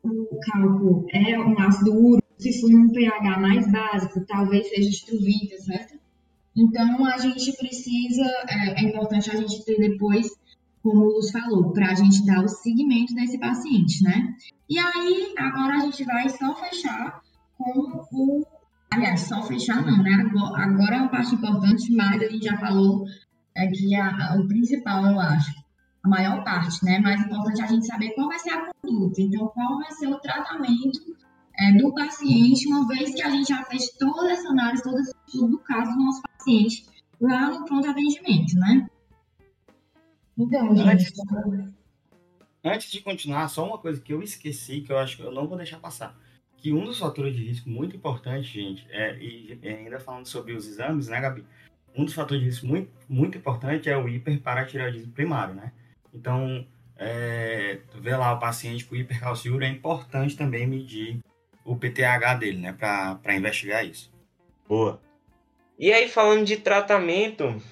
o 0.03 0.41
cálculo 0.41 1.07
é 1.13 1.39
um 1.39 1.59
ácido 1.61 1.93
úrico. 1.93 2.27
Se 2.39 2.61
for 2.61 2.71
num 2.71 2.91
pH 2.91 3.39
mais 3.39 3.71
básico, 3.71 4.25
talvez 4.27 4.69
seja 4.69 4.89
estruvita, 4.89 5.57
certo? 5.59 5.99
Então, 6.57 7.05
a 7.05 7.19
gente 7.19 7.57
precisa, 7.57 8.25
é, 8.49 8.81
é 8.81 8.89
importante 8.89 9.31
a 9.31 9.37
gente 9.37 9.65
ter 9.65 9.77
depois 9.79 10.29
como 10.83 11.01
o 11.01 11.15
Luz 11.15 11.31
falou, 11.31 11.73
para 11.73 11.91
a 11.91 11.95
gente 11.95 12.25
dar 12.25 12.45
o 12.45 12.49
segmento 12.49 13.15
desse 13.15 13.39
paciente, 13.39 14.03
né? 14.03 14.35
E 14.69 14.79
aí, 14.79 15.35
agora 15.39 15.77
a 15.77 15.81
gente 15.81 16.05
vai 16.05 16.29
só 16.29 16.55
fechar 16.57 17.21
com 17.57 18.05
o. 18.13 18.47
Aliás, 18.91 19.21
só 19.23 19.43
fechar 19.43 19.85
não, 19.85 20.03
né? 20.03 20.31
Agora, 20.57 20.97
é 20.97 21.01
uma 21.01 21.11
parte 21.11 21.35
importante, 21.35 21.95
mas 21.95 22.23
a 22.23 22.29
gente 22.29 22.45
já 22.45 22.57
falou 22.57 23.05
aqui 23.57 23.95
é 23.95 24.01
a, 24.01 24.37
o 24.39 24.47
principal, 24.47 25.07
eu 25.07 25.21
acho. 25.21 25.53
A 26.05 26.09
maior 26.09 26.45
parte, 26.45 26.85
né? 26.85 26.99
Mais 27.01 27.21
importante 27.21 27.61
é 27.61 27.65
a 27.65 27.69
gente 27.69 27.87
saber 27.87 28.11
qual 28.11 28.29
vai 28.29 28.39
ser 28.39 28.51
a 28.51 28.71
conduta. 28.81 29.21
Então, 29.21 29.49
qual 29.49 29.79
vai 29.79 29.91
ser 29.93 30.07
o 30.07 30.19
tratamento 30.21 31.01
é, 31.59 31.73
do 31.73 31.93
paciente, 31.93 32.69
uma 32.69 32.87
vez 32.87 33.15
que 33.15 33.23
a 33.23 33.31
gente 33.31 33.49
já 33.49 33.65
fez 33.65 33.91
toda 33.99 34.31
essa 34.31 34.49
análise, 34.49 34.83
todo 34.83 34.99
esse 34.99 35.13
estudo 35.27 35.49
do 35.49 35.59
caso 35.59 35.91
do 35.91 36.05
nosso 36.05 36.23
paciente 36.23 36.87
lá 37.21 37.51
no 37.51 37.65
pronto 37.65 37.91
atendimento, 37.91 38.55
né? 38.55 38.87
Então, 40.39 40.77
gente. 40.77 41.13
Antes 42.65 42.91
de 42.91 43.01
continuar, 43.01 43.49
só 43.49 43.67
uma 43.67 43.79
coisa 43.79 44.01
que 44.01 44.13
eu 44.13 44.23
esqueci, 44.23 44.81
que 44.81 44.93
eu 44.93 44.99
acho 44.99 45.17
que 45.17 45.23
eu 45.23 45.33
não 45.33 45.47
vou 45.47 45.57
deixar 45.57 45.79
passar. 45.79 46.17
Que 46.57 46.73
um 46.73 46.85
dos 46.85 46.99
fatores 46.99 47.35
de 47.35 47.45
risco 47.45 47.69
muito 47.69 47.97
importante, 47.97 48.49
gente, 48.49 48.87
é, 48.91 49.17
e 49.19 49.59
ainda 49.63 50.01
falando 50.01 50.27
sobre 50.27 50.53
os 50.53 50.67
exames, 50.67 51.09
né, 51.09 51.21
Gabi? 51.21 51.45
Um 51.97 52.05
dos 52.05 52.15
fatores 52.15 52.43
de 52.43 52.49
risco 52.49 52.67
muito, 52.67 52.91
muito 53.09 53.39
importante 53.39 53.89
é 53.89 53.97
o 53.97 54.09
hiperparatireoidismo 54.09 55.13
primário, 55.13 55.55
né? 55.55 55.73
Então, 56.13 56.67
é, 56.97 57.79
ver 57.95 58.17
lá 58.17 58.33
o 58.33 58.39
paciente 58.41 58.85
com 58.85 58.97
hipercalciúria, 58.97 59.67
é 59.67 59.71
importante 59.71 60.37
também 60.37 60.67
medir 60.67 61.21
o 61.65 61.77
PTH 61.77 62.35
dele, 62.39 62.59
né, 62.59 62.73
para 62.73 63.37
investigar 63.37 63.87
isso. 63.87 64.11
Boa. 64.69 65.01
E 65.79 65.93
aí, 65.93 66.09
falando 66.09 66.45
de 66.45 66.57
tratamento, 66.57 67.63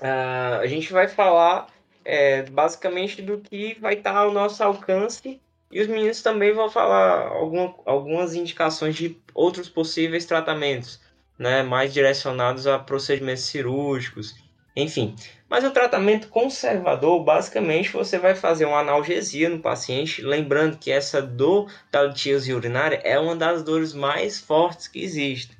Uh, 0.00 0.60
a 0.60 0.66
gente 0.66 0.92
vai 0.92 1.08
falar 1.08 1.68
é, 2.06 2.42
basicamente 2.44 3.20
do 3.20 3.38
que 3.38 3.76
vai 3.80 3.94
estar 3.94 4.16
ao 4.16 4.30
nosso 4.30 4.62
alcance 4.62 5.40
e 5.70 5.80
os 5.80 5.88
meninos 5.88 6.22
também 6.22 6.52
vão 6.52 6.70
falar 6.70 7.26
alguma, 7.26 7.74
algumas 7.84 8.34
indicações 8.34 8.94
de 8.94 9.18
outros 9.34 9.68
possíveis 9.68 10.24
tratamentos, 10.24 11.00
né, 11.36 11.64
mais 11.64 11.92
direcionados 11.92 12.66
a 12.68 12.78
procedimentos 12.78 13.44
cirúrgicos, 13.44 14.36
enfim. 14.76 15.16
Mas 15.48 15.64
o 15.64 15.70
tratamento 15.70 16.28
conservador, 16.28 17.24
basicamente, 17.24 17.92
você 17.92 18.18
vai 18.18 18.34
fazer 18.34 18.66
uma 18.66 18.80
analgesia 18.80 19.48
no 19.48 19.58
paciente, 19.58 20.22
lembrando 20.22 20.78
que 20.78 20.92
essa 20.92 21.20
dor 21.20 21.72
da 21.90 22.04
litíase 22.04 22.52
urinária 22.52 23.00
é 23.02 23.18
uma 23.18 23.34
das 23.34 23.64
dores 23.64 23.92
mais 23.92 24.40
fortes 24.40 24.86
que 24.86 25.02
existe. 25.02 25.56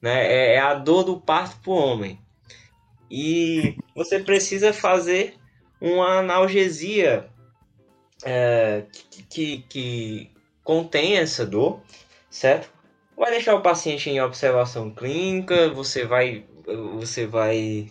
Né? 0.00 0.26
É, 0.26 0.54
é 0.54 0.58
a 0.60 0.74
dor 0.74 1.02
do 1.02 1.20
parto 1.20 1.58
para 1.60 1.72
o 1.72 1.74
homem 1.74 2.18
e 3.10 3.76
você 3.94 4.20
precisa 4.20 4.72
fazer 4.72 5.34
uma 5.80 6.18
analgesia 6.18 7.28
é, 8.24 8.84
que, 9.10 9.22
que, 9.22 9.64
que 9.68 10.30
contém 10.62 11.16
essa 11.16 11.44
dor, 11.44 11.80
certo? 12.28 12.70
Vai 13.16 13.32
deixar 13.32 13.54
o 13.54 13.62
paciente 13.62 14.08
em 14.08 14.20
observação 14.20 14.90
clínica, 14.90 15.68
você 15.70 16.04
vai, 16.04 16.44
você 16.94 17.26
vai 17.26 17.90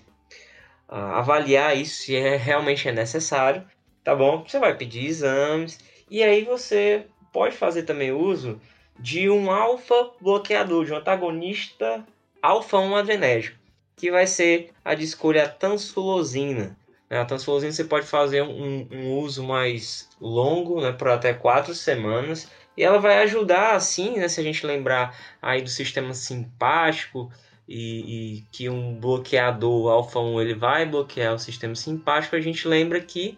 uh, 0.87 0.95
avaliar 0.95 1.77
isso 1.77 2.03
se 2.03 2.15
é, 2.15 2.35
realmente 2.35 2.87
é 2.87 2.91
necessário, 2.91 3.63
tá 4.03 4.15
bom? 4.15 4.43
Você 4.43 4.57
vai 4.59 4.75
pedir 4.75 5.05
exames 5.05 5.77
e 6.09 6.23
aí 6.23 6.43
você 6.43 7.05
pode 7.31 7.55
fazer 7.55 7.83
também 7.83 8.11
uso 8.11 8.59
de 8.99 9.29
um 9.29 9.51
alfa 9.51 10.11
bloqueador, 10.19 10.85
de 10.85 10.93
um 10.93 10.97
antagonista 10.97 12.05
alfa-1 12.41 12.97
adrenérgico, 12.97 13.58
que 13.99 14.09
vai 14.09 14.25
ser 14.25 14.71
a 14.83 14.95
de 14.95 15.03
escolha 15.03 15.47
tansulosina. 15.47 16.77
Né? 17.09 17.19
A 17.19 17.25
tansulosina 17.25 17.71
você 17.71 17.83
pode 17.83 18.07
fazer 18.07 18.41
um, 18.41 18.87
um 18.89 19.17
uso 19.19 19.43
mais 19.43 20.09
longo, 20.21 20.81
né, 20.81 20.93
por 20.93 21.09
até 21.09 21.33
quatro 21.33 21.75
semanas, 21.75 22.49
e 22.77 22.83
ela 22.83 22.97
vai 22.97 23.21
ajudar, 23.23 23.75
assim, 23.75 24.17
né, 24.17 24.29
se 24.29 24.39
a 24.39 24.43
gente 24.43 24.65
lembrar 24.65 25.17
aí 25.41 25.61
do 25.61 25.69
sistema 25.69 26.13
simpático, 26.13 27.29
e, 27.67 28.37
e, 28.37 28.41
que 28.51 28.67
um 28.67 28.99
bloqueador 28.99 29.91
alfa 29.91 30.19
1 30.19 30.41
ele 30.41 30.55
vai 30.55 30.87
bloquear 30.87 31.35
o 31.35 31.39
sistema 31.39 31.75
simpático, 31.75 32.35
a 32.35 32.41
gente 32.41 32.67
lembra 32.67 32.99
que 32.99 33.37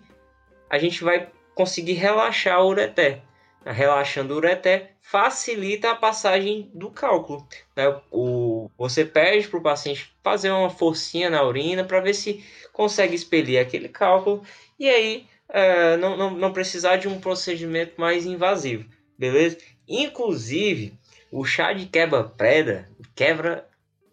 a 0.70 0.78
gente 0.78 1.04
vai 1.04 1.28
conseguir 1.54 1.94
relaxar 1.94 2.62
o 2.62 2.70
ureter. 2.70 3.22
Relaxando 3.66 4.34
o 4.34 4.38
ureter 4.38 4.92
facilita 5.02 5.92
a 5.92 5.96
passagem 5.96 6.72
do 6.74 6.90
cálculo. 6.90 7.48
Né? 7.76 8.00
O, 8.12 8.70
você 8.78 9.06
pede 9.06 9.48
para 9.48 9.60
o 9.60 9.64
paciente 9.64 10.16
fazer 10.24 10.52
uma 10.52 10.70
forcinha 10.70 11.30
na 11.30 11.44
urina 11.44 11.84
para 11.84 12.00
ver 12.00 12.14
se 12.14 12.44
consegue 12.72 13.14
expelir 13.14 13.60
aquele 13.60 13.90
cálculo 13.90 14.44
e 14.80 14.90
aí 14.90 15.28
é, 15.50 15.98
não, 15.98 16.16
não, 16.16 16.32
não 16.32 16.54
precisar 16.54 16.96
de 16.96 17.08
um 17.08 17.20
procedimento 17.20 18.00
mais 18.00 18.26
invasivo, 18.26 18.86
beleza? 19.18 19.58
Inclusive, 19.88 20.98
o 21.32 21.44
chá 21.44 21.74
de 21.74 21.86
quebra-pedra, 21.86 22.90
quebra 23.14 23.68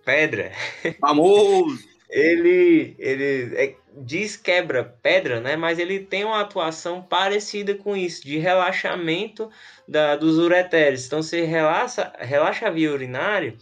pedra. 0.05 0.53
Famoso! 1.01 1.97
Ele 2.09 2.94
ele 2.98 3.56
é, 3.56 3.76
diz 3.96 4.36
quebra 4.36 4.84
pedra, 5.02 5.40
né? 5.40 5.56
Mas 5.56 5.78
ele 5.78 6.00
tem 6.00 6.24
uma 6.24 6.40
atuação 6.40 7.02
parecida 7.02 7.74
com 7.74 7.96
isso, 7.96 8.22
de 8.22 8.38
relaxamento 8.38 9.50
da, 9.86 10.16
dos 10.16 10.38
ureteres. 10.38 11.06
Então 11.06 11.22
você 11.22 11.44
relaxa, 11.44 12.12
relaxa 12.18 12.66
a 12.68 12.70
via 12.70 12.92
urinária 12.92 13.56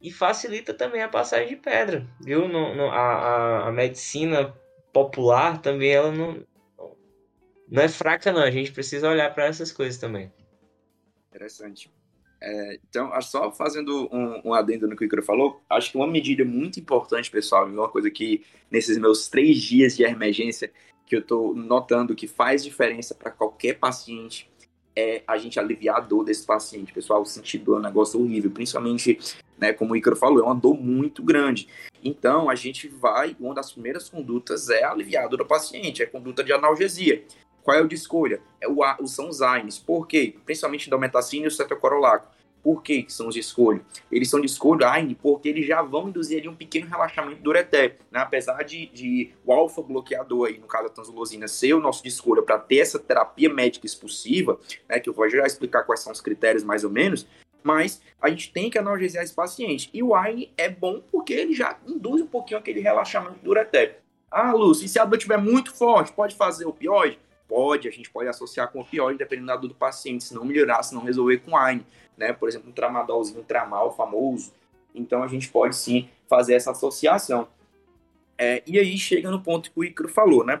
e 0.00 0.10
facilita 0.10 0.74
também 0.74 1.02
a 1.02 1.08
passagem 1.08 1.48
de 1.48 1.56
pedra, 1.56 2.06
viu? 2.20 2.46
No, 2.48 2.74
no 2.74 2.90
a, 2.90 2.98
a, 2.98 3.68
a, 3.68 3.72
medicina 3.72 4.54
popular 4.92 5.60
também 5.60 5.90
ela 5.90 6.12
não, 6.12 6.42
não 7.68 7.82
é 7.82 7.88
fraca 7.88 8.32
não. 8.32 8.42
A 8.42 8.50
gente 8.50 8.72
precisa 8.72 9.08
olhar 9.08 9.32
para 9.34 9.46
essas 9.46 9.72
coisas 9.72 9.98
também. 9.98 10.32
Interessante. 11.30 11.90
É, 12.40 12.78
então, 12.88 13.10
só 13.22 13.50
fazendo 13.50 14.08
um, 14.12 14.50
um, 14.50 14.54
adendo 14.54 14.86
no 14.86 14.94
que 14.94 15.04
o 15.04 15.06
Icaro 15.06 15.22
falou, 15.22 15.60
acho 15.70 15.90
que 15.90 15.96
uma 15.96 16.06
medida 16.06 16.44
muito 16.44 16.78
importante, 16.78 17.30
pessoal, 17.30 17.66
uma 17.66 17.88
coisa 17.88 18.10
que 18.10 18.44
nesses 18.70 18.98
meus 18.98 19.28
três 19.28 19.60
dias 19.62 19.96
de 19.96 20.02
emergência 20.04 20.70
que 21.06 21.16
eu 21.16 21.20
estou 21.20 21.54
notando 21.54 22.14
que 22.14 22.26
faz 22.26 22.62
diferença 22.62 23.14
para 23.14 23.30
qualquer 23.30 23.78
paciente 23.78 24.50
é 24.94 25.22
a 25.26 25.36
gente 25.36 25.60
aliviar 25.60 25.98
a 25.98 26.00
dor 26.00 26.24
desse 26.24 26.44
paciente, 26.44 26.92
pessoal. 26.92 27.24
Sentir 27.24 27.58
dor 27.58 27.76
é 27.76 27.78
um 27.80 27.82
negócio 27.82 28.20
horrível, 28.20 28.50
principalmente, 28.50 29.18
né, 29.58 29.72
como 29.72 29.92
o 29.92 29.96
Icaro 29.96 30.16
falou, 30.16 30.40
é 30.40 30.42
uma 30.42 30.54
dor 30.54 30.74
muito 30.74 31.22
grande. 31.22 31.68
Então, 32.02 32.48
a 32.48 32.54
gente 32.54 32.88
vai, 32.88 33.36
uma 33.38 33.54
das 33.54 33.72
primeiras 33.72 34.08
condutas 34.08 34.70
é 34.70 34.84
aliviar 34.84 35.24
a 35.24 35.28
dor 35.28 35.38
do 35.38 35.46
paciente, 35.46 36.02
é 36.02 36.06
a 36.06 36.10
conduta 36.10 36.42
de 36.42 36.52
analgesia. 36.52 37.24
Qual 37.66 37.76
é 37.76 37.82
o 37.82 37.88
de 37.88 37.96
escolha? 37.96 38.40
É 38.60 38.68
o, 38.68 39.08
são 39.08 39.28
os 39.28 39.42
AINES. 39.42 39.76
Por 39.76 40.06
quê? 40.06 40.36
Principalmente 40.44 40.88
da 40.88 40.96
metacina 40.96 41.46
e 41.46 41.48
o 41.48 41.50
cetocorolaco. 41.50 42.32
Por 42.62 42.80
que, 42.80 43.02
que 43.02 43.12
são 43.12 43.26
os 43.26 43.34
de 43.34 43.40
escolha? 43.40 43.80
Eles 44.08 44.30
são 44.30 44.40
de 44.40 44.46
escolha 44.46 44.88
AINE 44.88 45.16
porque 45.16 45.48
eles 45.48 45.66
já 45.66 45.82
vão 45.82 46.08
induzir 46.08 46.38
ali 46.38 46.48
um 46.48 46.54
pequeno 46.54 46.86
relaxamento 46.86 47.42
do 47.42 47.50
ureter. 47.50 47.96
Né? 48.08 48.20
Apesar 48.20 48.62
de, 48.62 48.86
de 48.86 49.32
o 49.44 49.52
alfa 49.52 49.82
bloqueador, 49.82 50.46
aí, 50.46 50.58
no 50.58 50.68
caso 50.68 50.84
da 50.84 50.90
tanzulosina, 50.90 51.48
ser 51.48 51.74
o 51.74 51.80
nosso 51.80 52.04
de 52.04 52.08
escolha 52.08 52.40
para 52.40 52.56
ter 52.56 52.78
essa 52.78 53.00
terapia 53.00 53.52
médica 53.52 53.84
expulsiva, 53.84 54.60
né, 54.88 55.00
que 55.00 55.08
eu 55.08 55.12
vou 55.12 55.28
já 55.28 55.44
explicar 55.44 55.82
quais 55.82 55.98
são 55.98 56.12
os 56.12 56.20
critérios 56.20 56.62
mais 56.62 56.84
ou 56.84 56.90
menos, 56.90 57.26
mas 57.64 58.00
a 58.22 58.30
gente 58.30 58.52
tem 58.52 58.70
que 58.70 58.78
analgesiar 58.78 59.24
esse 59.24 59.34
paciente. 59.34 59.90
E 59.92 60.04
o 60.04 60.14
AINE 60.14 60.52
é 60.56 60.68
bom 60.68 61.02
porque 61.10 61.32
ele 61.32 61.52
já 61.52 61.76
induz 61.84 62.22
um 62.22 62.28
pouquinho 62.28 62.60
aquele 62.60 62.78
relaxamento 62.78 63.40
do 63.42 63.50
ureter. 63.50 63.98
Ah, 64.30 64.52
Lúcio, 64.52 64.84
e 64.84 64.88
se 64.88 65.00
a 65.00 65.04
dor 65.04 65.16
estiver 65.16 65.38
muito 65.38 65.74
forte, 65.74 66.12
pode 66.12 66.36
fazer 66.36 66.64
opioide? 66.64 67.18
Pode, 67.48 67.88
a 67.88 67.90
gente 67.90 68.10
pode 68.10 68.28
associar 68.28 68.70
com 68.70 68.80
opioide, 68.80 69.18
dependendo 69.18 69.48
da 69.48 69.56
dor 69.56 69.68
do 69.68 69.74
paciente, 69.74 70.24
se 70.24 70.34
não 70.34 70.44
melhorar, 70.44 70.82
se 70.82 70.94
não 70.94 71.02
resolver 71.02 71.38
com 71.38 71.56
AINE, 71.56 71.86
né? 72.16 72.32
Por 72.32 72.48
exemplo, 72.48 72.70
um 72.70 72.72
tramadolzinho, 72.72 73.40
um 73.40 73.44
tramal 73.44 73.94
famoso. 73.94 74.52
Então, 74.94 75.22
a 75.22 75.28
gente 75.28 75.48
pode 75.48 75.76
sim 75.76 76.08
fazer 76.28 76.54
essa 76.54 76.72
associação. 76.72 77.48
É, 78.38 78.62
e 78.66 78.78
aí 78.78 78.98
chega 78.98 79.30
no 79.30 79.40
ponto 79.40 79.70
que 79.70 79.78
o 79.78 79.84
Icaro 79.84 80.08
falou, 80.08 80.44
né? 80.44 80.56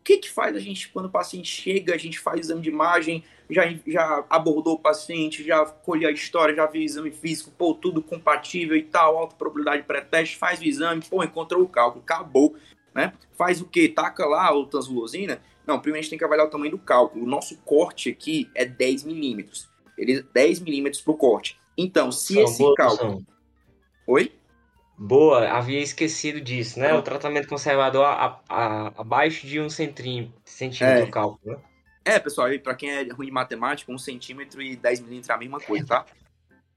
O 0.00 0.02
que, 0.02 0.16
que 0.16 0.30
faz 0.30 0.56
a 0.56 0.58
gente, 0.58 0.88
quando 0.88 1.06
o 1.06 1.10
paciente 1.10 1.48
chega, 1.48 1.94
a 1.94 1.98
gente 1.98 2.18
faz 2.18 2.40
exame 2.40 2.62
de 2.62 2.70
imagem, 2.70 3.22
já, 3.50 3.62
já 3.86 4.24
abordou 4.30 4.74
o 4.74 4.78
paciente, 4.78 5.44
já 5.44 5.64
colheu 5.64 6.08
a 6.08 6.12
história, 6.12 6.54
já 6.54 6.66
viu 6.66 6.80
o 6.80 6.84
exame 6.84 7.10
físico, 7.10 7.52
pô, 7.56 7.74
tudo 7.74 8.02
compatível 8.02 8.76
e 8.76 8.82
tal, 8.82 9.18
alta 9.18 9.36
probabilidade 9.36 9.82
pré-teste, 9.82 10.36
faz 10.36 10.58
o 10.60 10.64
exame, 10.64 11.02
pô, 11.08 11.22
encontrou 11.22 11.62
o 11.62 11.68
cálculo, 11.68 12.02
acabou, 12.02 12.56
né? 12.94 13.12
Faz 13.36 13.60
o 13.60 13.66
quê? 13.66 13.88
Taca 13.88 14.24
lá 14.24 14.52
o 14.56 14.66
tanzulosina, 14.66 15.40
não, 15.70 15.80
primeiro 15.80 16.00
a 16.00 16.02
gente 16.02 16.10
tem 16.10 16.18
que 16.18 16.24
avaliar 16.24 16.46
o 16.46 16.50
tamanho 16.50 16.72
do 16.72 16.78
cálculo. 16.78 17.24
O 17.24 17.28
nosso 17.28 17.56
corte 17.58 18.10
aqui 18.10 18.50
é 18.54 18.64
10 18.64 19.04
milímetros. 19.04 19.68
Ele 19.96 20.18
é 20.18 20.22
10 20.22 20.60
milímetros 20.60 21.02
para 21.02 21.12
o 21.12 21.16
corte. 21.16 21.60
Então, 21.76 22.10
se 22.10 22.34
São 22.34 22.44
esse 22.44 22.74
cálculo. 22.74 23.24
Oi? 24.06 24.32
Boa, 24.98 25.48
havia 25.48 25.80
esquecido 25.80 26.40
disso, 26.40 26.78
né? 26.78 26.92
O 26.92 27.02
tratamento 27.02 27.48
conservador 27.48 28.04
a, 28.04 28.40
a, 28.48 28.88
abaixo 29.00 29.46
de 29.46 29.58
um 29.58 29.70
centímetro, 29.70 30.34
centímetro 30.44 31.04
é. 31.04 31.10
cálculo, 31.10 31.40
né? 31.44 31.62
É, 32.04 32.18
pessoal, 32.18 32.48
para 32.62 32.74
quem 32.74 32.90
é 32.90 33.08
ruim 33.12 33.26
de 33.26 33.32
matemática, 33.32 33.90
um 33.92 33.98
centímetro 33.98 34.60
e 34.60 34.76
10 34.76 35.00
milímetros 35.00 35.30
é 35.30 35.32
a 35.32 35.38
mesma 35.38 35.60
coisa, 35.60 35.86
tá? 35.86 36.06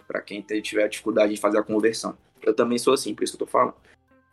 para 0.08 0.22
quem 0.22 0.41
tiver 0.41 0.88
dificuldade 0.88 1.34
de 1.34 1.39
fazer 1.39 1.58
a 1.58 1.64
conversão. 1.64 2.18
Eu 2.41 2.54
também 2.54 2.78
sou 2.78 2.94
assim, 2.94 3.16
por 3.16 3.24
isso 3.24 3.36
que 3.36 3.44
eu 3.44 3.48
tô 3.48 3.52
falando. 3.52 3.76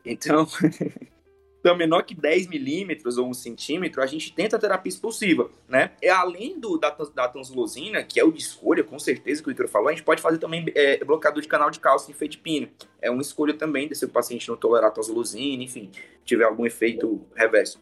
Então, 0.05 0.47
então, 1.61 1.77
menor 1.77 2.03
que 2.05 2.15
10 2.15 2.47
milímetros 2.47 3.19
ou 3.19 3.29
1 3.29 3.35
centímetro, 3.35 4.03
a 4.03 4.07
gente 4.07 4.33
tenta 4.33 4.57
a 4.57 4.59
terapia 4.59 4.89
expulsiva, 4.89 5.51
né? 5.69 5.93
É, 6.01 6.09
além 6.09 6.59
do, 6.59 6.79
da, 6.79 6.89
da 7.15 7.29
tanzulosina, 7.29 8.03
que 8.03 8.19
é 8.19 8.25
o 8.25 8.33
de 8.33 8.41
escolha, 8.41 8.83
com 8.83 8.99
certeza, 8.99 9.43
que 9.43 9.49
o 9.51 9.53
Icaro 9.53 9.69
falou, 9.69 9.89
a 9.89 9.93
gente 9.93 10.03
pode 10.03 10.23
fazer 10.23 10.39
também 10.39 10.65
é, 10.75 11.05
bloqueador 11.05 11.43
de 11.43 11.49
canal 11.49 11.71
de 11.71 11.79
cálcio 11.79 12.11
em 12.11 12.15
fetipina. 12.15 12.71
É 13.01 13.11
uma 13.11 13.21
escolha 13.21 13.53
também, 13.53 13.93
se 13.93 14.05
o 14.07 14.09
paciente 14.09 14.49
não 14.49 14.57
tolerar 14.57 14.91
tanzulosina, 14.91 15.63
enfim, 15.63 15.91
tiver 16.25 16.45
algum 16.45 16.65
efeito 16.65 17.21
reverso. 17.37 17.79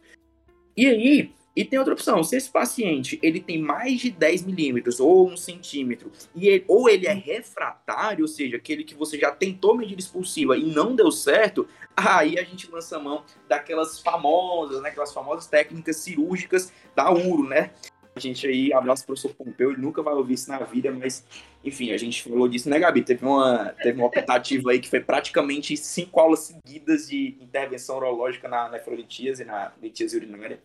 E 0.75 0.85
aí, 0.85 1.31
e 1.59 1.65
tem 1.65 1.77
outra 1.77 1.93
opção, 1.93 2.23
se 2.23 2.37
esse 2.37 2.49
paciente 2.49 3.19
ele 3.21 3.41
tem 3.41 3.61
mais 3.61 3.99
de 3.99 4.09
10 4.09 4.43
milímetros 4.43 4.97
ou 5.01 5.27
1 5.27 5.35
centímetro, 5.35 6.09
e 6.33 6.47
ele, 6.47 6.63
ou 6.69 6.87
ele 6.87 7.05
é 7.05 7.11
refratário, 7.11 8.21
ou 8.21 8.29
seja, 8.29 8.55
aquele 8.55 8.81
que 8.81 8.95
você 8.95 9.19
já 9.19 9.29
tentou 9.29 9.75
medida 9.75 9.99
expulsiva 9.99 10.57
e 10.57 10.63
não 10.63 10.95
deu 10.95 11.11
certo, 11.11 11.67
aí 11.97 12.39
a 12.39 12.45
gente 12.45 12.71
lança 12.71 12.95
a 12.95 12.99
mão 13.01 13.25
daquelas 13.49 13.99
famosas, 13.99 14.81
né, 14.81 14.87
aquelas 14.87 15.13
famosas 15.13 15.47
técnicas 15.47 15.97
cirúrgicas 15.97 16.71
da 16.95 17.11
URO, 17.11 17.45
né? 17.45 17.71
A 18.19 18.21
gente 18.21 18.45
aí, 18.45 18.73
abraço 18.73 19.05
pro 19.05 19.15
professor 19.15 19.33
Pompeu, 19.33 19.71
ele 19.71 19.81
nunca 19.81 20.03
vai 20.03 20.13
ouvir 20.13 20.33
isso 20.33 20.51
na 20.51 20.59
vida, 20.59 20.91
mas 20.91 21.25
enfim, 21.63 21.91
a 21.91 21.97
gente 21.97 22.21
falou 22.21 22.49
disso, 22.49 22.69
né, 22.69 22.77
Gabi? 22.77 23.01
Teve 23.01 23.25
uma, 23.25 23.69
teve 23.81 23.97
uma 23.97 24.07
optativa 24.07 24.71
aí 24.71 24.79
que 24.79 24.89
foi 24.89 24.99
praticamente 24.99 25.77
cinco 25.77 26.19
aulas 26.19 26.39
seguidas 26.39 27.07
de 27.07 27.37
intervenção 27.39 27.95
urológica 27.95 28.49
na 28.49 28.67
nefrolitíase, 28.67 29.45
na 29.45 29.71
litíase 29.81 30.17
urinária. 30.17 30.59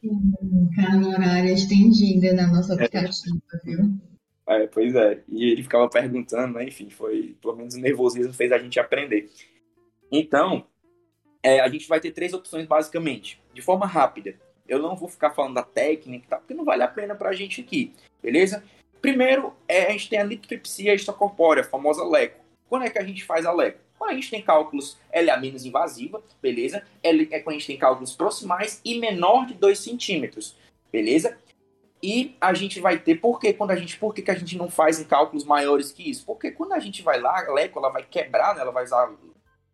Carga 0.74 1.06
horária 1.06 1.52
estendida 1.52 2.32
na 2.32 2.48
nossa 2.48 2.74
aplicativa, 2.74 3.38
é. 3.54 3.58
viu? 3.64 3.98
É, 4.48 4.66
pois 4.66 4.92
é. 4.96 5.22
E 5.28 5.52
ele 5.52 5.62
ficava 5.62 5.88
perguntando, 5.88 6.54
né? 6.54 6.64
Enfim, 6.64 6.90
foi, 6.90 7.36
pelo 7.40 7.54
menos 7.54 7.76
o 7.76 7.80
nervosismo 7.80 8.32
fez 8.32 8.50
a 8.50 8.58
gente 8.58 8.80
aprender. 8.80 9.30
Então, 10.10 10.66
é, 11.40 11.60
a 11.60 11.68
gente 11.68 11.86
vai 11.86 12.00
ter 12.00 12.10
três 12.10 12.32
opções 12.32 12.66
basicamente. 12.66 13.40
De 13.54 13.62
forma 13.62 13.86
rápida, 13.86 14.34
eu 14.68 14.80
não 14.80 14.96
vou 14.96 15.08
ficar 15.08 15.30
falando 15.30 15.54
da 15.54 15.62
técnica, 15.62 16.26
tá, 16.28 16.36
porque 16.36 16.54
não 16.54 16.64
vale 16.64 16.82
a 16.82 16.88
pena 16.88 17.14
pra 17.14 17.32
gente 17.32 17.60
aqui, 17.60 17.92
beleza? 18.22 18.64
Primeiro, 19.00 19.52
é, 19.68 19.86
a 19.86 19.90
gente 19.90 20.08
tem 20.08 20.18
a 20.18 20.24
litotripsia 20.24 20.94
extracorpórea, 20.94 21.62
a 21.62 21.66
famosa 21.66 22.02
LECO. 22.02 22.40
Quando 22.68 22.86
é 22.86 22.90
que 22.90 22.98
a 22.98 23.04
gente 23.04 23.22
faz 23.22 23.44
a 23.44 23.52
LECO? 23.52 23.78
Quando 23.98 24.10
a 24.10 24.14
gente 24.14 24.30
tem 24.30 24.42
cálculos 24.42 24.98
LA 25.14 25.36
menos 25.36 25.64
invasiva, 25.64 26.22
beleza? 26.40 26.82
É 27.02 27.40
quando 27.40 27.56
a 27.56 27.58
gente 27.58 27.66
tem 27.66 27.76
cálculos 27.76 28.16
proximais 28.16 28.80
e 28.84 28.98
menor 28.98 29.46
de 29.46 29.54
2 29.54 29.78
centímetros, 29.78 30.56
beleza? 30.90 31.38
E 32.02 32.34
a 32.40 32.52
gente 32.52 32.80
vai 32.80 32.98
ter, 32.98 33.16
por 33.16 33.38
que 33.38 33.52
quando 33.52 33.70
a 33.70 33.76
gente, 33.76 33.98
por 33.98 34.14
que, 34.14 34.30
a 34.30 34.34
gente 34.34 34.58
não 34.58 34.70
faz 34.70 34.98
em 34.98 35.04
cálculos 35.04 35.44
maiores 35.44 35.92
que 35.92 36.10
isso? 36.10 36.26
Porque 36.26 36.50
quando 36.50 36.72
a 36.72 36.78
gente 36.78 37.02
vai 37.02 37.20
lá, 37.20 37.46
a 37.46 37.52
LECO 37.52 37.78
ela 37.78 37.90
vai 37.90 38.02
quebrar, 38.04 38.54
né? 38.54 38.62
ela 38.62 38.72
vai 38.72 38.84
usar 38.84 39.10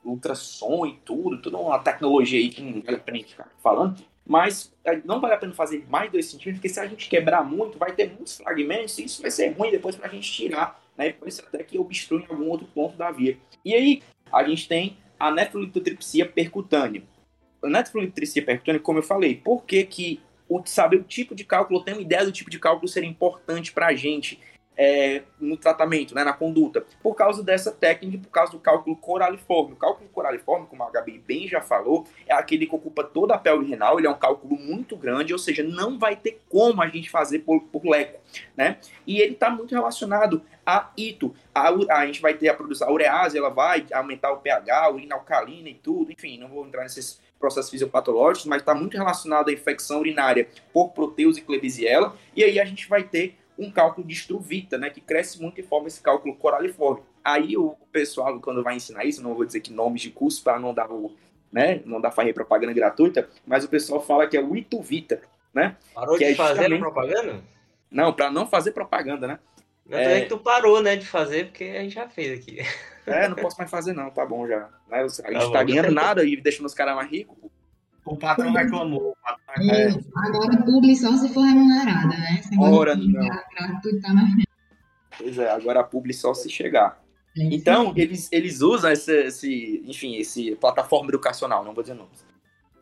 ultrassom 0.05 0.87
e 0.87 0.97
tudo, 1.05 1.41
toda 1.41 1.57
uma 1.57 1.79
tecnologia 1.79 2.39
aí 2.39 2.49
que 2.49 2.63
não 2.63 2.83
vale 2.83 2.97
a 2.97 3.01
pena 3.01 3.19
ficar 3.19 3.49
falando 3.63 3.97
mas 4.31 4.73
é, 4.85 5.01
não 5.05 5.21
vale 5.21 5.35
a 5.35 5.37
pena 5.37 5.53
fazer 5.53 5.85
mais 5.91 6.09
2 6.13 6.25
centímetros, 6.25 6.59
porque 6.59 6.69
se 6.69 6.79
a 6.79 6.87
gente 6.87 7.09
quebrar 7.09 7.43
muito, 7.43 7.77
vai 7.77 7.91
ter 7.91 8.07
muitos 8.07 8.37
fragmentos 8.37 8.97
e 8.97 9.05
isso 9.07 9.21
vai 9.21 9.29
ser 9.29 9.49
ruim 9.49 9.73
depois 9.73 9.97
para 9.97 10.07
a 10.07 10.09
gente 10.09 10.31
tirar, 10.31 10.81
né? 10.97 11.11
Pode 11.11 11.35
ser 11.35 11.43
até 11.43 11.65
que 11.65 11.77
obstrui 11.77 12.25
algum 12.31 12.49
outro 12.49 12.65
ponto 12.73 12.97
da 12.97 13.11
via. 13.11 13.37
E 13.65 13.75
aí, 13.75 14.05
a 14.33 14.45
gente 14.45 14.69
tem 14.69 14.97
a 15.19 15.33
nefrolitotripsia 15.33 16.27
percutânea. 16.27 17.03
A 17.61 17.69
nefrolitotripsia 17.69 18.45
percutânea, 18.45 18.81
como 18.81 19.01
eu 19.01 19.03
falei, 19.03 19.35
por 19.35 19.65
que 19.65 19.83
que 19.83 20.21
o, 20.49 20.63
saber 20.65 20.99
o 20.99 21.03
tipo 21.03 21.35
de 21.35 21.43
cálculo, 21.43 21.83
ter 21.83 21.95
uma 21.95 22.03
ideia 22.03 22.25
do 22.25 22.31
tipo 22.31 22.51
de 22.51 22.61
cálculo 22.61 22.87
seria 22.87 23.11
importante 23.11 23.73
para 23.73 23.89
a 23.89 23.97
gente 23.97 24.39
é, 24.83 25.25
no 25.39 25.59
tratamento, 25.59 26.15
né, 26.15 26.25
na 26.25 26.33
conduta, 26.33 26.83
por 27.03 27.15
causa 27.15 27.43
dessa 27.43 27.71
técnica, 27.71 28.17
por 28.17 28.31
causa 28.31 28.53
do 28.53 28.59
cálculo 28.59 28.97
coraliforme. 28.97 29.75
O 29.75 29.77
cálculo 29.77 30.09
coraliforme, 30.09 30.67
como 30.69 30.83
a 30.83 30.91
Gabi 30.91 31.19
bem 31.19 31.47
já 31.47 31.61
falou, 31.61 32.07
é 32.27 32.33
aquele 32.33 32.67
que 32.67 32.75
ocupa 32.75 33.05
toda 33.05 33.35
a 33.35 33.39
pele 33.39 33.67
renal, 33.67 33.99
ele 33.99 34.07
é 34.07 34.11
um 34.11 34.19
cálculo 34.19 34.57
muito 34.57 34.97
grande, 34.97 35.35
ou 35.35 35.39
seja, 35.39 35.63
não 35.63 35.99
vai 35.99 36.17
ter 36.17 36.41
como 36.49 36.81
a 36.81 36.89
gente 36.89 37.11
fazer 37.11 37.41
por, 37.41 37.61
por 37.65 37.85
leco, 37.85 38.21
né? 38.57 38.79
E 39.07 39.21
ele 39.21 39.35
está 39.35 39.51
muito 39.51 39.75
relacionado 39.75 40.41
a 40.65 40.91
ito. 40.97 41.35
A, 41.55 41.69
a, 41.69 42.07
gente 42.07 42.23
vai 42.23 42.33
ter 42.33 42.49
a 42.49 42.55
produção, 42.55 42.89
a 42.89 42.93
urease, 42.93 43.37
ela 43.37 43.51
vai 43.51 43.85
aumentar 43.93 44.33
o 44.33 44.39
pH, 44.39 44.85
a 44.85 44.91
urina 44.91 45.15
alcalina 45.15 45.69
e 45.69 45.75
tudo, 45.75 46.11
enfim, 46.11 46.39
não 46.39 46.49
vou 46.49 46.67
entrar 46.67 46.85
nesses 46.85 47.21
processos 47.39 47.71
fisiopatológicos, 47.71 48.47
mas 48.47 48.63
está 48.63 48.75
muito 48.75 48.97
relacionado 48.97 49.51
à 49.51 49.53
infecção 49.53 50.01
urinária 50.01 50.49
por 50.73 50.91
proteus 50.91 51.37
e 51.37 51.43
Klebsiella, 51.43 52.17
e 52.35 52.45
aí 52.45 52.59
a 52.59 52.65
gente 52.65 52.89
vai 52.89 53.03
ter 53.03 53.40
um 53.61 53.71
cálculo 53.71 54.07
de 54.07 54.15
Struvita, 54.15 54.79
né, 54.79 54.89
que 54.89 55.01
cresce 55.01 55.41
muito 55.41 55.61
e 55.61 55.63
forma 55.63 55.87
esse 55.87 56.01
cálculo 56.01 56.35
coraliforme. 56.35 57.03
Aí 57.23 57.57
o 57.57 57.77
pessoal, 57.93 58.41
quando 58.41 58.63
vai 58.63 58.77
ensinar 58.77 59.05
isso, 59.05 59.23
não 59.23 59.35
vou 59.35 59.45
dizer 59.45 59.61
que 59.61 59.71
nomes 59.71 60.01
de 60.01 60.11
curso 60.11 60.43
para 60.43 60.59
não 60.59 60.73
dar 60.73 60.91
o, 60.91 61.15
né, 61.53 61.83
não 61.85 62.01
dar 62.01 62.11
fazer 62.11 62.33
propaganda 62.33 62.73
gratuita, 62.73 63.29
mas 63.47 63.63
o 63.63 63.69
pessoal 63.69 64.01
fala 64.01 64.27
que 64.27 64.37
é 64.37 64.43
o 64.43 64.57
Ituvita, 64.57 65.21
né? 65.53 65.77
Parou 65.95 66.17
de 66.17 66.25
é 66.25 66.35
fazer 66.35 66.55
justamente... 66.55 66.81
propaganda? 66.81 67.41
Não, 67.91 68.13
para 68.13 68.31
não 68.31 68.47
fazer 68.47 68.73
propaganda, 68.73 69.27
né? 69.27 69.39
Não 69.85 69.99
é... 69.99 70.21
que 70.21 70.29
tu 70.29 70.39
parou, 70.39 70.81
né, 70.81 70.97
de 70.97 71.07
fazer, 71.07 71.47
porque 71.47 71.65
a 71.65 71.83
gente 71.83 71.95
já 71.95 72.09
fez 72.09 72.39
aqui. 72.39 72.61
É, 73.07 73.29
não 73.29 73.37
posso 73.37 73.59
mais 73.59 73.71
fazer 73.71 73.93
não, 73.93 74.11
tá 74.11 74.25
bom 74.25 74.47
já. 74.47 74.69
Né? 74.89 75.01
A 75.01 75.09
gente 75.09 75.47
tá, 75.47 75.51
tá 75.51 75.63
ganhando 75.65 75.91
nada 75.91 76.25
e 76.25 76.37
deixando 76.37 76.67
os 76.67 76.75
caras 76.75 76.95
mais 76.95 77.11
ricos. 77.11 77.37
O 78.05 78.17
patrão 78.17 78.53
reclamou. 78.53 79.17
É, 79.59 79.89
agora 80.17 80.55
o 80.55 80.65
publi 80.65 80.97
só 80.97 81.17
se 81.17 81.29
for 81.33 81.43
remunerada, 81.43 82.09
né? 82.09 82.41
Ora, 82.59 82.97
não. 82.97 83.29
Tá 84.01 84.15
na 84.15 84.27
pois 85.19 85.39
é, 85.39 85.51
agora 85.51 85.81
a 85.81 85.85
publi 85.85 86.15
só 86.15 86.33
se 86.33 86.49
chegar. 86.49 87.03
É 87.37 87.43
então, 87.45 87.93
eles, 87.97 88.29
eles 88.33 88.61
usam 88.61 88.91
esse, 88.91 89.13
esse, 89.25 89.83
enfim, 89.87 90.17
esse 90.17 90.57
plataforma 90.57 91.11
educacional, 91.11 91.65
não 91.65 91.75
vou 91.75 91.83
dizer 91.83 91.95
nomes. 91.95 92.25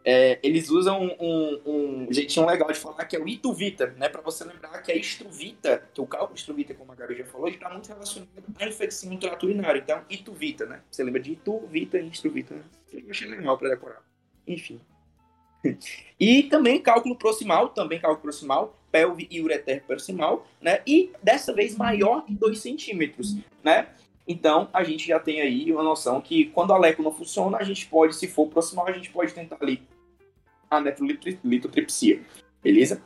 É, 0.05 0.39
eles 0.43 0.71
usam 0.71 1.03
um, 1.03 1.17
um, 1.21 1.61
um, 1.67 2.13
jeitinho 2.13 2.47
legal 2.47 2.73
de 2.73 2.79
falar 2.79 3.05
que 3.05 3.15
é 3.15 3.21
o 3.21 3.29
Ituvita, 3.29 3.89
né? 3.99 4.09
Para 4.09 4.23
você 4.23 4.43
lembrar 4.43 4.81
que 4.81 4.91
a 4.91 4.97
Estruvita, 4.97 5.83
que 5.93 6.01
o 6.01 6.07
cálculo 6.07 6.35
Estruvita, 6.35 6.73
como 6.73 6.93
a 6.93 6.95
Gabi 6.95 7.17
já 7.17 7.27
falou, 7.27 7.49
está 7.49 7.69
muito 7.69 7.89
relacionado 7.89 8.31
à 8.59 8.67
infecção 8.67 9.11
do 9.11 9.19
trato 9.19 9.45
urinário. 9.45 9.83
Então, 9.83 10.01
Ituvita, 10.09 10.65
né? 10.65 10.81
Você 10.91 11.03
lembra 11.03 11.21
de 11.21 11.33
Ituvita 11.33 11.99
e 11.99 12.09
Estruvita, 12.09 12.55
né? 12.55 12.63
Eu 12.91 13.11
achei 13.11 13.29
legal 13.29 13.59
para 13.59 13.69
decorar. 13.69 14.03
Enfim. 14.47 14.81
E 16.21 16.43
também 16.45 16.81
cálculo 16.81 17.15
proximal, 17.15 17.69
também 17.69 18.01
cálculo 18.01 18.23
proximal, 18.23 18.77
pelve 18.91 19.29
e 19.31 19.41
ureter 19.41 19.85
proximal, 19.85 20.45
né? 20.61 20.81
E 20.85 21.13
dessa 21.23 21.53
vez 21.53 21.77
maior 21.77 22.25
de 22.27 22.35
2 22.35 22.59
centímetros, 22.59 23.37
né? 23.63 23.87
Então, 24.27 24.69
a 24.73 24.83
gente 24.83 25.07
já 25.07 25.21
tem 25.21 25.41
aí 25.41 25.73
uma 25.73 25.83
noção 25.83 26.21
que 26.21 26.47
quando 26.47 26.73
a 26.73 26.79
leco 26.79 27.03
não 27.03 27.13
funciona, 27.13 27.57
a 27.57 27.63
gente 27.63 27.87
pode, 27.87 28.17
se 28.17 28.27
for 28.27 28.49
proximal, 28.49 28.89
a 28.89 28.93
gente 28.93 29.11
pode 29.11 29.33
tentar 29.33 29.59
ali 29.61 29.81
a 30.71 30.81
nefrolitotripsia, 30.81 32.21
beleza? 32.63 33.01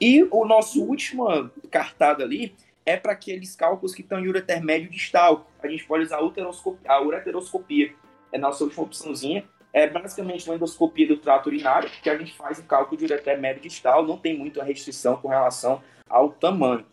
E 0.00 0.22
o 0.30 0.44
nosso 0.44 0.82
último 0.82 1.50
cartado 1.70 2.22
ali 2.22 2.54
é 2.86 2.96
para 2.96 3.12
aqueles 3.12 3.54
cálculos 3.54 3.94
que 3.94 4.02
estão 4.02 4.18
em 4.18 4.28
ureter 4.28 4.62
médio 4.62 4.90
distal. 4.90 5.46
A 5.62 5.68
gente 5.68 5.84
pode 5.84 6.04
usar 6.04 6.18
a, 6.18 6.92
a 6.94 7.02
ureteroscopia. 7.02 7.94
É 8.32 8.38
a 8.38 8.40
nossa 8.40 8.64
última 8.64 8.84
opçãozinha 8.84 9.44
é 9.72 9.86
basicamente 9.86 10.48
uma 10.48 10.56
endoscopia 10.56 11.06
do 11.06 11.16
trato 11.16 11.46
urinário, 11.46 11.90
que 12.02 12.10
a 12.10 12.16
gente 12.16 12.34
faz 12.34 12.58
o 12.58 12.64
cálculo 12.64 12.98
de 12.98 13.04
ureter 13.04 13.40
médio 13.40 13.62
distal, 13.62 14.06
não 14.06 14.18
tem 14.18 14.36
muita 14.36 14.62
restrição 14.62 15.16
com 15.16 15.28
relação 15.28 15.82
ao 16.08 16.30
tamanho. 16.30 16.84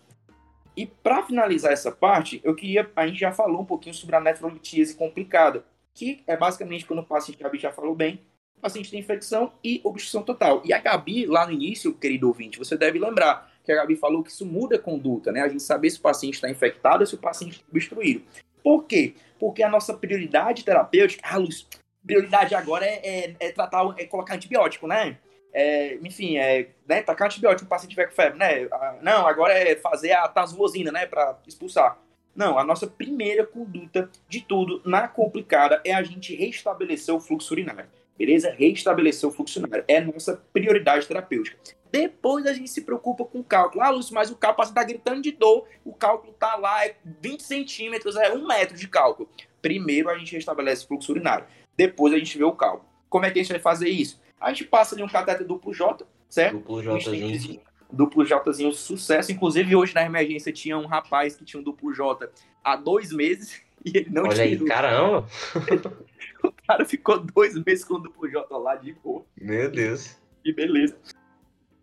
E 0.78 0.86
para 0.86 1.24
finalizar 1.24 1.74
essa 1.74 1.92
parte, 1.92 2.40
eu 2.44 2.56
queria, 2.56 2.90
a 2.96 3.06
gente 3.06 3.20
já 3.20 3.34
falou 3.34 3.62
um 3.62 3.66
pouquinho 3.66 3.94
sobre 3.94 4.16
a 4.16 4.22
nefrolitíase 4.22 4.96
complicada, 4.96 5.66
que 5.94 6.24
é 6.26 6.38
basicamente 6.38 6.86
quando 6.86 7.00
o 7.00 7.06
paciente, 7.06 7.42
Gabi 7.44 7.60
já 7.60 7.72
falou 7.72 7.94
bem, 7.94 8.22
o 8.56 8.62
paciente 8.62 8.92
tem 8.92 9.00
infecção 9.00 9.52
e 9.64 9.82
obstrução 9.84 10.24
total. 10.24 10.62
E 10.64 10.72
a 10.72 10.80
Gabi, 10.80 11.26
lá 11.26 11.46
no 11.46 11.52
início, 11.52 11.94
querido 11.94 12.28
ouvinte, 12.28 12.58
você 12.58 12.78
deve 12.78 12.98
lembrar 13.00 13.52
que 13.64 13.72
a 13.72 13.76
Gabi 13.76 13.96
falou 13.96 14.24
que 14.24 14.32
isso 14.32 14.46
muda 14.46 14.78
a 14.78 14.80
conduta, 14.80 15.32
né? 15.32 15.42
A 15.42 15.48
gente 15.48 15.64
saber 15.64 15.90
se 15.90 16.00
o 16.00 16.02
paciente 16.02 16.36
está 16.36 16.50
infectado 16.50 17.02
ou 17.02 17.06
se 17.06 17.16
o 17.16 17.18
paciente 17.18 17.58
está 17.58 17.66
obstruído. 17.70 18.24
Por 18.64 18.84
quê? 18.86 19.16
Porque 19.38 19.64
a 19.64 19.70
nossa 19.70 19.94
prioridade 19.94 20.64
terapêutica, 20.64 21.28
ah, 21.30 21.38
Luz, 21.38 21.68
prioridade 22.10 22.56
agora 22.56 22.86
é, 22.86 23.02
é, 23.04 23.36
é, 23.40 23.52
tratar, 23.52 23.94
é 23.98 24.06
colocar 24.06 24.34
antibiótico, 24.34 24.88
né? 24.88 25.18
É, 25.54 25.96
enfim, 25.96 26.38
é, 26.38 26.70
né, 26.88 27.02
tacar 27.02 27.28
antibiótico 27.28 27.64
no 27.64 27.70
paciente 27.70 27.92
tiver 27.92 28.08
com 28.08 28.16
febre, 28.16 28.40
né? 28.40 28.68
Ah, 28.72 28.96
não, 29.02 29.28
agora 29.28 29.54
é 29.54 29.76
fazer 29.76 30.12
a 30.14 30.28
tasvosina, 30.28 30.92
né, 30.92 31.06
para 31.06 31.38
expulsar. 31.48 32.00
Não, 32.36 32.58
a 32.58 32.64
nossa 32.64 32.88
primeira 32.88 33.46
conduta 33.46 34.10
de 34.28 34.42
tudo 34.42 34.82
na 34.86 35.08
complicada 35.08 35.82
é 35.84 35.94
a 35.94 36.02
gente 36.02 36.36
restabelecer 36.36 37.14
o 37.14 37.20
fluxo 37.20 37.54
urinário, 37.54 37.90
beleza? 38.18 38.52
Restabelecer 38.58 39.28
o 39.28 39.32
fluxo 39.32 39.60
urinário 39.60 39.86
é 39.88 39.98
a 39.98 40.06
nossa 40.06 40.42
prioridade 40.54 41.08
terapêutica. 41.08 41.58
Depois 41.92 42.46
a 42.46 42.54
gente 42.54 42.70
se 42.70 42.82
preocupa 42.82 43.26
com 43.26 43.40
o 43.40 43.44
cálculo. 43.44 43.84
Ah, 43.84 43.90
Lúcio, 43.90 44.14
mas 44.14 44.30
o 44.30 44.36
cálculo 44.36 44.68
está 44.68 44.84
gritando 44.84 45.22
de 45.22 45.32
dor, 45.32 45.68
o 45.84 45.92
cálculo 45.92 46.32
está 46.34 46.56
lá, 46.56 46.86
é 46.86 46.96
20 47.04 47.42
centímetros, 47.42 48.16
é 48.16 48.32
um 48.32 48.48
metro 48.48 48.78
de 48.78 48.88
cálculo. 48.88 49.28
Primeiro 49.62 50.10
a 50.10 50.18
gente 50.18 50.36
restabelece 50.36 50.86
o 50.86 50.88
fluxo 50.88 51.12
urinário. 51.12 51.46
Depois 51.80 52.14
a 52.14 52.18
gente 52.18 52.38
vê 52.38 52.44
o 52.44 52.52
cálculo. 52.52 52.84
Como 53.08 53.26
é 53.26 53.32
que 53.32 53.40
a 53.40 53.42
gente 53.42 53.54
vai 53.54 53.62
fazer 53.62 53.88
isso? 53.88 54.22
A 54.38 54.50
gente 54.50 54.66
passa 54.66 54.98
de 54.98 55.02
um 55.02 55.08
cateter 55.08 55.48
duplo 55.48 55.74
J, 55.74 56.06
certo? 56.28 56.58
Duplo 56.58 57.00
Jzinho. 57.00 57.62
Duplo 57.90 58.26
Jzinho, 58.26 58.74
sucesso. 58.74 59.32
Inclusive, 59.32 59.78
hoje 59.78 59.96
na 59.96 60.04
emergência 60.04 60.52
tinha 60.52 60.78
um 60.78 60.88
rapaz 60.88 61.38
que 61.38 61.46
tinha 61.46 61.58
um 61.58 61.64
duplo 61.64 61.94
J 61.94 62.30
há 62.62 62.76
dois 62.76 63.14
meses 63.14 63.62
e 63.86 63.98
ele 63.98 64.10
não 64.10 64.24
Olha 64.24 64.46
tirou. 64.46 64.64
aí, 64.64 64.68
caramba! 64.68 65.26
o 66.44 66.52
cara 66.68 66.84
ficou 66.84 67.18
dois 67.18 67.56
meses 67.64 67.86
com 67.86 67.94
o 67.94 68.00
duplo 68.00 68.30
J 68.30 68.58
lá 68.58 68.76
de 68.76 68.92
boa. 68.92 69.24
Meu 69.40 69.72
Deus. 69.72 70.18
Que 70.44 70.52
beleza. 70.52 70.98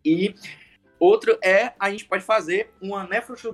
E 0.05 0.35
outro 1.01 1.39
é, 1.43 1.73
a 1.81 1.91
gente 1.91 2.05
pode 2.05 2.23
fazer 2.23 2.71
uma 2.83 3.09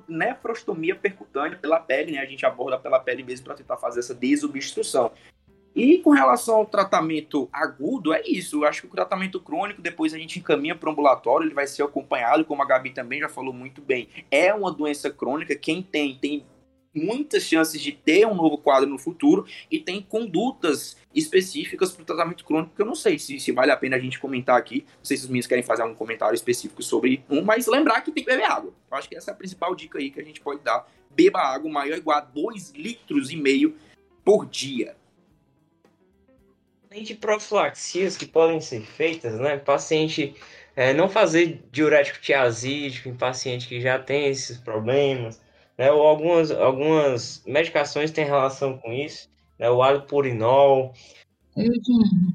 nefrostomia 0.09 0.97
percutânea 0.97 1.57
pela 1.57 1.79
pele, 1.79 2.11
né? 2.11 2.19
A 2.19 2.27
gente 2.27 2.45
aborda 2.45 2.81
pela 2.81 2.99
pele 2.99 3.23
mesmo 3.23 3.45
para 3.45 3.55
tentar 3.55 3.77
fazer 3.77 4.01
essa 4.01 4.13
desobstrução. 4.13 5.13
E 5.75 5.99
com 5.99 6.11
relação 6.11 6.57
ao 6.57 6.67
tratamento 6.67 7.49
agudo, 7.53 8.13
é 8.13 8.23
isso. 8.27 8.63
Eu 8.63 8.69
acho 8.69 8.83
que 8.83 8.87
o 8.89 8.91
tratamento 8.91 9.41
crônico, 9.41 9.81
depois 9.81 10.13
a 10.13 10.19
gente 10.19 10.39
encaminha 10.39 10.75
para 10.75 10.89
o 10.89 10.93
ambulatório, 10.93 11.47
ele 11.47 11.55
vai 11.55 11.67
ser 11.67 11.83
acompanhado, 11.83 12.45
como 12.45 12.63
a 12.63 12.67
Gabi 12.67 12.91
também 12.91 13.21
já 13.21 13.29
falou 13.29 13.53
muito 13.53 13.81
bem. 13.81 14.09
É 14.31 14.53
uma 14.53 14.71
doença 14.71 15.11
crônica, 15.11 15.57
quem 15.57 15.83
tem, 15.83 16.15
tem 16.17 16.45
muitas 16.95 17.45
chances 17.45 17.81
de 17.81 17.91
ter 17.91 18.27
um 18.27 18.35
novo 18.35 18.59
quadro 18.59 18.89
no 18.89 18.99
futuro 18.99 19.47
e 19.71 19.81
tem 19.81 20.03
condutas 20.03 20.97
específicas 21.15 21.91
para 21.93 22.03
o 22.03 22.07
tratamento 22.07 22.45
crônico 22.45 22.75
que 22.75 22.83
eu 22.83 22.87
não 22.87 22.95
sei 22.95 23.19
se, 23.19 23.41
se 23.41 23.51
vale 23.51 23.71
a 23.71 23.77
pena 23.77 23.97
a 23.97 23.99
gente 23.99 24.21
comentar 24.21 24.59
aqui. 24.59 24.85
Não 24.99 25.05
sei 25.05 25.17
se 25.17 25.23
os 25.23 25.29
meninos 25.29 25.47
querem 25.47 25.65
fazer 25.65 25.83
algum 25.83 25.95
comentário 25.95 26.35
específico 26.35 26.83
sobre 26.83 27.25
um, 27.31 27.43
mas 27.43 27.67
lembrar 27.67 28.03
que 28.03 28.13
tem 28.13 28.23
que 28.23 28.31
beber 28.31 28.45
água. 28.45 28.75
Eu 28.91 28.97
acho 28.99 29.09
que 29.09 29.17
essa 29.17 29.31
é 29.31 29.33
a 29.33 29.37
principal 29.37 29.75
dica 29.75 29.99
aí 29.99 30.11
que 30.11 30.21
a 30.21 30.25
gente 30.25 30.41
pode 30.41 30.61
dar. 30.61 30.87
Beba 31.11 31.41
água 31.41 31.71
maior 31.71 31.95
ou 31.95 31.99
igual 31.99 32.19
a 32.19 32.21
2 32.21 32.73
litros 32.73 33.31
e 33.31 33.37
meio 33.37 33.75
por 34.23 34.47
dia 34.47 34.97
de 37.01 37.15
profilaxias 37.15 38.17
que 38.17 38.27
podem 38.27 38.61
ser 38.61 38.83
feitas, 38.83 39.39
né? 39.39 39.57
Paciente 39.57 40.35
é, 40.77 40.93
não 40.93 41.09
fazer 41.09 41.65
diurético 41.71 42.21
tiazídico 42.21 43.09
em 43.09 43.15
paciente 43.15 43.69
que 43.69 43.81
já 43.81 43.99
tem 43.99 44.27
esses 44.27 44.59
problemas, 44.59 45.41
né? 45.79 45.91
Ou 45.91 46.03
algumas, 46.03 46.51
algumas 46.51 47.43
medicações 47.47 48.11
têm 48.11 48.25
relação 48.25 48.79
com 48.79 48.93
isso, 48.93 49.29
né? 49.59 49.71
O 49.71 49.83
allopurinol. 49.83 50.93
Eugênio, 51.57 52.35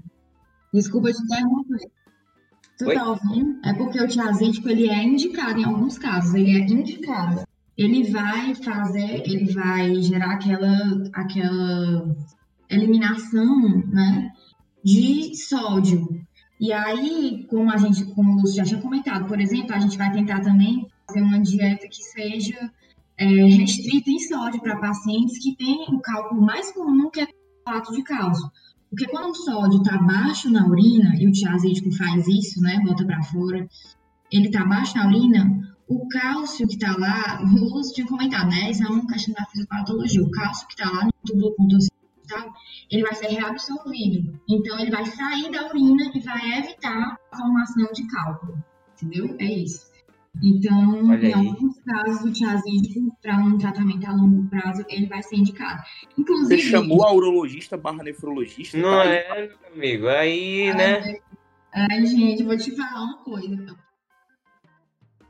desculpa 0.74 1.12
te 1.12 1.22
interromper. 1.22 1.92
Tu 2.78 2.86
Oi? 2.86 2.96
tá 2.96 3.10
ouvindo? 3.10 3.60
É 3.66 3.74
porque 3.74 4.00
o 4.00 4.08
tiazídico 4.08 4.70
ele 4.70 4.88
é 4.90 5.04
indicado 5.04 5.60
em 5.60 5.66
alguns 5.66 5.98
casos, 5.98 6.36
ele 6.36 6.56
é 6.56 6.60
indicado. 6.60 7.44
Ele 7.76 8.04
vai 8.12 8.56
fazer, 8.56 9.22
ele 9.28 9.52
vai 9.52 9.96
gerar 9.96 10.34
aquela, 10.34 11.04
aquela 11.14 12.16
eliminação, 12.70 13.84
né? 13.88 14.32
De 14.84 15.36
sódio. 15.36 16.26
E 16.60 16.74
aí, 16.74 17.46
como 17.50 17.72
a 17.72 17.78
gente, 17.78 18.06
como 18.16 18.34
o 18.34 18.36
Lúcio 18.42 18.56
já 18.56 18.64
tinha 18.64 18.82
comentado, 18.82 19.28
por 19.28 19.40
exemplo, 19.40 19.74
a 19.74 19.80
gente 19.80 19.98
vai 19.98 20.12
tentar 20.12 20.42
também 20.42 20.88
fazer 21.06 21.22
uma 21.22 21.40
dieta 21.40 21.88
que 21.88 22.04
seja 22.04 22.72
é, 23.18 23.26
restrita 23.26 24.10
em 24.10 24.20
sódio 24.20 24.62
para 24.62 24.78
pacientes 24.78 25.38
que 25.42 25.56
têm 25.56 25.86
o 25.90 26.00
cálculo 26.00 26.42
mais 26.42 26.72
comum, 26.72 27.10
que 27.10 27.22
é 27.22 27.26
o 27.26 27.28
fato 27.64 27.92
de 27.94 28.04
cálcio. 28.04 28.50
Porque 28.90 29.08
quando 29.08 29.32
o 29.32 29.36
sódio 29.36 29.82
está 29.82 29.98
baixo 29.98 30.50
na 30.50 30.66
urina, 30.68 31.14
e 31.20 31.28
o 31.28 31.32
tiazídico 31.32 31.92
faz 31.92 32.28
isso, 32.28 32.62
né, 32.62 32.80
bota 32.86 33.06
para 33.06 33.22
fora, 33.24 33.68
ele 34.32 34.48
está 34.48 34.66
baixo 34.66 34.96
na 34.98 35.08
urina, 35.08 35.76
o 35.88 36.08
cálcio 36.08 36.68
que 36.68 36.76
está 36.76 36.96
lá, 36.98 37.42
o 37.42 37.76
Lúcio 37.76 37.94
tinha 37.94 38.08
comentado, 38.08 38.50
né, 38.50 38.72
isso 38.72 38.84
é 38.84 38.88
uma 38.88 39.06
questão 39.06 39.34
da 39.34 39.46
fisiopatologia, 39.46 40.24
o 40.24 40.32
cálcio 40.32 40.68
que 40.68 40.74
está 40.74 40.90
lá 40.90 41.06
no 41.06 41.12
túbulo 41.26 41.56
contorcido 41.56 41.98
tá? 42.28 42.46
Ele 42.92 43.04
vai 43.04 43.14
ser 43.16 43.28
reabsorvido. 43.28 44.40
Então, 44.50 44.80
ele 44.80 44.92
vai 44.92 45.06
sair 45.06 45.52
da 45.52 45.68
urina 45.68 46.12
e 46.14 46.20
vai 46.20 46.60
evitar 46.60 47.18
a 47.32 47.38
formação 47.38 47.92
de 47.94 48.08
cálculo. 48.08 48.64
Entendeu? 48.94 49.36
É 49.40 49.46
isso. 49.46 49.88
Então, 50.44 51.14
em 51.16 51.26
aí. 51.26 51.34
alguns 51.34 51.80
casos, 51.82 52.24
o 52.24 52.32
tiazídico, 52.32 53.16
para 53.22 53.38
um 53.38 53.58
tratamento 53.58 54.06
a 54.08 54.14
longo 54.14 54.48
prazo, 54.50 54.86
ele 54.88 55.08
vai 55.08 55.24
ser 55.24 55.38
indicado. 55.38 55.82
Inclusive, 56.18 56.62
Você 56.62 56.70
chamou 56.70 57.04
a 57.04 57.12
urologista 57.12 57.76
barra 57.76 58.04
nefrologista? 58.04 58.78
Não 58.78 58.90
tá 58.90 59.02
aí. 59.02 59.10
é, 59.10 59.48
meu 59.48 59.74
amigo? 59.74 60.08
Aí, 60.08 60.74
né? 60.74 61.20
Ai, 61.74 62.06
gente, 62.06 62.44
vou 62.44 62.58
te 62.58 62.76
falar 62.76 63.04
uma 63.04 63.18
coisa. 63.24 63.76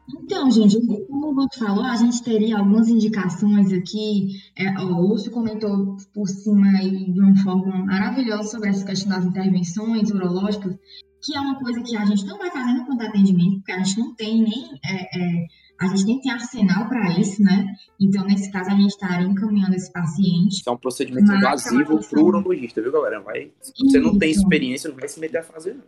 Então, 0.10 0.50
gente, 0.50 0.80
como 1.08 1.32
o 1.32 1.36
Guto 1.36 1.60
falou, 1.60 1.84
a 1.84 1.96
gente 1.96 2.24
teria 2.24 2.58
algumas 2.58 2.88
indicações 2.88 3.72
aqui. 3.74 4.30
É, 4.58 4.70
ó, 4.80 4.86
o 4.86 5.08
Lúcio 5.08 5.32
comentou 5.32 5.98
por 6.14 6.28
cima 6.28 6.68
aí 6.78 7.12
de 7.12 7.20
uma 7.20 7.36
forma 7.44 7.86
maravilhosa 7.86 8.50
sobre 8.50 8.70
essa 8.70 8.86
questão 8.86 9.10
das 9.10 9.26
intervenções 9.26 10.10
urológicas, 10.10 10.78
que 11.22 11.36
é 11.36 11.40
uma 11.40 11.60
coisa 11.60 11.82
que 11.82 11.98
a 11.98 12.06
gente 12.06 12.26
não 12.26 12.38
vai 12.38 12.50
fazer 12.50 12.72
no 12.74 12.86
ponto 12.86 13.00
de 13.00 13.08
atendimento, 13.08 13.58
porque 13.58 13.72
a 13.74 13.84
gente 13.84 14.00
não 14.00 14.16
tem 14.16 14.42
nem. 14.42 14.80
é, 14.86 15.18
é, 15.20 15.48
a 15.80 15.88
gente 15.88 16.06
nem 16.06 16.20
tem 16.20 16.32
arsenal 16.32 16.88
para 16.88 17.20
isso, 17.20 17.42
né? 17.44 17.66
Então, 18.00 18.26
nesse 18.26 18.52
caso, 18.52 18.72
a 18.72 18.74
gente 18.74 18.90
estaria 18.90 19.28
encaminhando 19.28 19.76
esse 19.76 19.92
paciente. 19.92 20.56
Isso 20.56 20.70
é 20.70 20.72
um 20.72 20.78
procedimento 20.78 21.32
invasivo 21.32 21.86
chama 21.86 22.02
pro 22.02 22.26
urologista, 22.26 22.82
viu, 22.82 22.92
galera? 22.92 23.20
Vai, 23.20 23.52
se 23.62 23.74
você 23.78 24.00
não 24.00 24.18
tem 24.18 24.32
experiência, 24.32 24.90
não 24.90 24.98
vai 24.98 25.08
se 25.08 25.20
meter 25.20 25.38
a 25.38 25.44
fazer, 25.44 25.76
não. 25.76 25.84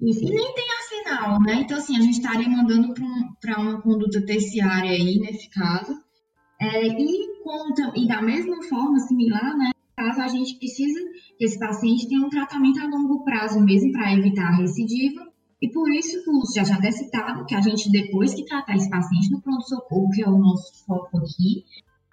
Isso, 0.00 0.24
e 0.24 0.30
nem 0.30 0.54
tem 0.54 0.64
arsenal, 0.70 1.40
né? 1.40 1.54
Então, 1.62 1.76
assim, 1.76 1.96
a 1.96 2.00
gente 2.00 2.18
estaria 2.18 2.48
mandando 2.48 2.94
para 3.40 3.60
uma 3.60 3.80
conduta 3.80 4.24
terciária 4.24 4.90
aí, 4.90 5.18
nesse 5.18 5.50
caso. 5.50 5.92
É, 6.60 6.86
e, 6.86 7.42
conta, 7.42 7.92
e 7.96 8.06
da 8.06 8.22
mesma 8.22 8.62
forma, 8.64 8.98
similar, 9.00 9.56
né? 9.56 9.70
Caso 9.96 10.20
a 10.20 10.28
gente 10.28 10.56
precisa 10.58 11.00
que 11.36 11.44
esse 11.44 11.58
paciente 11.58 12.08
tenha 12.08 12.24
um 12.24 12.28
tratamento 12.28 12.80
a 12.80 12.86
longo 12.86 13.24
prazo 13.24 13.60
mesmo 13.60 13.90
para 13.90 14.12
evitar 14.12 14.46
a 14.46 14.56
recidiva. 14.56 15.26
E 15.60 15.68
por 15.72 15.90
isso 15.90 16.22
que 16.22 16.30
o 16.30 16.34
Lúcio 16.34 16.54
já 16.54 16.64
já 16.64 16.76
até 16.76 16.92
citado, 16.92 17.44
que 17.44 17.54
a 17.54 17.60
gente, 17.60 17.90
depois 17.90 18.32
que 18.32 18.44
tratar 18.44 18.76
esse 18.76 18.88
paciente 18.88 19.30
no 19.32 19.42
pronto-socorro, 19.42 20.10
que 20.10 20.22
é 20.22 20.28
o 20.28 20.38
nosso 20.38 20.84
foco 20.86 21.18
aqui, 21.18 21.64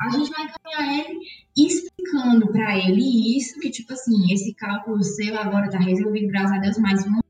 a 0.01 0.09
gente 0.09 0.31
vai 0.31 0.45
encaminhar 0.45 1.05
ele 1.05 1.19
explicando 1.55 2.51
para 2.51 2.75
ele 2.75 3.37
isso, 3.37 3.59
que 3.59 3.69
tipo 3.69 3.93
assim, 3.93 4.33
esse 4.33 4.53
cálculo 4.55 5.03
seu 5.03 5.37
agora 5.37 5.69
tá 5.69 5.77
resolvido, 5.77 6.27
graças 6.27 6.53
a 6.53 6.59
Deus, 6.59 6.77
mas 6.79 7.05
vamos 7.05 7.24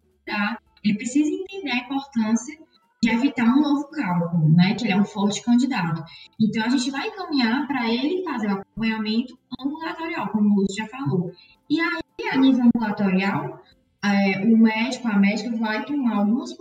Ele 0.84 0.98
precisa 0.98 1.30
entender 1.30 1.72
a 1.72 1.78
importância 1.78 2.58
de 3.02 3.10
evitar 3.10 3.46
um 3.46 3.62
novo 3.62 3.90
cálculo, 3.90 4.50
né? 4.50 4.76
Que 4.76 4.86
ele 4.86 4.94
é 4.94 4.98
um 4.98 5.06
forte 5.06 5.44
candidato. 5.44 6.04
Então, 6.40 6.64
a 6.64 6.70
gente 6.70 6.90
vai 6.92 7.08
encaminhar 7.08 7.68
para 7.68 7.90
ele 7.90 8.24
fazer 8.24 8.48
o 8.48 8.54
acompanhamento 8.54 9.38
ambulatorial, 9.60 10.30
como 10.30 10.50
o 10.50 10.62
Lúcio 10.62 10.84
já 10.84 10.88
falou. 10.88 11.32
E 11.70 11.80
aí, 11.80 12.30
a 12.32 12.38
nível 12.38 12.66
ambulatorial, 12.66 13.62
é, 14.04 14.44
o 14.46 14.58
médico, 14.58 15.08
a 15.08 15.18
médica 15.18 15.56
vai 15.58 15.86
tomar 15.86 16.18
algumas 16.18 16.56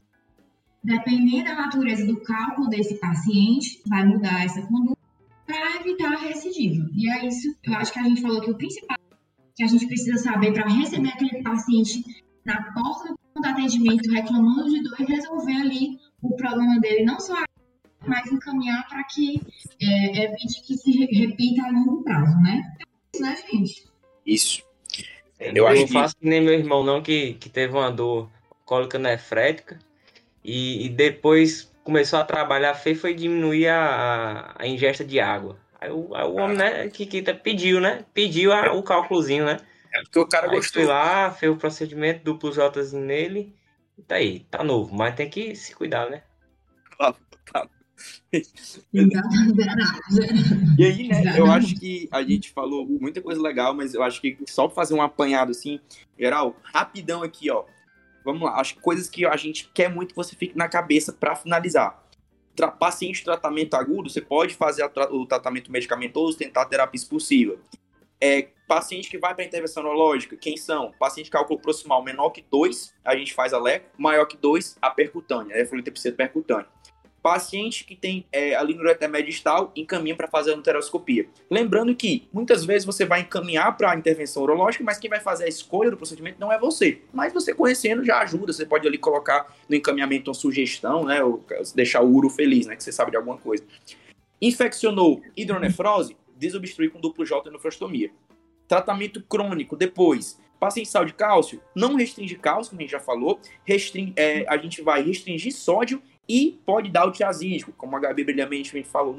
dependendo 0.85 1.45
da 1.45 1.55
natureza 1.55 2.07
do 2.07 2.20
cálculo 2.20 2.68
desse 2.68 3.01
paciente, 3.01 3.81
vai 3.89 4.05
mudar 4.05 4.45
essa 4.45 4.61
conduta 4.66 5.01
para 5.47 5.81
evitar 5.81 6.12
a 6.12 6.18
recidiva. 6.18 6.87
E 6.95 7.11
é 7.11 7.27
isso, 7.27 7.57
eu 7.64 7.75
acho 7.75 7.93
que 7.93 7.99
a 7.99 8.03
gente 8.03 8.20
falou 8.20 8.43
que 8.43 8.51
o 8.51 8.57
principal 8.57 8.99
que 9.57 9.62
a 9.62 9.66
gente 9.66 9.87
precisa 9.87 10.18
saber 10.18 10.53
para 10.53 10.68
receber 10.68 11.09
aquele 11.09 11.43
paciente 11.43 12.05
na 12.45 12.72
porta 12.72 13.12
do 13.12 13.18
atendimento 13.43 14.11
reclamando 14.11 14.68
de 14.70 14.82
dor 14.82 15.01
e 15.01 15.05
resolver 15.05 15.53
ali 15.57 15.99
o 16.22 16.35
problema 16.37 16.78
dele, 16.80 17.05
não 17.05 17.18
só 17.20 17.35
mas 18.07 18.30
encaminhar 18.30 18.87
para 18.87 19.03
que 19.05 19.41
é, 19.82 20.24
evite 20.24 20.62
que 20.62 20.76
se 20.76 20.91
re- 20.93 21.26
repita 21.26 21.62
a 21.66 21.70
longo 21.70 22.03
prazo, 22.05 22.37
né? 22.43 22.61
É 22.78 22.85
isso, 23.16 23.22
né, 23.24 23.37
gente? 23.51 23.85
Isso. 24.26 24.62
Eu 25.41 25.53
Eu 25.55 25.66
acho 25.66 25.80
não 25.80 25.87
que- 25.87 25.93
faço 25.95 26.16
que 26.16 26.26
nem 26.28 26.41
meu 26.43 26.53
irmão, 26.53 26.85
não, 26.85 27.03
que, 27.03 27.35
que 27.35 27.49
teve 27.49 27.72
uma 27.72 27.91
dor 27.91 28.28
cólica 28.66 28.99
nefrética 28.99 29.78
e, 30.45 30.85
e 30.85 30.89
depois 30.91 31.72
começou 31.82 32.18
a 32.18 32.24
trabalhar 32.24 32.74
feio 32.74 32.97
foi 32.97 33.14
diminuir 33.14 33.68
a, 33.68 33.78
a, 34.59 34.62
a 34.62 34.66
ingesta 34.66 35.03
de 35.05 35.18
água. 35.18 35.59
Aí 35.80 35.91
o, 35.91 36.14
aí 36.14 36.24
o 36.26 36.35
homem, 36.35 36.57
né, 36.59 36.89
que, 36.89 37.07
que 37.07 37.22
pediu, 37.35 37.80
né? 37.80 38.05
Pediu 38.12 38.53
a- 38.53 38.72
o 38.74 38.82
cálculozinho, 38.82 39.47
né? 39.47 39.57
É 39.95 40.03
porque 40.03 40.18
o 40.18 40.26
cara 40.26 40.51
Aí 40.51 40.57
gostou. 40.57 40.82
fui 40.82 40.90
lá, 40.90 41.30
fez 41.30 41.53
o 41.53 41.57
procedimento, 41.57 42.24
duplo 42.24 42.53
Jzinho 42.53 43.05
nele. 43.05 43.55
E 43.97 44.03
tá 44.03 44.16
aí, 44.16 44.40
tá 44.51 44.64
novo, 44.64 44.92
mas 44.95 45.14
tem 45.14 45.30
que 45.30 45.55
se 45.55 45.74
cuidar, 45.74 46.11
né? 46.11 46.22
E 50.76 50.84
aí, 50.84 51.09
né, 51.09 51.38
eu 51.38 51.47
acho 51.51 51.76
que 51.76 52.09
a 52.11 52.22
gente 52.22 52.51
falou 52.51 52.84
muita 52.86 53.22
coisa 53.22 53.40
legal, 53.40 53.72
mas 53.72 53.95
eu 53.95 54.03
acho 54.03 54.20
que 54.20 54.36
só 54.49 54.66
pra 54.66 54.74
fazer 54.74 54.95
um 54.95 55.01
apanhado 55.01 55.53
assim, 55.53 55.80
geral, 56.18 56.57
rapidão 56.62 57.22
aqui, 57.22 57.51
ó. 57.51 57.64
Vamos 58.24 58.42
lá, 58.42 58.61
acho 58.61 58.74
que 58.74 58.80
coisas 58.80 59.09
que 59.09 59.24
a 59.24 59.36
gente 59.36 59.70
quer 59.72 59.88
muito 59.88 60.11
que 60.11 60.16
você 60.16 60.34
fique 60.34 60.59
na 60.59 60.68
cabeça 60.68 61.12
pra 61.12 61.36
finalizar. 61.36 62.03
Tra 62.57 62.68
paciente 62.68 63.18
de 63.18 63.24
tratamento 63.24 63.74
agudo, 63.74 64.11
você 64.11 64.20
pode 64.20 64.55
fazer 64.55 64.84
o 65.11 65.26
tratamento 65.26 65.70
medicamentoso, 65.70 66.36
tentar 66.36 66.62
a 66.62 66.66
terapia 66.66 66.99
expulsiva. 66.99 67.57
É, 68.27 68.49
paciente 68.66 69.11
que 69.11 69.18
vai 69.18 69.35
para 69.35 69.45
intervenção 69.45 69.83
neurológica, 69.83 70.35
quem 70.35 70.57
são? 70.57 70.93
Paciente 70.99 71.29
cálculo 71.29 71.61
proximal 71.61 72.03
menor 72.03 72.31
que 72.31 72.43
2, 72.51 72.95
a 73.05 73.14
gente 73.14 73.35
faz 73.35 73.53
a 73.53 73.59
LECO, 73.59 73.91
maior 73.99 74.25
que 74.25 74.35
2, 74.39 74.79
a 74.81 74.89
percutânea, 74.89 75.55
a 75.55 75.61
efloripsia 75.61 76.11
percutânea. 76.11 76.66
Paciente 77.22 77.85
que 77.85 77.95
tem 77.95 78.25
é, 78.33 78.55
ali 78.55 78.75
no 78.75 78.81
ureter 78.81 79.11
distal, 79.22 79.70
encaminha 79.77 80.16
para 80.16 80.27
fazer 80.27 80.55
a 80.55 80.57
uteroscopia. 80.57 81.29
Lembrando 81.51 81.95
que 81.95 82.27
muitas 82.33 82.64
vezes 82.64 82.87
você 82.87 83.05
vai 83.05 83.20
encaminhar 83.20 83.77
para 83.77 83.91
a 83.91 83.95
intervenção 83.95 84.43
urológica, 84.43 84.83
mas 84.83 84.97
quem 84.97 85.11
vai 85.11 85.20
fazer 85.20 85.45
a 85.45 85.49
escolha 85.49 85.91
do 85.91 85.97
procedimento 85.99 86.41
não 86.41 86.51
é 86.51 86.59
você. 86.59 87.03
Mas 87.12 87.31
você 87.31 87.53
conhecendo 87.53 88.03
já 88.03 88.20
ajuda, 88.20 88.55
você 88.55 88.64
pode 88.64 88.89
ali 88.89 88.97
colocar 88.97 89.55
no 89.68 89.77
encaminhamento 89.77 90.31
uma 90.31 90.35
sugestão, 90.35 91.05
né, 91.05 91.22
ou 91.22 91.45
deixar 91.75 92.01
o 92.01 92.11
uro 92.11 92.31
feliz, 92.31 92.66
né, 92.66 92.75
que 92.75 92.83
você 92.83 92.93
sabe 92.93 93.11
de 93.11 93.18
alguma 93.18 93.37
coisa. 93.37 93.62
Infeccionou 94.41 95.22
hidronefrose, 95.37 96.16
desobstruir 96.47 96.90
com 96.90 97.01
duplo 97.01 97.24
J 97.24 97.51
nefrostomia. 97.51 98.11
Tratamento 98.68 99.22
crônico, 99.22 99.76
depois, 99.76 100.40
paciente 100.59 100.88
sal 100.88 101.05
de 101.05 101.12
cálcio, 101.12 101.61
não 101.74 101.95
restringe 101.95 102.36
cálcio, 102.36 102.70
como 102.70 102.80
a 102.80 102.84
gente 102.84 102.92
já 102.92 103.01
falou, 103.01 103.40
restring, 103.64 104.12
é, 104.16 104.47
a 104.49 104.57
gente 104.57 104.82
vai 104.82 105.03
restringir 105.03 105.53
sódio 105.55 106.03
e 106.28 106.59
pode 106.64 106.90
dar 106.90 107.07
o 107.07 107.12
tiazídico, 107.12 107.72
como 107.72 107.97
a 107.97 108.01
Gabi 108.01 108.24
brilhamente 108.24 108.82
falou. 108.84 109.18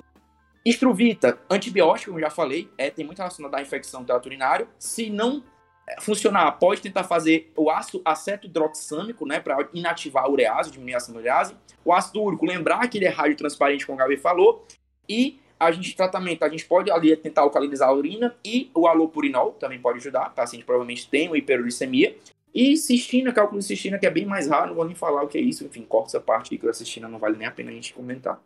Estruvita, 0.65 1.39
antibiótico, 1.49 2.11
como 2.11 2.19
já 2.19 2.31
falei, 2.31 2.67
é, 2.77 2.89
tem 2.89 3.05
muito 3.05 3.19
relacionado 3.19 3.53
à 3.53 3.61
infecção 3.61 4.03
trato 4.03 4.25
urinário. 4.25 4.67
Se 4.79 5.11
não 5.11 5.43
é, 5.87 6.01
funcionar, 6.01 6.51
pode 6.53 6.81
tentar 6.81 7.03
fazer 7.03 7.51
o 7.55 7.69
ácido 7.69 8.01
aceto 8.03 8.47
hidroxâmico, 8.47 9.27
né, 9.27 9.39
para 9.39 9.69
inativar 9.71 10.23
a 10.23 10.29
urease, 10.29 10.71
diminuir 10.71 10.95
a 10.95 10.97
da 10.97 11.19
urease. 11.19 11.55
O 11.83 11.93
ácido 11.93 12.23
úrico, 12.23 12.43
lembrar 12.47 12.87
que 12.87 12.97
ele 12.97 13.05
é 13.05 13.09
radiotransparente, 13.09 13.85
como 13.85 13.99
a 13.99 14.03
Gabi 14.03 14.17
falou. 14.17 14.65
E 15.07 15.39
a 15.59 15.71
gente, 15.71 15.95
tratamento, 15.95 16.43
a 16.43 16.49
gente 16.49 16.65
pode 16.65 16.91
ali 16.91 17.15
tentar 17.15 17.41
alcalinizar 17.41 17.89
a 17.89 17.93
urina 17.93 18.35
e 18.43 18.69
o 18.73 18.87
alopurinol 18.87 19.51
também 19.53 19.79
pode 19.79 19.99
ajudar. 19.99 20.29
O 20.29 20.35
paciente 20.35 20.65
provavelmente 20.65 21.09
tem 21.09 21.27
uma 21.27 21.37
hiperuricemia. 21.37 22.15
E 22.53 22.77
cistina, 22.77 23.33
cálculo 23.33 23.59
de 23.59 23.65
cistina, 23.65 23.97
que 23.97 24.05
é 24.05 24.09
bem 24.09 24.25
mais 24.25 24.47
raro, 24.47 24.67
não 24.67 24.75
vou 24.75 24.85
nem 24.85 24.95
falar 24.95 25.23
o 25.23 25.27
que 25.27 25.37
é 25.37 25.41
isso. 25.41 25.65
Enfim, 25.65 25.83
corta 25.83 26.09
essa 26.09 26.21
parte 26.21 26.53
aí, 26.53 26.57
que 26.57 26.67
a 26.67 26.73
cistina 26.73 27.07
não 27.07 27.19
vale 27.19 27.37
nem 27.37 27.47
a 27.47 27.51
pena 27.51 27.69
a 27.69 27.73
gente 27.73 27.93
comentar. 27.93 28.41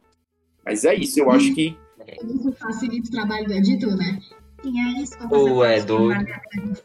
Mas 0.66 0.84
é 0.84 0.96
isso, 0.96 1.20
eu 1.20 1.32
acho 1.32 1.54
que 1.54 1.78
Isso 2.24 2.52
facilita 2.54 3.08
o 3.08 3.12
trabalho 3.12 3.46
do 3.46 3.54
editor, 3.54 3.96
né? 3.96 4.20
Sim, 4.62 4.80
é 4.80 5.02
isso. 5.02 5.18
Pô, 5.30 5.64
é 5.64 5.80
doido. 5.82 6.26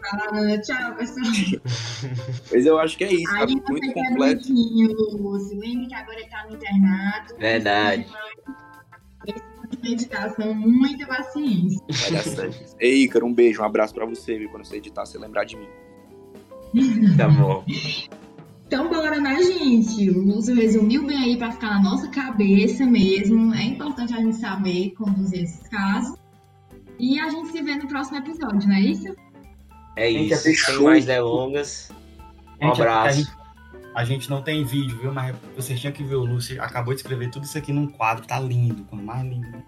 Falando, 0.01 0.63
tchau, 0.63 0.95
pessoal. 0.97 1.27
Mas 2.53 2.67
eu 2.67 2.79
acho 2.79 2.97
que 2.97 3.05
é 3.05 3.13
isso, 3.13 3.33
tá 3.33 3.41
Aí 3.41 3.47
muito 3.47 3.73
você 3.73 3.93
quer 3.93 4.09
completo. 4.09 4.49
Lembre 5.59 5.87
que 5.89 5.95
agora 5.95 6.21
ele 6.21 6.29
tá 6.29 6.47
no 6.47 6.55
internato. 6.55 7.37
Verdade. 7.37 8.07
Meditação, 9.85 10.55
muita 10.55 11.07
paciência. 11.07 11.81
Vai 11.89 12.11
dar 12.13 12.23
certo. 12.23 12.77
Ei, 12.81 13.05
Ícaro, 13.05 13.27
um 13.27 13.35
beijo, 13.35 13.61
um 13.61 13.65
abraço 13.65 13.95
pra 13.95 14.07
você, 14.07 14.39
viu? 14.39 14.49
Quando 14.49 14.65
você 14.65 14.77
editar, 14.77 15.05
você 15.05 15.19
lembrar 15.19 15.45
de 15.45 15.57
mim. 15.57 15.69
Tá 17.17 17.29
bom. 17.29 17.65
Então, 18.67 18.89
bora, 18.89 19.21
né, 19.21 19.41
gente? 19.43 20.11
O 20.11 20.21
Lúcio 20.21 20.55
resumiu 20.57 21.07
bem 21.07 21.17
aí 21.17 21.37
pra 21.37 21.53
ficar 21.53 21.69
na 21.69 21.83
nossa 21.83 22.09
cabeça 22.09 22.85
mesmo. 22.85 23.55
É 23.55 23.63
importante 23.63 24.13
a 24.15 24.17
gente 24.17 24.37
saber 24.37 24.93
conduzir 24.97 25.45
esses 25.45 25.69
casos. 25.69 26.19
E 26.99 27.21
a 27.21 27.29
gente 27.29 27.53
se 27.53 27.63
vê 27.63 27.77
no 27.77 27.87
próximo 27.87 28.19
episódio, 28.19 28.67
não 28.67 28.75
é 28.75 28.81
isso? 28.81 29.15
É 29.97 30.11
isso. 30.11 30.51
Sem 30.53 30.83
mais 30.83 31.05
delongas. 31.05 31.91
Um 32.61 32.71
abraço. 32.71 33.31
A 33.95 34.05
gente, 34.05 34.29
não 34.29 34.43
tem 34.43 34.65
vídeo, 34.65 34.99
viu? 35.01 35.13
Mas 35.13 35.37
vocês 35.57 35.79
tinham 35.81 35.93
que 35.93 36.03
ver 36.03 36.17
o 36.17 36.25
Lúcio. 36.25 36.61
Acabou 36.63 36.93
de 36.93 37.01
escrever 37.01 37.31
tudo 37.31 37.45
isso 37.45 37.57
aqui 37.57 37.73
num 37.73 37.87
quadro. 37.87 38.27
Tá 38.27 38.41
lindo. 38.41 38.85
Quando 38.85 39.05
mais 39.05 39.23
lindo. 39.23 39.49
né? 39.49 39.63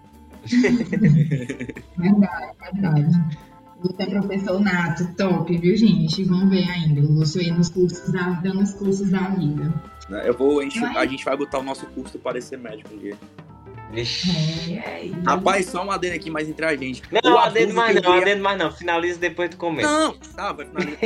Verdade, 1.97 2.57
verdade. 2.71 3.37
O 3.79 3.87
Lúcio 3.87 3.95
é 4.01 4.05
professor 4.05 4.59
nato, 4.59 5.13
top, 5.15 5.57
viu, 5.57 5.75
gente? 5.77 6.23
Vamos 6.23 6.49
ver 6.49 6.69
ainda. 6.69 7.01
O 7.01 7.13
Lúcio 7.13 7.41
aí 7.41 7.51
nos 7.51 7.69
cursos 7.69 8.11
da, 8.11 8.31
dando 8.31 8.61
os 8.61 8.73
cursos 8.73 9.09
da 9.09 9.29
vida. 9.29 9.73
Eu 10.25 10.35
vou, 10.37 10.59
a 10.59 10.63
gente, 10.63 10.79
Vai. 10.79 10.97
a 10.97 11.05
gente 11.05 11.23
vai 11.23 11.37
botar 11.37 11.59
o 11.59 11.63
nosso 11.63 11.85
curso 11.87 12.17
para 12.17 12.41
ser 12.41 12.57
médico 12.57 12.93
um 12.93 12.97
dia. 12.97 13.15
Vixe, 13.91 14.81
aí. 14.85 15.11
Rapaz, 15.25 15.67
só 15.67 15.83
um 15.83 15.89
adendo 15.89 16.15
aqui 16.15 16.29
mais 16.29 16.47
entre 16.49 16.65
a 16.65 16.75
gente. 16.75 17.01
Não, 17.23 17.35
O 17.35 17.37
adendo 17.37 17.73
mais 17.73 17.95
não, 17.95 18.01
queria- 18.01 18.21
adendo 18.21 18.43
mais 18.43 18.57
não. 18.59 18.71
Finaliza 18.71 19.17
depois 19.19 19.49
do 19.49 19.55
começo. 19.57 19.87
Não, 19.89 20.13
tá, 20.35 20.51
vai 20.51 20.65
finalizar 20.65 20.99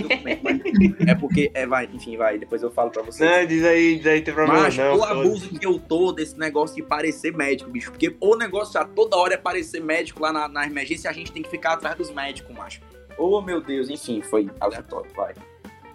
mas- 0.43 1.07
É 1.07 1.15
porque, 1.15 1.51
é, 1.53 1.67
vai, 1.67 1.87
enfim, 1.93 2.17
vai, 2.17 2.39
depois 2.39 2.63
eu 2.63 2.71
falo 2.71 2.89
pra 2.89 3.03
vocês. 3.03 3.29
Não, 3.29 3.45
diz 3.45 3.63
aí, 3.63 3.97
diz 3.97 4.07
aí, 4.07 4.21
tem 4.21 4.33
problema 4.33 4.63
Mas 4.63 4.75
não. 4.77 4.97
o 4.97 5.03
abuso 5.03 5.49
que 5.49 5.63
eu 5.65 5.77
tô 5.79 6.11
desse 6.11 6.37
negócio 6.39 6.75
de 6.75 6.81
parecer 6.81 7.31
médico, 7.35 7.69
bicho. 7.69 7.91
Porque 7.91 8.15
o 8.19 8.35
negócio 8.35 8.73
já 8.73 8.83
toda 8.83 9.15
hora 9.15 9.35
é 9.35 9.37
parecer 9.37 9.79
médico 9.79 10.19
lá 10.21 10.33
na, 10.33 10.47
na 10.47 10.65
emergência 10.65 11.07
e 11.07 11.11
a 11.11 11.13
gente 11.13 11.31
tem 11.31 11.43
que 11.43 11.49
ficar 11.49 11.73
atrás 11.73 11.95
dos 11.95 12.09
médicos, 12.11 12.55
macho. 12.55 12.81
Oh, 13.17 13.41
meu 13.41 13.61
Deus, 13.61 13.89
enfim, 13.89 14.21
foi 14.23 14.49
aleatório, 14.59 15.11
vai. 15.15 15.33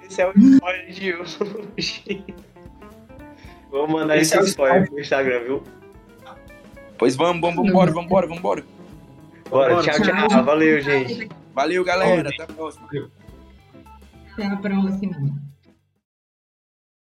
Esse 0.09 0.23
é 0.23 0.29
o 0.29 0.33
spoiler 0.39 0.89
de 0.93 1.15
hoje. 1.15 2.25
Vou 3.71 3.89
mandar 3.89 4.17
Esse 4.17 4.35
esse 4.37 4.45
é 4.45 4.49
spoiler 4.51 4.89
pro 4.89 5.01
Instagram, 5.01 5.43
viu? 5.43 5.63
Pois 6.99 7.17
vamos, 7.17 7.41
vamos, 7.41 7.67
vambora, 7.67 7.93
vambora, 7.93 8.27
vambora. 8.27 8.65
Bora, 9.51 9.75
Bora. 9.75 9.83
tchau, 9.83 10.29
tchau. 10.29 10.45
Valeu, 10.45 10.81
gente. 10.81 11.29
Valeu, 11.55 11.85
galera. 11.85 12.29
Até 12.29 12.43
a 12.43 12.47
próxima. 12.47 12.89
Até 14.33 14.47
a 14.47 14.57
próxima. 14.57 15.17